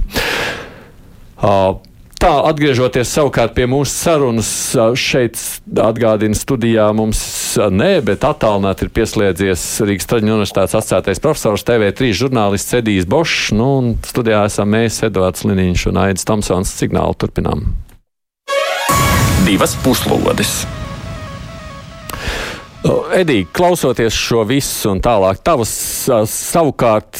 Uh, 1.43 1.79
Tā, 2.23 2.37
atgriežoties 2.47 3.09
savukārt 3.11 3.51
pie 3.51 3.65
mūsu 3.67 3.91
sarunas, 3.91 4.49
šeit 4.95 5.35
atgādina 5.83 6.37
studijā 6.39 6.85
mums 6.95 7.19
nē, 7.59 7.97
bet 8.07 8.23
attālināti 8.23 8.85
ir 8.85 8.93
pieslēdzies 8.95 9.65
Rīgas 9.83 10.07
Traģiņu 10.07 10.31
universitātes 10.37 10.77
asociētais 10.79 11.19
profesors 11.19 11.67
TV3 11.67 12.13
žurnālists 12.21 12.77
Edijs 12.79 13.09
Bošs. 13.11 13.49
Nu, 13.57 13.67
un 13.81 13.89
studijā 14.07 14.45
esam 14.47 14.71
mēs, 14.71 15.01
Edvards 15.03 15.43
Liniņš 15.43 15.83
un 15.91 15.99
Aidis 16.05 16.29
Tomsons. 16.29 16.71
Signālu 16.79 17.17
turpinām. 17.19 17.67
Divas 19.43 19.75
puslodes. 19.83 20.61
Edīgi, 22.83 23.45
klausoties 23.55 24.15
šo 24.17 24.41
visu 24.47 24.89
un 24.91 24.99
tālāk, 25.03 25.39
tavas 25.45 25.71
savukārt 26.27 27.19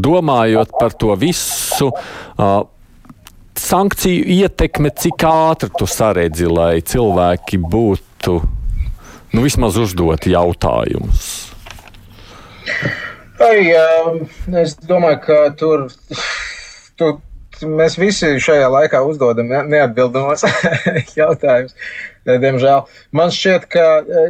domājot 0.00 0.72
par 0.78 0.94
to 0.96 1.12
visu, 1.20 1.90
sankciju 3.60 4.24
ietekme, 4.38 4.92
cik 4.96 5.26
ātri 5.28 5.68
tu 5.76 5.88
saredzi, 5.90 6.48
lai 6.48 6.80
cilvēki 6.80 7.60
būtu 7.60 8.38
nu, 9.34 9.44
vismaz 9.44 9.76
uzdot 9.80 10.28
jautājumus? 10.30 11.28
Ai, 13.42 13.74
es 14.62 14.78
domāju, 14.86 15.20
ka 15.26 15.38
tur, 15.58 15.88
tur 16.96 17.18
mēs 17.68 17.98
visi 18.00 18.36
šajā 18.40 18.68
laikā 18.72 19.02
uzdodam 19.04 19.50
neatbildamos 19.68 20.46
jautājumus. 21.20 21.76
Diemžēl. 22.26 22.84
Man 23.10 23.32
šķiet, 23.34 23.68
ka, 23.72 23.86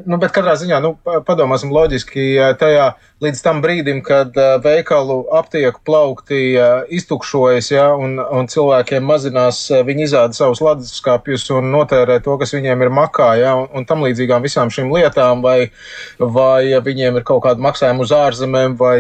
nu, 0.09 0.19
bet 0.23 0.33
katrā 0.33 0.57
ziņā, 0.61 0.81
nu, 0.85 0.95
padomāsim 1.27 1.73
loģiski 1.75 2.31
tajā 2.61 2.93
līdz 3.23 3.43
tam 3.45 3.61
brīdim, 3.63 4.01
kad 4.03 4.35
veikalu 4.65 5.23
aptieku 5.39 5.81
plaukti 5.87 6.57
iztukšojas, 6.97 7.71
ja, 7.71 7.87
un, 7.95 8.17
un 8.19 8.49
cilvēkiem 8.51 9.05
mazinās, 9.07 9.65
viņi 9.87 10.07
izāda 10.09 10.37
savus 10.37 10.63
leduskapjus 10.65 11.47
un 11.55 11.71
notērē 11.75 12.19
to, 12.25 12.35
kas 12.41 12.55
viņiem 12.57 12.83
ir 12.83 12.91
makā, 12.95 13.29
ja, 13.39 13.55
un, 13.61 13.69
un 13.79 13.87
tam 13.89 14.03
līdzīgām 14.07 14.43
visām 14.43 14.73
šīm 14.75 14.91
lietām, 14.95 15.45
vai, 15.45 15.71
vai 16.19 16.81
viņiem 16.83 17.21
ir 17.21 17.27
kaut 17.29 17.45
kāda 17.47 17.63
maksājuma 17.63 18.03
uz 18.03 18.15
ārzemēm, 18.17 18.75
vai 18.81 18.95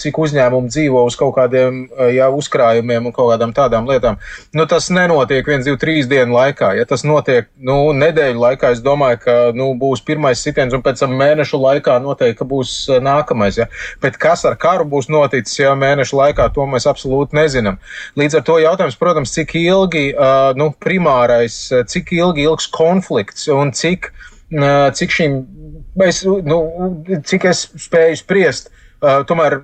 cik 0.00 0.22
uzņēmumi 0.24 0.72
dzīvo 0.72 1.04
uz 1.10 1.18
kaut 1.20 1.36
kādiem 1.36 1.84
ja, 2.16 2.30
uzkrājumiem 2.32 3.10
un 3.10 3.16
kaut 3.16 3.34
kādām 3.34 3.52
tādām 3.56 3.90
lietām. 3.90 4.16
Nu, 4.56 4.64
tas 4.70 4.88
nenotiek 4.94 5.46
viens, 5.46 5.66
divi, 5.68 5.76
trīs 5.80 6.08
dienu 6.08 6.38
laikā. 6.38 6.72
Ja 6.78 6.88
tas 6.88 7.04
notiek 7.04 7.50
nu, 7.60 7.92
nedēļu 7.96 8.35
laikā, 8.40 8.70
es 8.74 8.82
domāju, 8.84 9.20
ka 9.24 9.34
nu, 9.56 9.70
būs 9.78 10.02
pirmais 10.06 10.40
sitiens, 10.42 10.74
un 10.76 10.82
pēc 10.84 11.02
tam 11.02 11.16
mēnešu 11.18 11.60
laikā 11.60 11.96
noteikti 12.04 12.46
būs 12.48 12.74
nākamais. 13.04 13.60
Ja. 13.60 13.68
Bet 14.02 14.18
kas 14.22 14.44
ar 14.48 14.58
karu 14.60 14.86
būs 14.88 15.10
noticis 15.12 15.58
jau 15.60 15.74
mēnešu 15.78 16.18
laikā, 16.20 16.48
to 16.54 16.66
mēs 16.70 16.88
absolūti 16.90 17.38
nezinām. 17.38 17.80
Līdz 18.18 18.40
ar 18.40 18.46
to 18.46 18.58
jautājums, 18.62 18.98
protams, 19.00 19.34
cik 19.36 19.56
ilgi, 19.60 20.08
uh, 20.14 20.52
nu, 20.58 20.70
primārais, 20.82 21.58
cik 21.92 22.14
ilgi 22.16 22.46
ilgs 22.46 22.70
konflikts 22.74 23.48
un 23.52 23.72
cik, 23.76 24.12
uh, 24.56 24.88
cik 24.96 25.16
šīm, 25.18 25.40
es, 26.06 26.22
nu, 26.24 26.60
cik 27.26 27.48
es 27.52 27.66
spēju 27.88 28.22
spriest, 28.22 28.72
uh, 29.00 29.22
tomēr 29.28 29.60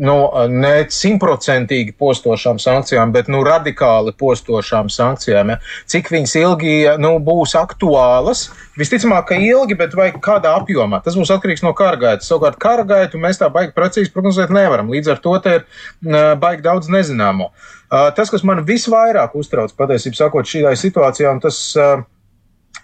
nu, 0.00 0.16
ne 0.52 0.72
simtprocentīgi 0.92 1.94
postošām 1.98 2.60
sankcijām, 2.62 3.12
bet 3.14 3.28
nu, 3.32 3.42
radikāli 3.46 4.14
postošām 4.18 4.90
sankcijām. 4.92 5.52
Ja? 5.54 5.58
Cik 5.90 6.10
viņas 6.12 6.36
ilgi 6.40 6.76
nu, 7.02 7.14
būs 7.22 7.56
aktuālas? 7.58 8.46
Visticamāk, 8.78 9.28
ka 9.32 9.40
ilgi, 9.40 9.76
bet 9.78 9.96
vai 9.98 10.10
kādā 10.14 10.54
apjomā? 10.60 11.02
Tas 11.04 11.18
būs 11.18 11.32
atkarīgs 11.34 11.64
no 11.66 11.74
kara 11.76 12.00
gaitas. 12.00 12.30
Savukārt, 12.30 12.60
kara 12.62 12.86
gaitu 12.88 13.20
mēs 13.20 13.40
tā 13.42 13.50
baigi 13.52 13.74
precīzi 13.76 14.12
prognozēt 14.14 14.54
nevaram. 14.54 14.90
Līdz 14.92 15.12
ar 15.12 15.22
to 15.24 15.36
te 15.44 15.58
ir 15.58 16.36
baigi 16.40 16.64
daudz 16.64 16.88
nezināmo. 16.92 17.50
Tas, 17.90 18.30
kas 18.32 18.44
man 18.48 18.64
visvairāk 18.64 19.36
uztrauc, 19.36 19.74
patiesībā 19.76 20.16
sakot, 20.16 20.48
šī 20.48 20.64
situācijā, 20.80 21.34
un 21.34 21.42
tas 21.44 21.60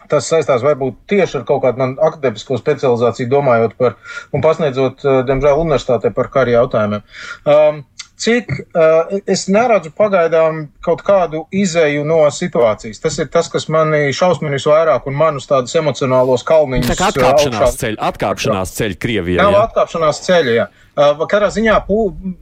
Tas 0.08 0.30
saistās 0.30 0.64
varbūt 0.64 1.02
tieši 1.10 1.40
ar 1.40 1.44
kaut 1.48 1.62
kādu 1.66 1.82
manu 1.82 2.00
akadēmisko 2.08 2.58
specializāciju, 2.60 3.30
domājot 3.32 3.76
par 3.80 3.98
un 4.32 4.44
pasniedzot, 4.44 5.04
eh, 5.04 5.22
diemžēl, 5.28 5.62
universitātē 5.66 6.12
par 6.16 6.32
kari 6.34 6.56
jautājumiem. 6.56 7.06
Um, 7.44 7.84
cik 8.18 8.48
uh, 8.50 9.12
es 9.30 9.44
neredzu 9.46 9.92
pagaidām 9.94 10.64
kaut 10.82 11.04
kādu 11.06 11.44
izēju 11.54 12.02
no 12.08 12.24
situācijas. 12.34 12.98
Tas 12.98 13.18
ir 13.22 13.28
tas, 13.30 13.46
kas 13.52 13.68
manī 13.70 14.08
šausmīgi 14.16 14.58
vairāk 14.66 15.06
un 15.06 15.14
manus 15.20 15.46
tādus 15.46 15.76
emocionālos 15.78 16.42
kalniņus. 16.48 16.90
Tā 16.90 16.98
kā 16.98 17.12
atkāpšanās 17.12 17.78
ceļa, 17.78 18.00
atkāpšanās 18.10 18.74
ceļa 18.80 18.98
Krievijā. 19.04 19.46
Nav 19.46 19.60
atkāpšanās 19.68 20.22
ceļa, 20.26 20.56
jā. 20.58 20.66
Uh, 20.66 20.87
katrā 21.30 21.52
ziņā, 21.54 21.78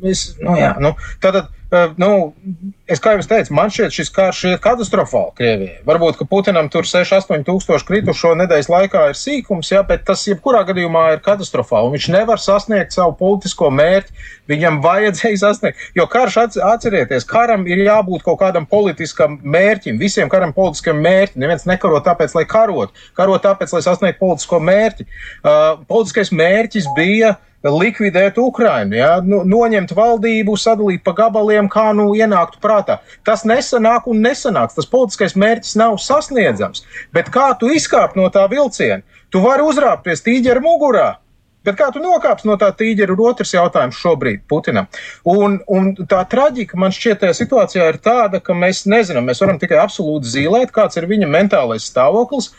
es, 0.08 0.28
nu 0.40 0.56
jā, 0.58 0.74
nu, 0.82 0.94
tātad 1.22 1.52
nu, 1.98 2.10
es 2.86 3.00
kā 3.02 3.16
jau 3.16 3.24
teicu, 3.26 3.54
man 3.56 3.70
šķiet, 3.72 3.94
šis 3.94 4.10
karš 4.14 4.42
ir 4.52 4.60
katastrofāli 4.62 5.34
Krievijai. 5.38 5.80
Varbūt, 5.88 6.18
ka 6.20 6.26
Putinam 6.30 6.68
tur 6.70 6.86
6-8 6.86 7.42
tūkstoši 7.46 7.86
kritušo 7.88 8.34
nedēļas 8.38 8.70
laikā 8.70 9.02
ir 9.10 9.18
sīkums, 9.18 9.72
jā, 9.74 9.82
bet 9.86 10.04
tas 10.06 10.22
jebkurā 10.28 10.62
gadījumā 10.68 11.08
ir 11.16 11.22
katastrofāli. 11.24 11.96
Viņš 11.96 12.08
nevar 12.14 12.42
sasniegt 12.42 12.94
savu 12.94 13.16
politisko 13.18 13.72
mērķi, 13.74 14.14
viņam 14.52 14.78
vajadzēja 14.84 15.40
sasniegt. 15.42 15.82
Jo 15.98 16.06
karš, 16.10 16.38
atcerieties, 16.62 17.26
karam 17.26 17.66
ir 17.66 17.82
jābūt 17.82 18.22
kaut 18.26 18.38
kādam 18.44 18.68
politiskam 18.70 19.40
mērķim, 19.42 19.98
visiem 19.98 20.30
karam 20.32 20.54
politiskam 20.54 21.02
mērķim. 21.02 21.42
Neviens 21.42 21.66
nekaro 21.66 21.98
tāpēc, 22.04 22.36
lai 22.38 22.46
karot, 22.46 22.94
karot 23.18 23.42
tāpēc, 23.42 23.74
lai 23.74 23.82
sasniegtu 23.82 24.22
politisko 24.22 24.62
mērķi. 24.62 25.08
Uh, 25.42 25.82
politiskais 25.90 26.30
mērķis 26.30 26.92
bija 26.94 27.34
likvidēt 27.72 28.38
Ukrainu, 28.38 28.96
ja? 28.98 29.10
nu, 29.24 29.42
noņemt 29.48 29.92
valdību, 29.96 30.56
sadalīt 30.60 31.04
pa 31.06 31.14
gabaliem, 31.16 31.70
kā 31.72 31.90
nu 31.96 32.10
ienāktu 32.16 32.60
prātā. 32.62 33.00
Tas 33.26 33.44
nesanāk 33.48 34.08
un 34.10 34.22
nesanāks. 34.24 34.76
Tas 34.78 34.88
politiskais 34.90 35.36
mērķis 35.38 35.76
nav 35.80 36.00
sasniedzams. 36.02 36.84
Bet 37.16 37.30
kā 37.34 37.52
tu 37.60 37.70
izkāp 37.72 38.16
no 38.18 38.28
tā 38.32 38.46
vilciena? 38.52 39.02
Tu 39.32 39.42
vari 39.42 39.64
uzrāpties 39.66 40.24
tīģeru 40.26 40.64
mugurā. 40.64 41.14
Bet 41.66 41.74
kā 41.80 41.88
tu 41.90 41.98
nokāpsi 41.98 42.46
no 42.46 42.54
tā 42.60 42.68
tīģeru, 42.78 43.16
ir 43.16 43.28
otrs 43.32 43.52
jautājums 43.56 43.98
šobrīd 43.98 44.44
Putinam. 44.46 44.86
Un, 45.26 45.58
un 45.66 45.88
tā 46.06 46.20
traģika 46.30 46.78
man 46.78 46.94
šķiet, 46.94 47.24
tajā 47.24 47.34
situācijā 47.40 47.88
ir 47.90 47.98
tāda, 48.04 48.38
ka 48.38 48.54
mēs 48.54 48.84
nezinām, 48.86 49.26
mēs 49.26 49.42
varam 49.42 49.58
tikai 49.58 49.80
absolūti 49.82 50.30
zīmēt, 50.30 50.70
kāds 50.74 51.00
ir 51.00 51.08
viņa 51.10 51.26
mentālais 51.32 51.88
stāvoklis, 51.90 52.52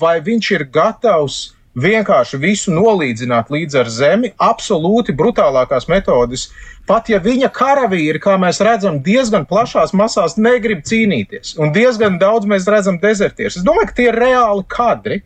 vai 0.00 0.16
viņš 0.26 0.50
ir 0.56 0.66
gatavs 0.74 1.38
vienkārši 1.82 2.40
visu 2.42 2.72
nolīdzināt 2.74 3.52
līdz 3.52 3.78
ar 3.82 3.92
zemi, 3.92 4.32
absolūti 4.38 5.14
brutālākās 5.16 5.88
metodes. 5.90 6.48
Pat 6.88 7.10
ja 7.12 7.18
viņa 7.20 7.50
karavīri, 7.52 8.16
kā 8.22 8.38
mēs 8.40 8.62
redzam, 8.64 8.96
diezgan 9.04 9.44
plašās 9.48 9.92
masās 9.92 10.38
negrib 10.40 10.80
cīnīties, 10.88 11.52
un 11.60 11.74
diezgan 11.74 12.16
daudz 12.20 12.48
mēs 12.48 12.64
redzam 12.70 12.96
dezertierus. 13.02 13.58
Es 13.60 13.66
domāju, 13.66 13.90
ka 13.90 13.96
tie 13.98 14.06
ir 14.08 14.16
reāli 14.16 14.64
kadri, 14.72 15.18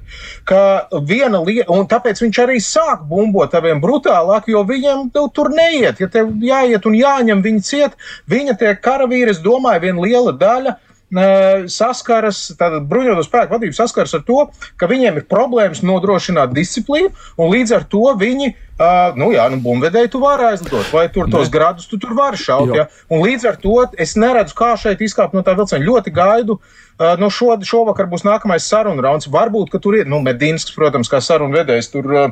ka 0.48 0.88
viena 1.06 1.38
lieta, 1.38 1.68
un 1.70 1.86
tāpēc 1.86 2.24
viņš 2.24 2.40
arī 2.42 2.58
sāk 2.58 3.06
bumbot 3.06 3.54
taviem 3.54 3.78
brutālāk, 3.82 4.50
jo 4.50 4.64
viņiem 4.66 5.12
tu, 5.14 5.28
tur 5.30 5.52
neiet. 5.54 6.02
Ja 6.02 6.10
tev 6.10 6.34
jāiet 6.42 6.88
un 6.90 6.98
jāņem 6.98 7.46
viņi 7.46 7.66
ciet, 7.68 7.94
viņa 8.26 8.58
tie 8.58 8.74
karavīri, 8.82 9.30
es 9.30 9.42
domāju, 9.44 9.86
viena 9.86 10.02
liela 10.02 10.34
daļa 10.34 10.80
saskaras, 11.12 12.40
tātad 12.56 12.86
bruņoto 12.88 13.24
spēku 13.26 13.52
vadība 13.52 13.76
saskaras 13.76 14.14
ar 14.16 14.22
to, 14.24 14.46
ka 14.80 14.88
viņiem 14.88 15.20
ir 15.20 15.26
problēmas 15.28 15.82
nodrošināt 15.84 16.54
disciplīnu, 16.56 17.12
un 17.36 17.52
līdz 17.52 17.74
ar 17.76 17.84
to 17.92 18.14
viņi, 18.16 18.52
uh, 18.52 19.12
nu 19.20 19.28
jā, 19.34 19.44
nu, 19.52 19.60
bumvedēji 19.60 20.12
tu 20.14 20.22
vari 20.22 20.48
aizlidot, 20.52 20.88
vai 20.94 21.06
tur 21.12 21.28
tos 21.28 21.50
ne. 21.50 21.52
gradus 21.52 21.90
tu 21.90 22.00
tur 22.00 22.16
vari 22.16 22.40
šaut, 22.40 22.72
jā. 22.76 22.88
Un 23.12 23.24
līdz 23.26 23.48
ar 23.50 23.60
to 23.60 23.76
es 24.00 24.16
neredzu, 24.16 24.56
kā 24.56 24.72
šeit 24.80 25.04
izkāpt 25.04 25.36
no 25.36 25.44
tā 25.44 25.56
vilciena. 25.58 25.84
Ļoti 25.84 26.14
gaidu. 26.16 26.60
Uh, 26.96 27.12
nu, 27.20 27.28
šo, 27.32 27.54
šovakar 27.66 28.08
būs 28.08 28.24
nākamais 28.24 28.64
sarunu 28.68 29.04
rauns. 29.04 29.28
Varbūt, 29.28 29.72
ka 29.72 29.82
tur 29.82 30.00
ir, 30.00 30.08
nu, 30.08 30.22
Medīnsks, 30.24 30.72
protams, 30.76 31.12
kā 31.12 31.20
sarunu 31.20 31.56
vedējs, 31.58 31.92
tur 31.92 32.08
uh, 32.08 32.28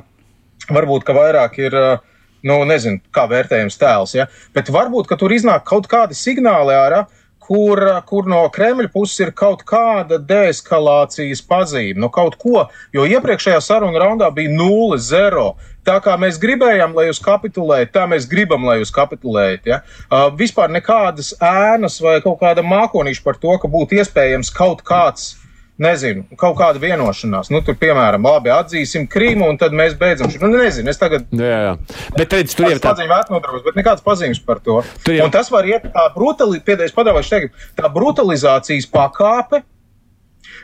varbūt, 0.73 1.05
ka 1.05 1.17
vairāk 1.17 1.61
ir. 1.61 1.77
Uh, 1.77 2.07
nu, 2.41 2.55
nezinu, 2.65 3.03
kā 3.13 3.27
vērtējams 3.29 3.75
tēls, 3.77 4.15
ja? 4.17 4.25
bet 4.57 4.71
varbūt, 4.73 5.11
tur 5.21 5.33
iznāk 5.37 5.67
kaut 5.69 5.85
kādi 5.93 6.17
signāli 6.17 6.73
ārā, 6.73 7.03
uh, 7.05 7.20
kur, 7.51 7.83
kur 8.07 8.29
no 8.31 8.45
Kremļa 8.55 8.93
puses 8.95 9.25
ir 9.25 9.33
kaut 9.35 9.65
kāda 9.67 10.21
deeskalācijas 10.23 11.43
pazīme, 11.51 11.99
nu 11.99 12.11
kaut 12.15 12.39
ko, 12.39 12.69
jo 12.95 13.07
iepriekšējā 13.11 13.59
saruna 13.65 14.05
raundā 14.05 14.31
bija 14.35 14.53
0-0. 14.55 15.51
Tā 15.89 15.97
kā 16.05 16.15
mēs 16.21 16.39
gribējām, 16.39 16.95
lai 16.95 17.09
jūs 17.09 17.23
kapitulējat, 17.25 17.91
tā 17.95 18.05
mēs 18.07 18.29
gribam, 18.31 18.67
lai 18.69 18.79
jūs 18.83 18.93
kapitulējat. 18.95 19.67
Ja? 19.67 19.81
Uh, 20.07 20.29
vispār 20.37 20.71
nekādas 20.71 21.33
ēnas 21.41 21.99
vai 22.05 22.19
kaut 22.23 22.39
kāda 22.43 22.63
mākonīša 22.63 23.25
par 23.25 23.41
to, 23.41 23.57
ka 23.59 23.71
būtu 23.73 23.99
iespējams 23.99 24.53
kaut 24.55 24.85
kāds 24.87 25.33
nezinu, 25.81 26.25
kaut 26.41 26.57
kāda 26.59 26.81
vienošanās. 26.83 27.51
Nu, 27.53 27.63
tur, 27.65 27.77
piemēram, 27.81 28.27
labi, 28.29 28.53
atzīsim 28.55 29.07
Krīmu, 29.11 29.49
un 29.51 29.59
tad 29.61 29.75
mēs 29.77 29.97
beidzam 30.01 30.31
šo. 30.33 30.43
Nu, 30.45 30.61
nezinu, 30.61 30.93
es 30.93 31.01
tagad. 31.01 31.27
Jā, 31.35 31.61
jā. 31.67 31.75
Bet 32.17 32.37
redz, 32.37 32.57
tur 32.57 32.69
jau 32.69 32.81
tā 32.83 32.95
pazīme, 32.95 33.21
bet 33.67 33.79
nekādas 33.81 34.05
pazīmes 34.07 34.43
par 34.45 34.61
to. 34.65 34.81
Jau... 35.09 35.27
Un 35.27 35.35
tas 35.35 35.51
var 35.53 35.69
iet 35.69 35.89
tā 35.95 36.07
brutali, 36.15 36.61
pēdējais 36.67 36.97
padāvāšu 36.97 37.35
teikt, 37.37 37.65
tā 37.81 37.91
brutalizācijas 37.93 38.89
pakāpe 38.93 39.65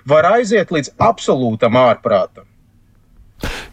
var 0.09 0.29
aiziet 0.37 0.73
līdz 0.75 0.95
absolūtam 1.03 1.81
ārprātam. 1.81 2.47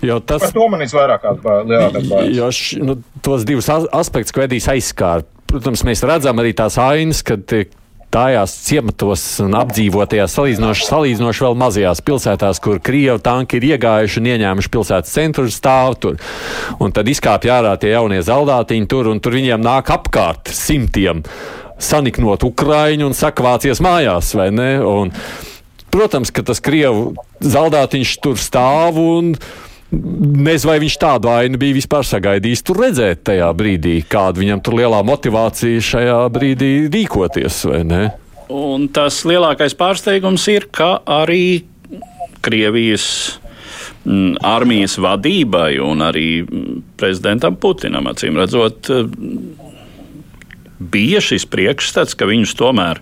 Jo 0.04 0.18
tas 0.20 0.44
Par 0.44 0.52
to 0.52 0.66
man 0.72 0.82
ir 0.84 0.92
lielākās 0.92 1.38
bāžas. 1.40 2.34
Jo 2.36 2.50
š, 2.52 2.82
nu, 2.84 2.98
tos 3.24 3.46
divus 3.48 3.70
aspektus, 3.72 4.34
ko 4.36 4.44
Edijs 4.44 4.68
aizskāra, 4.72 5.24
protams, 5.48 5.86
mēs 5.88 6.04
redzam 6.04 6.42
arī 6.44 6.52
tās 6.58 6.76
ainas, 6.82 7.24
kad 7.24 7.46
tiek 7.48 7.72
tājās 8.14 8.54
ciematos 8.68 9.24
un 9.44 9.56
apdzīvotajās 9.58 10.36
salīdzinoši, 10.38 10.86
salīdzinoši 10.90 11.46
vēl 11.46 11.58
mazajās 11.60 12.04
pilsētās, 12.06 12.62
kur 12.64 12.82
krievu 12.84 13.20
tanki 13.24 13.58
ir 13.60 13.68
iegājuši 13.74 14.22
un 14.22 14.30
ieņēmuši 14.34 14.72
pilsētas 14.74 15.16
centru 15.16 15.50
stāv 15.54 15.98
tur. 16.04 16.20
Un 16.84 16.94
tad 16.96 17.10
izkāpj 17.10 17.52
ārā 17.54 17.74
tie 17.82 17.94
jaunie 17.96 18.22
zaldātiņi 18.26 18.90
tur, 18.92 19.10
un 19.12 19.22
tur 19.24 19.38
viņiem 19.40 19.64
nāk 19.66 19.92
apkārt 19.94 20.54
simtiem 20.54 21.24
saniknot 21.84 22.46
Ukraiņu 22.48 23.10
un 23.10 23.18
sakvācies 23.18 23.82
mājās, 23.84 24.34
vai 24.38 24.50
ne? 24.56 24.72
Un, 24.88 25.12
protams, 25.94 26.32
ka 26.34 26.46
tas 26.46 26.62
krievu 26.64 27.14
zaldātiņš 27.44 28.18
tur 28.24 28.40
stāv 28.40 29.00
un 29.02 29.34
Nezinu, 29.94 30.72
vai 30.72 30.80
viņš 30.82 30.96
tādu 31.02 31.30
ainu 31.30 31.60
bija 31.62 31.78
vispār 31.78 32.06
sagaidījis 32.08 32.64
tur 32.66 32.80
redzēt 32.82 33.22
tajā 33.30 33.50
brīdī, 33.58 34.00
kāda 34.10 34.42
viņam 34.42 34.64
tur 34.66 34.80
lielā 34.80 35.04
motivācija 35.06 35.84
šajā 35.86 36.18
brīdī 36.34 36.72
rīkoties, 36.94 37.60
vai 37.70 37.84
ne? 37.86 38.02
Un 38.54 38.88
tas 38.94 39.22
lielākais 39.28 39.76
pārsteigums 39.78 40.48
ir, 40.52 40.68
ka 40.74 40.98
arī 41.22 41.64
Krievijas 42.44 43.06
mm, 44.04 44.42
armijas 44.44 44.98
vadībai 45.02 45.78
un 45.84 46.04
arī 46.04 46.28
mm, 46.42 46.82
prezidentam 47.00 47.56
Putinam, 47.62 48.10
acīm 48.12 48.40
redzot, 48.42 48.90
bija 50.92 51.22
šis 51.24 51.46
priekšstats, 51.50 52.18
ka 52.18 52.28
viņus 52.30 52.58
tomēr 52.60 53.02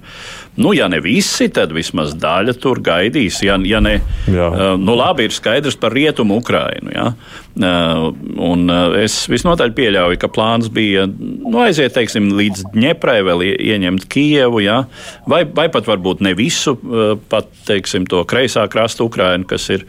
Nu, 0.56 0.74
ja 0.76 0.88
ne 0.92 1.00
visi, 1.00 1.48
tad 1.54 1.72
vismaz 1.72 2.12
daļa 2.20 2.58
tur 2.60 2.82
gaidīs. 2.84 3.40
Ja, 3.46 3.56
ja 3.64 3.80
ne, 3.84 3.96
uh, 4.28 4.58
nu, 4.80 4.98
labi, 5.00 5.30
ir 5.30 5.36
skaidrs 5.36 5.78
par 5.80 5.96
rietumu 5.96 6.42
Ukrainu. 6.42 6.92
Ja? 6.92 7.14
Uh, 7.52 8.14
un, 8.40 8.62
uh, 8.72 8.94
es 8.96 9.26
visnotaļ 9.28 9.74
pieļauju, 9.76 10.18
ka 10.22 10.30
plāns 10.32 10.70
bija 10.72 11.04
nu, 11.12 11.58
aiziet 11.60 11.92
teiksim, 11.98 12.30
līdz 12.38 12.70
Dņeprai, 12.72 13.18
vēl 13.28 13.44
ieņemt 13.44 14.06
Kijevu, 14.08 14.62
ja? 14.64 14.78
vai, 15.28 15.42
vai 15.52 15.66
pat 15.74 15.90
varbūt 15.90 16.24
ne 16.24 16.32
visu, 16.38 16.78
uh, 16.80 17.18
pat 17.32 17.52
teiksim, 17.68 18.08
to 18.08 18.24
kreisā 18.24 18.64
krasta 18.72 19.04
Ukrainu, 19.04 19.44
kas 19.50 19.68
ir 19.76 19.84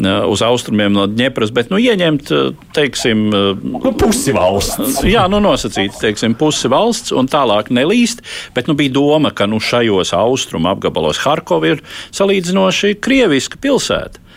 uz 0.00 0.44
austrumiem 0.46 0.94
no 0.94 1.08
Dņepras, 1.10 1.50
bet 1.56 1.74
nu, 1.74 1.80
ieņemt 1.82 2.30
teiksim, 2.78 3.26
nu, 3.34 3.94
pusi 3.98 4.30
valsts. 4.36 5.02
Jā, 5.16 5.26
nu, 5.32 5.42
nosacīt 5.42 5.98
teiksim, 5.98 6.38
pusi 6.38 6.70
valsts 6.70 7.10
un 7.10 7.26
tālāk 7.30 7.74
nelīst, 7.74 8.22
bet 8.54 8.70
nu, 8.70 8.78
bija 8.78 8.94
doma, 8.94 9.34
ka 9.34 9.50
nu, 9.50 9.58
šajos 9.58 10.14
austrumu 10.14 10.70
apgabalos 10.70 11.18
Harkova 11.26 11.74
ir 11.74 11.84
salīdzinoši 12.14 13.00
krieviska 13.02 13.58
pilsēta. 13.60 14.29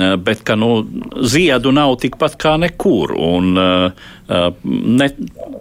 Eh, 0.00 0.16
bet 0.16 0.42
ka 0.42 0.56
nu, 0.58 0.82
ziedu 1.22 1.70
nav 1.74 1.94
tikpat 2.02 2.34
kā 2.40 2.56
nekur. 2.58 3.12
Un, 3.14 3.54
eh, 3.58 3.90
eh, 4.28 4.48
ne, 4.64 5.08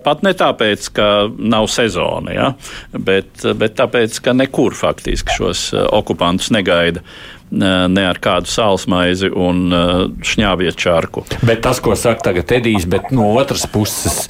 pat 0.03 0.23
ne 0.25 0.33
tāpēc, 0.33 0.89
ka 0.93 1.09
nav 1.37 1.67
sezona, 1.69 2.33
ja? 2.33 2.49
bet, 2.97 3.45
bet 3.55 3.77
tāpēc, 3.77 4.17
ka 4.23 4.33
nekur 4.33 4.73
faktiski 4.73 5.37
šos 5.37 5.69
okupantus 5.91 6.49
negaida 6.53 7.05
ne 7.53 8.01
ar 8.01 8.17
kādu 8.17 8.49
sālsmaizi 8.49 9.29
un 9.29 9.67
šņābjot 10.25 10.79
čārku. 10.79 11.21
Bet 11.45 11.61
tas, 11.61 11.77
ko 11.85 11.93
saka 11.93 12.31
tagad 12.31 12.49
Edijs, 12.57 12.87
bet 12.89 13.11
no 13.13 13.27
otras 13.37 13.67
puses 13.69 14.23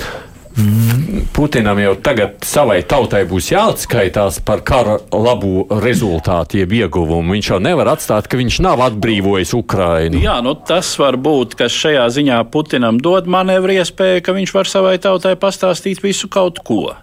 Putinam 1.34 1.80
jau 1.82 1.94
tagad 1.98 2.44
savai 2.46 2.84
tautai 2.86 3.24
būs 3.26 3.48
jāatskaitās 3.50 4.38
par 4.46 4.62
kara 4.66 5.00
labu 5.10 5.64
rezultātu, 5.82 6.60
jeb 6.62 6.76
ieguvumu. 6.78 7.34
Viņš 7.34 7.50
jau 7.56 7.60
nevar 7.64 7.90
atstāt, 7.96 8.30
ka 8.30 8.38
viņš 8.38 8.60
nav 8.62 8.84
atbrīvojis 8.86 9.56
Ukrainu. 9.58 10.22
Jā, 10.22 10.38
nu 10.46 10.54
tas 10.54 10.92
var 11.02 11.18
būt, 11.18 11.58
kas 11.58 11.74
šajā 11.74 12.06
ziņā 12.20 12.44
Putinam 12.54 13.02
dod 13.02 13.26
manevru 13.26 13.80
iespēju, 13.80 14.22
ka 14.26 14.38
viņš 14.38 14.54
var 14.54 14.70
savai 14.70 15.00
tautai 15.02 15.34
pastāstīt 15.42 16.06
visu 16.06 16.30
kaut 16.30 16.62
ko. 16.62 16.94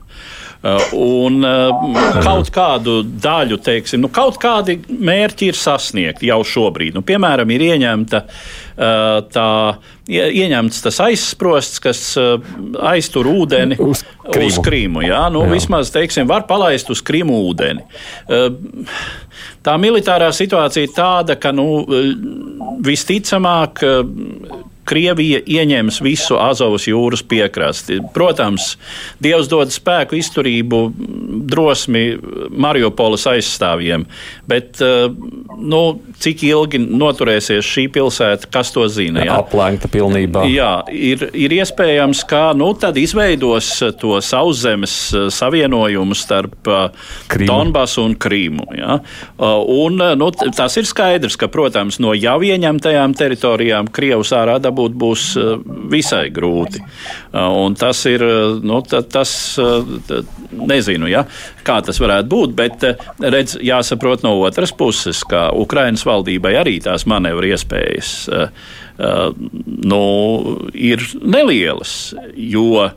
Uh, 0.60 0.76
un 0.92 1.40
uh, 1.40 1.70
kaut 2.20 2.50
kādu 2.52 2.98
daļu, 3.00 3.56
teiksim, 3.64 4.02
nu, 4.04 4.10
kaut 4.12 4.36
kādi 4.42 4.76
mērķi 4.92 5.48
ir 5.48 5.56
sasniegti 5.56 6.28
jau 6.28 6.42
šobrīd. 6.44 6.92
Nu, 6.98 7.00
piemēram, 7.00 7.48
ir 7.56 7.64
ieņemta 7.72 8.20
uh, 8.26 9.24
tā. 9.32 9.48
Ieņemts 10.10 10.80
tas 10.82 10.98
aizsprosts, 11.04 11.78
kas 11.82 12.00
aiztur 12.90 13.28
ūdeni 13.30 13.78
uz 13.78 14.02
Krīmu. 14.24 14.48
Uz 14.48 14.58
Krīmu 14.64 15.04
jā, 15.06 15.22
nu, 15.32 15.44
jā. 15.46 15.52
Vismaz, 15.54 15.92
teiksim, 15.94 16.26
var 16.30 16.48
palaist 16.50 16.90
uz 16.90 17.02
Krīmu 17.06 17.38
ūdeni. 17.50 17.86
Tā 19.64 19.76
militārā 19.80 20.32
situācija 20.34 20.88
ir 20.88 20.94
tāda, 20.96 21.36
ka 21.40 21.52
nu, 21.54 21.68
visticamāk 22.84 23.84
Krievija 24.90 25.38
ieņems 25.46 26.00
visu 26.02 26.38
Azovas 26.40 26.88
jūras 26.90 27.22
piekrasti. 27.26 28.00
Protams, 28.14 28.74
Dievs 29.22 29.48
dod 29.50 29.70
spēku, 29.70 30.16
izturību, 30.18 30.80
drosmi 31.50 32.04
Mariupoles 32.50 33.26
aizstāvjiem, 33.30 34.06
bet 34.50 34.80
eh, 34.82 35.06
nu, 35.60 35.82
cik 36.20 36.42
ilgi 36.48 36.80
noturēsies 36.82 37.66
šī 37.66 37.86
pilsēta, 37.94 38.50
kas 38.52 38.72
to 38.74 38.86
zina? 38.90 39.24
Jā, 39.26 39.38
aplēgta 39.44 39.90
pilnībā. 39.92 40.44
Jā, 40.50 40.72
ir, 40.90 41.28
ir 41.36 41.54
iespējams, 41.60 42.24
ka 42.30 42.50
nu, 42.58 42.72
tad 42.80 42.98
izveidos 43.00 43.70
to 44.00 44.18
sauszemes 44.24 44.96
eh, 45.14 45.28
savienojumu 45.34 46.18
starp 46.18 46.70
eh, 46.70 47.06
Krīmu. 47.30 47.50
Donbasu 47.50 48.06
un 48.08 48.16
Krīmu. 48.20 48.66
Jā. 48.80 49.00
Un, 49.40 50.00
nu, 50.18 50.30
tas 50.56 50.74
ir 50.80 50.86
skaidrs, 50.88 51.36
ka, 51.40 51.50
protams, 51.52 52.00
no 52.02 52.12
jau 52.16 52.38
ieņemtajām 52.46 53.14
teritorijām 53.18 53.90
Krievus 53.94 54.32
ārā 54.36 54.58
dabūt 54.62 54.79
dabūt 54.80 54.96
būs 54.96 55.24
eh, 55.36 55.50
visai 55.90 56.30
grūti. 56.32 56.80
Eh, 56.80 57.38
un 57.38 57.74
tas 57.74 58.04
ir, 58.06 58.22
eh, 58.22 58.60
nu, 58.62 58.80
tas, 58.88 59.58
nezinu, 60.50 61.08
ja, 61.10 61.24
kā 61.64 61.80
tas 61.84 62.00
varētu 62.00 62.28
būt, 62.28 62.54
bet 62.56 62.84
redz, 63.20 63.58
jāsaprot 63.60 64.24
no 64.24 64.38
otras 64.40 64.72
puses, 64.72 65.22
ka 65.24 65.50
Ukrainas 65.52 66.04
valdībai 66.06 66.56
arī 66.60 66.80
tās 66.82 67.06
manevru 67.06 67.50
iespējas 67.50 68.30
nu, 69.00 70.00
ir 70.76 71.00
nelielas, 71.24 72.12
jo 72.36 72.90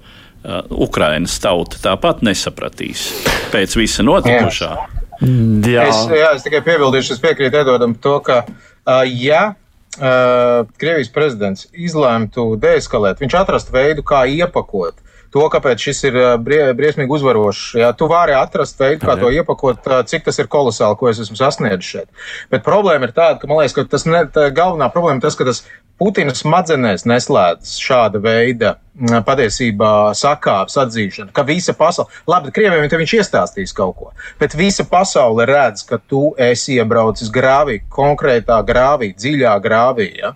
Ukrainas 0.70 1.38
tauta 1.40 1.80
tāpat 1.80 2.26
nesapratīs 2.28 3.06
pēc 3.54 3.78
visa 3.80 4.04
notikušā. 4.04 4.72
Jā. 4.74 5.86
Es, 5.88 6.02
jā, 6.12 6.34
es 6.36 6.44
tikai 6.44 6.60
piebildīšu, 6.66 7.16
es 7.16 7.24
piekrītu 7.24 7.62
Edvardam 7.62 7.94
to, 8.04 8.18
ka, 8.26 8.42
uh, 8.44 9.06
ja 9.08 9.54
uh, 10.00 10.68
Krievijas 10.82 11.12
prezidents 11.14 11.68
izlēmtu 11.74 12.54
deeskalēt, 12.62 13.22
viņš 13.24 13.40
atrastu 13.44 13.76
veidu, 13.76 14.06
kā 14.06 14.26
iepakot 14.30 15.00
to, 15.34 15.44
kāpēc 15.50 15.82
šis 15.82 16.04
ir 16.10 16.18
brie, 16.46 16.62
briesmīgi 16.78 17.16
uzvarošs. 17.18 17.64
Jā, 17.82 17.90
tu 17.98 18.08
vari 18.12 18.36
atrast 18.38 18.78
veidu, 18.80 19.02
kā 19.02 19.16
to 19.18 19.32
iepakot, 19.34 19.88
cik 20.10 20.28
tas 20.28 20.38
ir 20.38 20.50
kolosāli, 20.52 20.98
ko 21.00 21.10
es 21.10 21.22
esmu 21.24 21.40
sasniedzis 21.40 21.90
šeit. 21.96 22.28
Bet 22.54 22.66
problēma 22.66 23.10
ir 23.10 23.16
tāda, 23.16 23.40
ka 23.42 23.50
man 23.50 23.64
liekas, 23.64 23.74
ka 23.80 23.88
tas 23.96 24.06
ne, 24.06 24.28
galvenā 24.30 24.92
problēma 24.94 25.18
ir 25.18 25.26
tas, 25.26 25.38
ka 25.40 25.48
tas 25.50 25.64
Putina 26.02 26.34
smadzenēs 26.36 27.06
neslēdz 27.10 27.78
šāda 27.84 28.22
veida 28.24 28.78
patiesībā 29.26 30.14
sakāps 30.14 30.76
atzīšana, 30.78 31.32
ka 31.34 31.42
visa 31.48 31.74
pasaule, 31.74 32.12
labi, 32.30 32.52
Krievijam 32.54 32.86
te 32.90 33.00
viņš 33.00 33.14
iestāstīs 33.18 33.74
kaut 33.74 33.96
ko, 33.98 34.12
bet 34.38 34.54
visa 34.54 34.86
pasaule 34.86 35.48
redz, 35.50 35.82
ka 35.88 35.98
tu 35.98 36.36
esi 36.38 36.78
iebraucis 36.78 37.32
grāvī, 37.34 37.80
konkrētā 37.90 38.60
grāvī, 38.68 39.10
dziļā 39.18 39.56
grāvī. 39.64 40.10
Ja? 40.20 40.34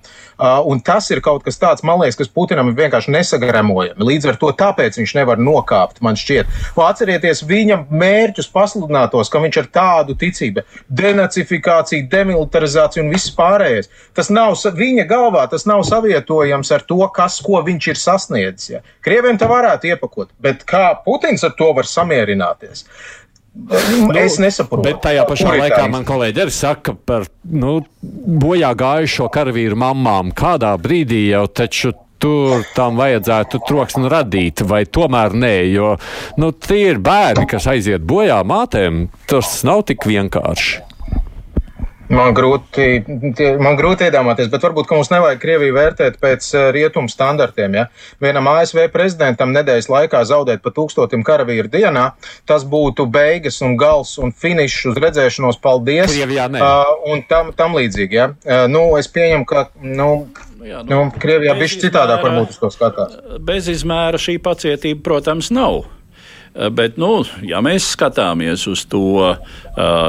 Un 0.66 0.82
tas 0.86 1.10
ir 1.14 1.22
kaut 1.26 1.46
kas 1.46 1.58
tāds, 1.62 1.86
man 1.86 2.02
liekas, 2.02 2.18
kas 2.18 2.34
Putinam 2.34 2.72
ir 2.72 2.78
vienkārši 2.78 3.14
nesagremojami. 3.14 4.08
Līdz 4.10 4.32
ar 4.34 4.40
to 4.42 4.50
tāpēc 4.58 4.98
viņš 4.98 5.14
nevar 5.18 5.42
nokāpt, 5.42 6.02
man 6.06 6.18
šķiet. 6.18 6.50
Atcerieties 6.88 7.44
viņa 7.46 7.80
mērķus 7.90 8.50
pasludinātos, 8.54 9.30
ka 9.34 9.42
viņš 9.42 9.62
ar 9.62 9.70
tādu 9.74 10.18
ticību, 10.18 10.66
denacifikāciju, 10.90 12.10
demilitarizāciju 12.10 13.06
un 13.06 13.14
viss 13.14 13.34
pārējais. 13.38 13.90
Tas 14.18 14.30
nav 14.34 14.58
viņa 14.78 15.08
galvā, 15.10 15.47
tas 15.52 15.68
nav 15.70 15.84
savietojams 15.88 16.72
ar 16.76 16.84
to, 16.88 17.00
kas, 17.16 17.40
ko 17.44 17.62
viņš 17.66 17.92
ir 17.94 18.02
sasniedzis. 18.02 18.74
Ja. 18.78 18.82
Krieviem 19.06 19.40
tā 19.40 19.50
varētu 19.52 19.92
iepakot, 19.94 20.34
bet 20.44 20.66
kā 20.68 20.90
Putins 21.06 21.46
ar 21.48 21.56
to 21.58 21.72
var 21.78 21.90
samierināties? 21.90 22.86
Nu, 23.58 24.12
es 24.14 24.38
nesaprotu. 24.38 24.86
Bet 24.86 25.00
tajā 25.02 25.24
pašā 25.26 25.54
laikā 25.58 25.86
man 25.90 26.06
kolēģi 26.06 26.44
arī 26.44 26.54
saka 26.54 26.94
par 26.94 27.26
nu, 27.50 27.80
bojā 28.02 28.70
gājušo 28.78 29.32
karavīru 29.34 29.80
mamām. 29.82 30.30
Kādā 30.38 30.76
brīdī 30.82 31.24
jau 31.32 31.48
taču 31.50 31.96
tur 32.22 32.66
tam 32.76 32.98
vajadzētu 33.02 33.62
troksni 33.68 34.10
radīt, 34.12 34.64
vai 34.68 34.84
tomēr 34.86 35.36
nē, 35.38 35.56
jo 35.74 35.94
nu, 36.42 36.52
tie 36.52 36.92
ir 36.92 37.02
bērni, 37.04 37.48
kas 37.50 37.70
aiziet 37.74 38.06
bojā 38.08 38.40
mātēm. 38.48 39.08
Tas 39.30 39.60
nav 39.68 39.86
tik 39.90 40.06
vienkārši. 40.10 40.87
Man 42.08 42.32
grūti, 42.36 43.02
man 43.60 43.76
grūti 43.76 44.08
iedomāties, 44.08 44.48
bet 44.52 44.64
varbūt 44.64 44.94
mums 44.94 45.10
nevajag 45.12 45.42
Krieviju 45.42 45.76
vērtēt 45.76 46.20
pēc 46.24 46.48
eh, 46.56 46.68
rietumu 46.76 47.12
standartiem. 47.12 47.76
Ja? 47.76 47.86
Vienam 48.24 48.48
ASV 48.54 48.86
prezidentam 48.94 49.52
nedēļas 49.56 49.90
laikā 49.92 50.22
zaudēt 50.30 50.64
pa 50.64 50.72
tūkstotim 50.76 51.26
karavīru 51.28 51.72
dienā, 51.74 52.06
tas 52.48 52.64
būtu 52.68 53.10
beigas 53.12 53.60
un 53.66 53.76
gals 53.80 54.16
un 54.24 54.32
finišs 54.32 54.94
uz 54.94 55.02
redzēšanos. 55.04 55.60
Paldies! 55.64 56.14
Krievijā 56.14 56.48
nē. 56.54 56.64
Uh, 56.64 56.94
un 57.12 57.26
tam, 57.28 57.52
tam 57.58 57.76
līdzīgi. 57.76 58.20
Ja? 58.22 58.30
Uh, 58.46 58.66
nu, 58.72 58.88
es 59.00 59.12
pieņemu, 59.12 59.48
ka. 59.50 59.68
Nu, 59.84 60.12
Jā, 60.64 60.82
nu, 60.84 61.04
nu, 61.06 61.20
Krievijā 61.22 61.54
bija 61.60 61.80
citādāk, 61.84 62.24
varbūt 62.26 62.56
uz 62.56 62.58
to 62.60 62.72
skatās. 62.74 63.14
Bez 63.46 63.70
izmēra 63.72 64.20
šī 64.20 64.40
pacietība, 64.44 65.04
protams, 65.06 65.52
nav. 65.54 65.86
Eh, 66.58 66.70
bet, 66.74 66.98
nu, 66.98 67.22
ja 67.46 67.62
mēs 67.62 67.92
skatāmies 67.94 68.64
uz 68.70 68.84
to 68.90 69.04
uh, 69.22 70.08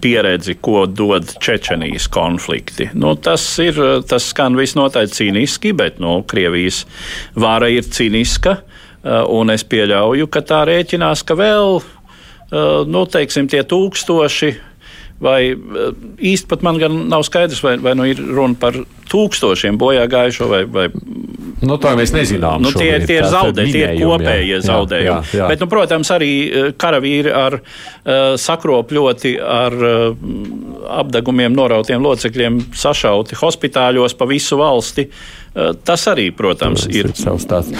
pieredzi, 0.00 0.56
ko 0.64 0.86
dod 0.88 1.34
Čečenijas 1.44 2.08
konflikti, 2.12 2.88
nu, 2.96 3.12
tas, 3.20 3.44
ir, 3.60 3.76
tas 4.08 4.30
skan 4.32 4.56
visnotaļ 4.56 5.10
cīniski, 5.12 5.74
bet 5.76 6.00
nu, 6.00 6.22
Krievijas 6.28 6.86
vāra 7.36 7.68
ir 7.72 7.84
cīniska. 7.88 8.62
Un 9.02 9.50
es 9.50 9.64
pieļauju, 9.66 10.28
ka 10.30 10.44
tā 10.46 10.60
rēķinās, 10.68 11.24
ka 11.26 11.34
vēl 11.34 11.80
nu, 12.86 13.00
teiksim, 13.10 13.48
tie 13.50 13.64
tūkstoši 13.66 14.50
vai 15.22 15.40
īsti 15.54 16.50
pat 16.50 16.64
man 16.66 16.80
gan 16.82 17.04
nav 17.12 17.26
skaidrs, 17.28 17.62
vai, 17.64 17.76
vai 17.82 17.94
nu 17.98 18.06
ir 18.08 18.20
runa 18.20 18.58
par 18.58 18.76
tūkstošiem 19.12 19.78
bojā 19.80 20.06
gājušo 20.10 20.50
vai, 20.50 20.64
vai 20.66 20.88
Nu, 21.62 21.76
to 21.78 21.92
mēs 21.94 22.10
nezinām. 22.10 22.62
Nu, 22.64 22.72
tie, 22.74 22.90
tie 23.06 23.20
ir 23.20 23.26
zaudējumi, 23.30 23.72
tie 23.74 23.82
ir 23.86 24.00
kopējie 24.02 24.56
jā. 24.56 24.62
zaudējumi. 24.66 25.06
Jā, 25.06 25.18
jā, 25.30 25.38
jā. 25.38 25.50
Bet, 25.52 25.60
nu, 25.62 25.68
protams, 25.70 26.10
arī 26.10 26.30
eh, 26.42 26.64
karavīri 26.74 27.30
ar 27.30 27.54
uh, 27.60 28.32
sakropļoti, 28.42 29.36
ar 29.46 29.76
uh, 29.78 30.24
apdegumiem 31.02 31.54
norautiem 31.54 32.02
locekļiem 32.02 32.58
sašauti 32.74 33.38
hospitāļos 33.38 34.18
pa 34.18 34.26
visu 34.32 34.58
valsti. 34.58 35.06
Uh, 35.06 35.41
tas 35.84 36.06
arī, 36.08 36.30
protams, 36.32 36.86
Tas 36.86 36.94
ir. 36.96 37.10
savs 37.18 37.44
tāds. 37.46 37.72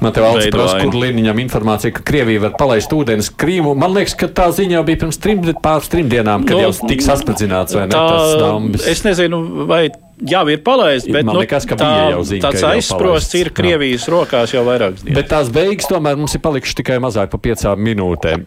Man 0.00 0.12
te 0.14 0.22
valsts 0.22 0.50
prasa, 0.54 0.78
kur 0.84 0.94
Liniņam 0.94 1.40
informācija, 1.42 1.92
ka 1.96 2.04
Krievija 2.06 2.40
var 2.46 2.54
palaist 2.58 2.92
ūdens 2.94 3.32
Krīmu. 3.34 3.74
Man 3.78 3.94
liekas, 3.96 4.14
ka 4.14 4.28
tā 4.28 4.46
ziņa 4.54 4.78
jau 4.78 4.84
bija 4.86 5.02
pirms 5.04 5.18
trim, 5.18 5.42
pāris 5.62 5.90
trim 5.90 6.08
dienām, 6.12 6.46
kad 6.46 6.56
Nu, 6.56 6.62
jau 6.68 6.72
tika 6.86 7.08
saspridzināts 7.10 7.74
vai 7.74 7.86
ne 7.88 7.94
Tā, 7.96 8.04
tas 8.08 8.36
dambis. 8.40 8.86
es 8.86 9.02
nezinu, 9.02 9.66
vai 9.66 9.88
jau 10.24 10.42
ir 10.48 10.62
palaists, 10.64 11.08
bet 11.12 11.26
Man 11.26 11.36
nu, 11.36 11.42
liekas, 11.44 11.66
ka 11.68 11.76
tā, 11.80 11.90
jau 12.14 12.22
ziņa, 12.26 12.40
ka 12.40 12.52
tāds 12.54 12.64
aizsprosts 12.70 13.36
ir 13.36 13.50
Jā. 13.50 13.56
Krievijas 13.60 14.06
rokās 14.12 14.54
jau 14.54 14.62
vairākas 14.66 15.04
dienas. 15.04 15.18
Bet 15.18 15.28
tās 15.32 15.50
beigas 15.52 15.90
tomēr 15.90 16.16
mums 16.18 16.36
ir 16.36 16.42
palikušas 16.44 16.78
tikai 16.80 16.96
mazāk 17.02 17.32
par 17.34 17.42
piecām 17.44 17.82
minūtēm. 17.88 18.46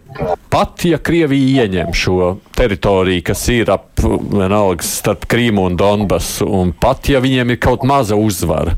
Pat 0.49 0.87
ja 0.89 0.97
Krievija 0.97 1.65
ieņem 1.65 1.93
šo 1.93 2.33
teritoriju, 2.57 3.25
kas 3.29 3.45
ir 3.53 3.69
ap 3.73 4.01
vienalga 4.01 4.85
starp 4.85 5.29
Krīmu 5.29 5.69
un 5.69 5.77
Donbasu, 5.79 6.49
un 6.59 6.73
pat 6.73 7.11
ja 7.11 7.21
viņiem 7.23 7.53
ir 7.53 7.61
kaut 7.61 7.85
maza 7.87 8.17
uzvara, 8.17 8.75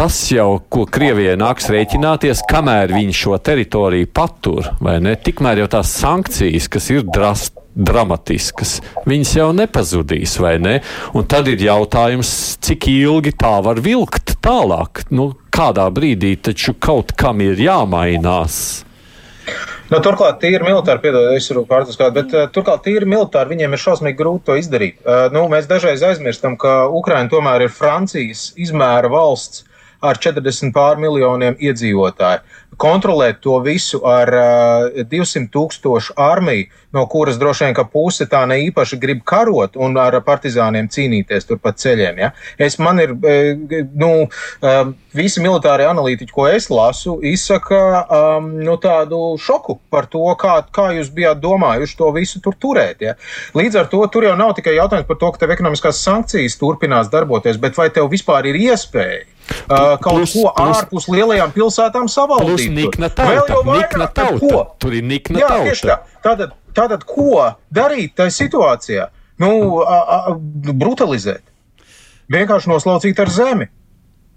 tas 0.00 0.16
jau, 0.32 0.54
ko 0.72 0.86
Krievijai 0.88 1.36
nāks 1.36 1.68
rēķināties, 1.68 2.46
kamēr 2.48 2.94
viņi 2.96 3.16
šo 3.18 3.36
teritoriju 3.44 4.08
patur, 4.16 4.72
vai 4.80 4.96
ne? 5.04 5.12
Tikmēr 5.20 5.60
jau 5.60 5.72
tās 5.76 5.92
sankcijas, 6.00 6.70
kas 6.72 6.88
ir 6.94 7.04
drast, 7.04 7.58
dramatiskas, 7.80 8.78
viņas 9.08 9.32
jau 9.38 9.48
nepazudīs, 9.56 10.36
vai 10.42 10.56
ne? 10.62 10.76
Un 11.16 11.26
tad 11.30 11.48
ir 11.50 11.62
jautājums, 11.64 12.30
cik 12.62 12.90
ilgi 12.92 13.34
tā 13.40 13.56
var 13.64 13.80
vilkt 13.84 14.36
tālāk. 14.44 15.04
Nu, 15.14 15.32
kādā 15.54 15.88
brīdī 15.94 16.36
taču 16.40 16.76
kaut 16.78 17.16
kam 17.18 17.42
ir 17.44 17.60
jāmainās. 17.60 18.84
Nu, 19.90 19.98
turklāt, 19.98 20.36
tīri 20.38 20.62
militāri, 20.62 21.02
piedodiet, 21.02 21.40
es 21.40 21.48
varu 21.50 21.64
pārtraukt, 21.66 22.14
bet 22.14 22.34
uh, 22.36 22.44
turklāt, 22.54 22.84
tīri 22.84 23.08
militāri 23.10 23.56
viņiem 23.56 23.72
ir 23.74 23.82
šausmīgi 23.82 24.18
grūti 24.20 24.46
to 24.46 24.58
izdarīt. 24.60 25.00
Uh, 25.02 25.24
nu, 25.34 25.48
mēs 25.50 25.66
dažreiz 25.70 26.04
aizmirstam, 26.06 26.54
ka 26.60 26.84
Ukraina 26.94 27.26
tomēr 27.32 27.66
ir 27.66 27.74
Francijas 27.74 28.52
izmēra 28.54 29.10
valsts 29.10 29.64
ar 30.00 30.18
40 30.18 30.72
pār 30.74 31.00
miljoniem 31.00 31.56
iedzīvotāju. 31.60 32.44
Kontrolēt 32.80 33.42
to 33.44 33.58
visu 33.60 34.00
ar 34.08 34.30
uh, 34.32 35.02
200 35.10 35.50
tūkstošu 35.52 36.14
armiju, 36.16 36.70
no 36.96 37.04
kuras 37.10 37.36
droši 37.38 37.66
vien 37.66 37.74
ka 37.76 37.84
puse 37.84 38.24
tā 38.30 38.40
ne 38.48 38.56
īpaši 38.66 38.98
grib 39.02 39.20
karot 39.26 39.76
un 39.76 39.98
ar 40.00 40.16
partizāniem 40.24 40.88
cīnīties 40.90 41.46
tur 41.48 41.60
pa 41.62 41.74
ceļiem. 41.76 42.22
Ja? 42.24 42.30
Es 42.58 42.78
man 42.82 43.02
ir, 43.02 43.12
eh, 43.28 43.84
nu, 44.00 44.10
um, 44.26 44.94
visi 45.14 45.42
militāri 45.44 45.86
analītiķi, 45.86 46.32
ko 46.34 46.48
es 46.50 46.70
lasu, 46.72 47.18
izsaka 47.26 47.80
um, 48.02 48.48
nu, 48.64 48.78
tādu 48.82 49.20
šoku 49.38 49.78
par 49.92 50.08
to, 50.10 50.24
kā, 50.40 50.56
kā 50.72 50.90
jūs 50.96 51.12
bijāt 51.14 51.42
domājuši 51.44 51.98
to 51.98 52.10
visu 52.16 52.42
tur 52.42 52.56
turēt. 52.58 53.04
Ja? 53.04 53.16
Līdz 53.58 53.82
ar 53.82 53.90
to 53.92 54.02
tur 54.12 54.26
jau 54.26 54.36
nav 54.38 54.56
tikai 54.58 54.78
jautājums 54.78 55.10
par 55.10 55.20
to, 55.20 55.34
ka 55.34 55.44
tev 55.44 55.54
ekonomiskās 55.54 56.02
sankcijas 56.02 56.58
turpinās 56.58 57.12
darboties, 57.12 57.60
bet 57.60 57.78
vai 57.78 57.90
tev 57.94 58.10
vispār 58.10 58.50
ir 58.50 58.58
iespēja 58.70 59.28
uh, 59.50 59.96
kaut 60.00 60.14
Plus- 60.20 60.32
ko 60.34 60.52
plus- 60.56 60.76
ārpus 60.80 61.08
lielajām 61.08 61.52
pilsētām 61.52 62.08
savaldīt? 62.08 62.70
nikna 62.74 63.08
tur? 63.08 63.24
Vēl 63.24 63.40
tauta. 63.40 63.52
jau 63.52 63.62
vairāk 63.64 63.80
Nikna 63.82 64.06
tauta. 64.06 64.38
ko? 64.46 64.76
Tur 64.78 64.92
ir 64.94 65.02
nikna 65.02 65.38
Jā, 65.40 65.48
tieši 65.64 65.86
tā. 65.86 65.96
tauta. 65.96 66.06
Tātad, 66.22 66.50
tātad, 66.74 67.04
ko 67.04 67.54
darīt 67.72 68.14
tajā 68.14 68.30
situācijā? 68.36 69.08
Nu, 69.40 69.80
a, 69.80 69.98
a, 69.98 70.34
brutalizēt. 70.76 71.40
Vienkārši 72.30 72.68
noslaucīt 72.70 73.18
ar 73.18 73.30
zemi. 73.32 73.66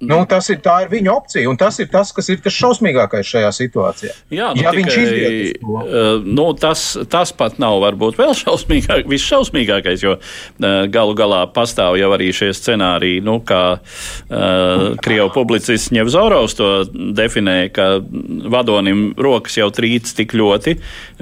Nu, 0.07 0.19
tas 0.29 0.49
ir, 0.51 0.59
ir 0.59 0.89
viņa 0.91 1.13
opcija, 1.13 1.49
un 1.49 1.57
tas 1.59 1.79
ir 1.81 1.89
tas, 1.91 2.11
kas 2.15 2.29
ir 2.33 2.41
tas 2.43 2.55
šausmīgākais 2.55 3.29
šajā 3.29 3.51
situācijā. 3.55 4.13
Jā, 4.33 4.51
nu, 4.55 4.63
ja 4.63 4.73
tikai, 4.75 5.53
to, 5.59 5.77
uh, 5.79 6.25
nu, 6.25 6.47
tas, 6.59 6.85
tas 7.11 7.33
pat 7.35 7.59
nav 7.61 7.79
varbūt 7.83 8.19
vēl 8.19 8.35
šausmīgāk, 8.43 9.07
visšausmīgākais, 9.11 10.03
jo 10.05 10.17
uh, 10.17 10.67
galu 10.91 11.15
galā 11.17 11.43
pastāv 11.53 11.97
jau 12.01 12.11
arī 12.15 12.31
šie 12.35 12.51
scenāriji, 12.57 13.23
nu, 13.25 13.39
kā 13.45 13.63
uh, 13.77 14.85
Krievu 15.03 15.31
publicists 15.35 15.93
Ņevzorovs 15.93 16.57
to 16.59 16.69
definēja, 17.17 17.71
ka 17.75 17.87
vadonim 18.53 19.11
rokas 19.19 19.57
jau 19.59 19.69
trīc 19.73 20.09
tik 20.17 20.35
ļoti, 20.37 20.77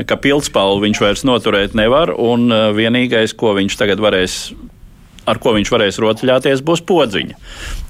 ka 0.08 0.20
pildspalvu 0.22 0.86
viņš 0.88 1.02
vairs 1.04 1.26
noturēt 1.28 1.78
nevar, 1.78 2.16
un 2.16 2.50
uh, 2.52 2.70
vienīgais, 2.76 3.36
ko 3.38 3.56
viņš 3.58 3.80
tagad 3.82 4.04
varēs 4.04 4.44
ar 5.30 5.39
ko 5.41 5.53
viņš 5.55 5.72
varēs 5.74 5.99
rotaļāties, 6.01 6.63
būs 6.65 6.82
podziņa. 6.88 7.38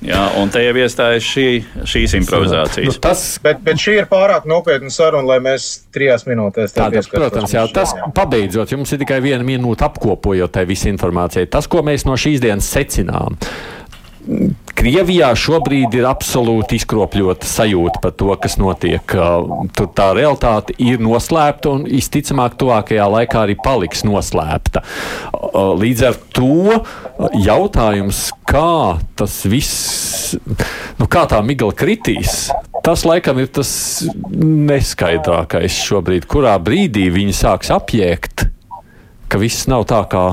Jā, 0.06 0.22
un 0.42 0.50
te 0.54 0.64
jau 0.64 0.74
iestājas 0.82 1.24
šī, 1.26 1.46
šīs 1.88 2.16
Nu, 2.16 2.22
improvizācijas. 2.22 3.00
tas, 3.04 3.24
bet, 3.44 3.62
bet 3.66 3.80
šī 3.82 4.00
ir 4.02 4.08
pārāk 4.12 4.48
nopietna 4.50 4.92
saruna, 4.94 5.28
lai 5.34 5.40
mēs 5.44 5.68
trijās 5.94 6.26
minūtēs 6.28 6.76
tam 6.76 6.92
Tātad, 6.92 7.12
protams, 7.14 7.54
jā, 7.56 7.66
tas 7.74 7.94
pabeidzot, 8.18 8.74
jums 8.76 8.92
ir 8.92 9.04
tikai 9.04 9.22
viena 9.24 9.46
minūte 9.48 9.86
apkopojot 9.88 10.52
tai 10.52 10.66
visu 10.70 10.90
informāciju. 10.92 11.50
Tas, 11.52 11.70
ko 11.72 11.86
mēs 11.86 12.08
no 12.10 12.18
šīs 12.20 12.42
dienas 12.44 12.68
secinām. 12.72 13.38
Krievijā 14.82 15.30
šobrīd 15.38 15.94
ir 15.98 16.06
absolūti 16.10 16.80
izkropļota 16.80 17.46
sajūta 17.46 18.02
par 18.02 18.14
to, 18.18 18.32
kas 18.42 18.58
notiek. 18.62 19.14
Tur 19.78 19.90
tā 19.98 20.08
realitāte 20.18 20.74
ir 20.82 21.02
noslēpta 21.04 21.76
un 21.76 21.84
visticamāk, 21.90 22.56
tuvākajā 22.62 23.06
laikā 23.14 23.44
arī 23.46 23.58
paliks 23.62 24.06
noslēpta. 24.08 24.82
Līdz 25.82 26.06
ar 26.08 26.20
to 26.34 26.80
jautājums, 27.38 28.24
kā 28.50 28.98
tas 29.20 29.42
viss, 29.50 30.36
nu, 30.98 31.10
kā 31.12 31.28
tā 31.30 31.42
migla 31.46 31.76
kritīs, 31.78 32.48
tas 32.86 33.06
laikam 33.06 33.42
ir 33.42 33.52
tas 33.54 33.72
neskaidrākais 34.42 35.82
šobrīd, 35.86 36.30
kurā 36.32 36.56
brīdī 36.62 37.10
viņi 37.14 37.38
sāks 37.38 37.74
apjēgt, 37.74 38.48
ka 39.30 39.42
viss 39.42 39.70
nav 39.70 39.86
tā, 39.92 40.02
kā 40.10 40.26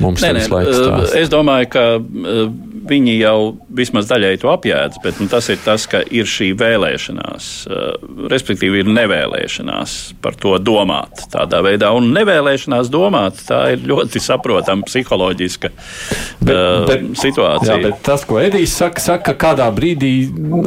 mums 0.00 0.22
Nē, 0.24 0.32
nē, 0.36 0.46
laiks 0.50 0.80
eh, 0.80 1.20
es 1.22 1.30
domāju, 1.32 1.68
ka 1.72 1.84
eh, 2.00 2.40
viņi 2.90 3.16
jau 3.20 3.36
vismaz 3.76 4.08
daļai 4.10 4.32
to 4.42 4.50
apjēdz, 4.50 5.00
bet 5.04 5.20
nu, 5.20 5.28
tas 5.30 5.50
ir 5.52 5.60
tas, 5.64 5.86
ka 5.90 6.00
ir 6.02 6.28
šī 6.28 6.50
vēlēšanās, 6.58 7.48
eh, 7.68 8.08
respektīvi 8.32 8.82
ir 8.84 8.90
nevēlēšanās 8.90 9.96
par 10.24 10.38
to 10.40 10.56
domāt 10.62 11.26
tādā 11.32 11.62
veidā. 11.66 11.92
Un 11.96 12.10
nevēlēšanās 12.16 12.90
domāt, 12.92 13.42
tā 13.48 13.60
ir 13.74 13.84
ļoti 13.90 14.22
saprotama 14.22 14.86
psiholoģiska 14.88 15.72
bet, 16.46 17.06
situācija. 17.20 17.76
Jā, 17.76 17.78
bet 17.90 18.02
tas, 18.06 18.24
ko 18.28 18.40
Edijs 18.42 18.74
saka, 18.80 19.02
saka, 19.04 19.34
ka 19.34 19.50
kādā 19.50 19.68
brīdī 19.74 20.14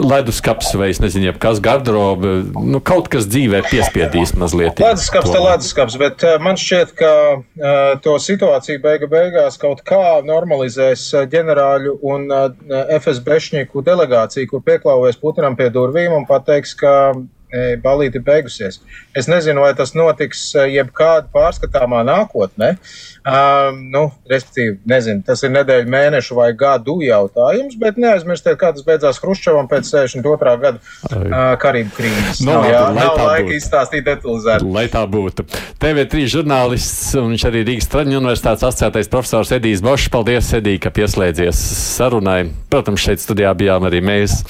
leduskapis 0.03 0.73
vai 0.79 0.91
es 0.93 1.01
nezinu, 1.03 1.34
kas 1.41 1.61
garderobe, 1.63 2.36
nu, 2.53 2.81
kaut 2.84 3.09
kas 3.11 3.27
dzīvē 3.31 3.63
piespiedīs 3.69 4.36
mazliet. 4.39 4.81
Leduskapis, 4.84 5.34
tā 5.34 5.43
leduskapis, 5.43 5.99
bet 6.01 6.25
uh, 6.27 6.38
man 6.43 6.59
šķiet, 6.59 6.93
ka 6.99 7.13
uh, 7.34 7.81
to 8.03 8.15
situāciju 8.21 8.81
beiga 8.84 9.09
beigās 9.09 9.22
kaut 9.61 9.84
kā 9.88 10.21
normalizēs 10.26 11.05
uh, 11.13 11.28
ģenerāļu 11.30 11.97
un 12.13 12.28
uh, 12.32 12.49
FSBšņiku 12.97 13.84
delegācija, 13.86 14.49
kur 14.49 14.63
pieklāvēs 14.65 15.19
Putinam 15.21 15.57
pie 15.59 15.69
durvīm 15.74 16.15
un 16.17 16.28
pateiks, 16.30 16.76
ka 16.80 17.13
balīti 17.84 18.22
beigusies. 18.24 18.80
Es 19.16 19.28
nezinu, 19.30 19.62
vai 19.62 19.74
tas 19.78 19.93
notiks 19.93 20.41
uh, 20.58 20.66
jebkāda 20.70 21.30
pārskatāmā 21.34 22.01
nākotnē. 22.08 22.74
Um, 23.24 23.78
nu, 23.93 24.04
respektīvi, 24.28 24.80
nezinu, 24.89 25.22
tas 25.28 25.43
ir 25.45 25.54
nedēļu, 25.54 25.88
mēnešu 25.93 26.36
vai 26.36 26.49
gadu 26.58 26.97
jautājums, 27.06 27.78
bet 27.80 27.99
neaizmirstiet, 28.01 28.58
kā 28.60 28.74
tas 28.76 28.84
beidzās 28.84 29.22
Hruščovam 29.22 29.70
pēc 29.72 29.91
62. 29.93 30.56
gada 30.64 30.82
uh, 30.82 31.54
Karību 31.62 31.93
krīzes. 31.95 32.41
Nu, 32.43 32.58
nav, 32.58 32.68
jā, 32.68 32.82
lai 32.89 32.97
nav 32.97 33.14
tā 33.16 33.30
laika 33.30 33.47
būtu. 33.47 33.60
izstāstīt 33.62 34.08
detalizēti. 34.10 34.68
Lai 34.76 34.86
tā 34.91 35.06
būtu. 35.08 35.45
TV3 35.80 36.26
žurnālists 36.36 37.14
un 37.22 37.32
viņš 37.32 37.47
arī 37.51 37.64
Rīgas 37.70 37.89
Traņu 37.93 38.20
universitātes 38.20 38.68
asociētais 38.68 39.12
profesors 39.14 39.54
Edijs 39.56 39.86
Bošs. 39.86 40.10
Paldies, 40.14 40.51
Edī, 40.58 40.76
ka 40.82 40.91
pieslēdzies 40.93 41.64
sarunai. 41.95 42.41
Protams, 42.74 43.06
šeit 43.06 43.24
studijā 43.24 43.54
bijām 43.58 43.88
arī 43.88 44.04
mēs. 44.04 44.41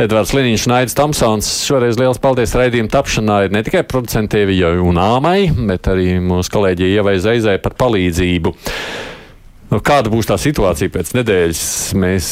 Edvards 0.00 0.34
Liniņš 0.36 0.68
un 0.68 0.76
Aidis 0.82 0.98
Tomsons. 0.98 1.48
Šoreiz 1.64 1.96
liels 2.00 2.20
paldies 2.22 2.31
raidījuma 2.38 2.90
tapšanā 2.92 3.38
ir 3.46 3.52
ne 3.54 3.62
tikai 3.66 3.84
producentē 3.88 4.44
Vijai 4.48 4.78
un 4.80 5.00
Āmai, 5.00 5.50
bet 5.68 5.88
arī 5.92 6.16
mūsu 6.22 6.52
kolēģi 6.54 6.92
Ievai 6.96 7.18
Zeizai 7.22 7.58
par 7.62 7.76
palīdzību. 7.78 8.54
Nu, 9.72 9.78
kāda 9.80 10.10
būs 10.12 10.28
tā 10.28 10.36
situācija 10.36 10.92
pēc 10.92 11.14
nedēļas? 11.16 11.62
Mēs 11.96 12.26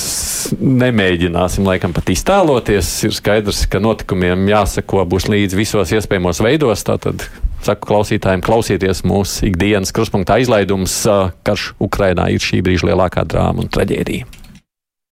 nemēģināsim 0.61 1.65
laikam 1.65 1.95
pat 1.97 2.11
iztēloties. 2.13 2.91
Ir 3.09 3.15
skaidrs, 3.17 3.63
ka 3.73 3.81
notikumiem 3.81 4.45
jāseko 4.51 5.07
būs 5.09 5.31
līdz 5.33 5.57
visos 5.57 5.95
iespējamos 5.97 6.43
veidos. 6.45 6.85
Tātad 6.85 7.25
saku 7.65 7.89
klausītājiem, 7.89 8.45
klausieties 8.45 9.01
mūsu 9.09 9.49
ikdienas 9.49 9.95
kruspunktā 9.97 10.37
izlaidums. 10.45 10.99
Karš 11.47 11.71
Ukrainā 11.81 12.29
ir 12.35 12.45
šī 12.45 12.61
brīža 12.67 12.93
lielākā 12.93 13.25
drāma 13.25 13.65
un 13.65 13.73
traģēdija. 13.73 14.40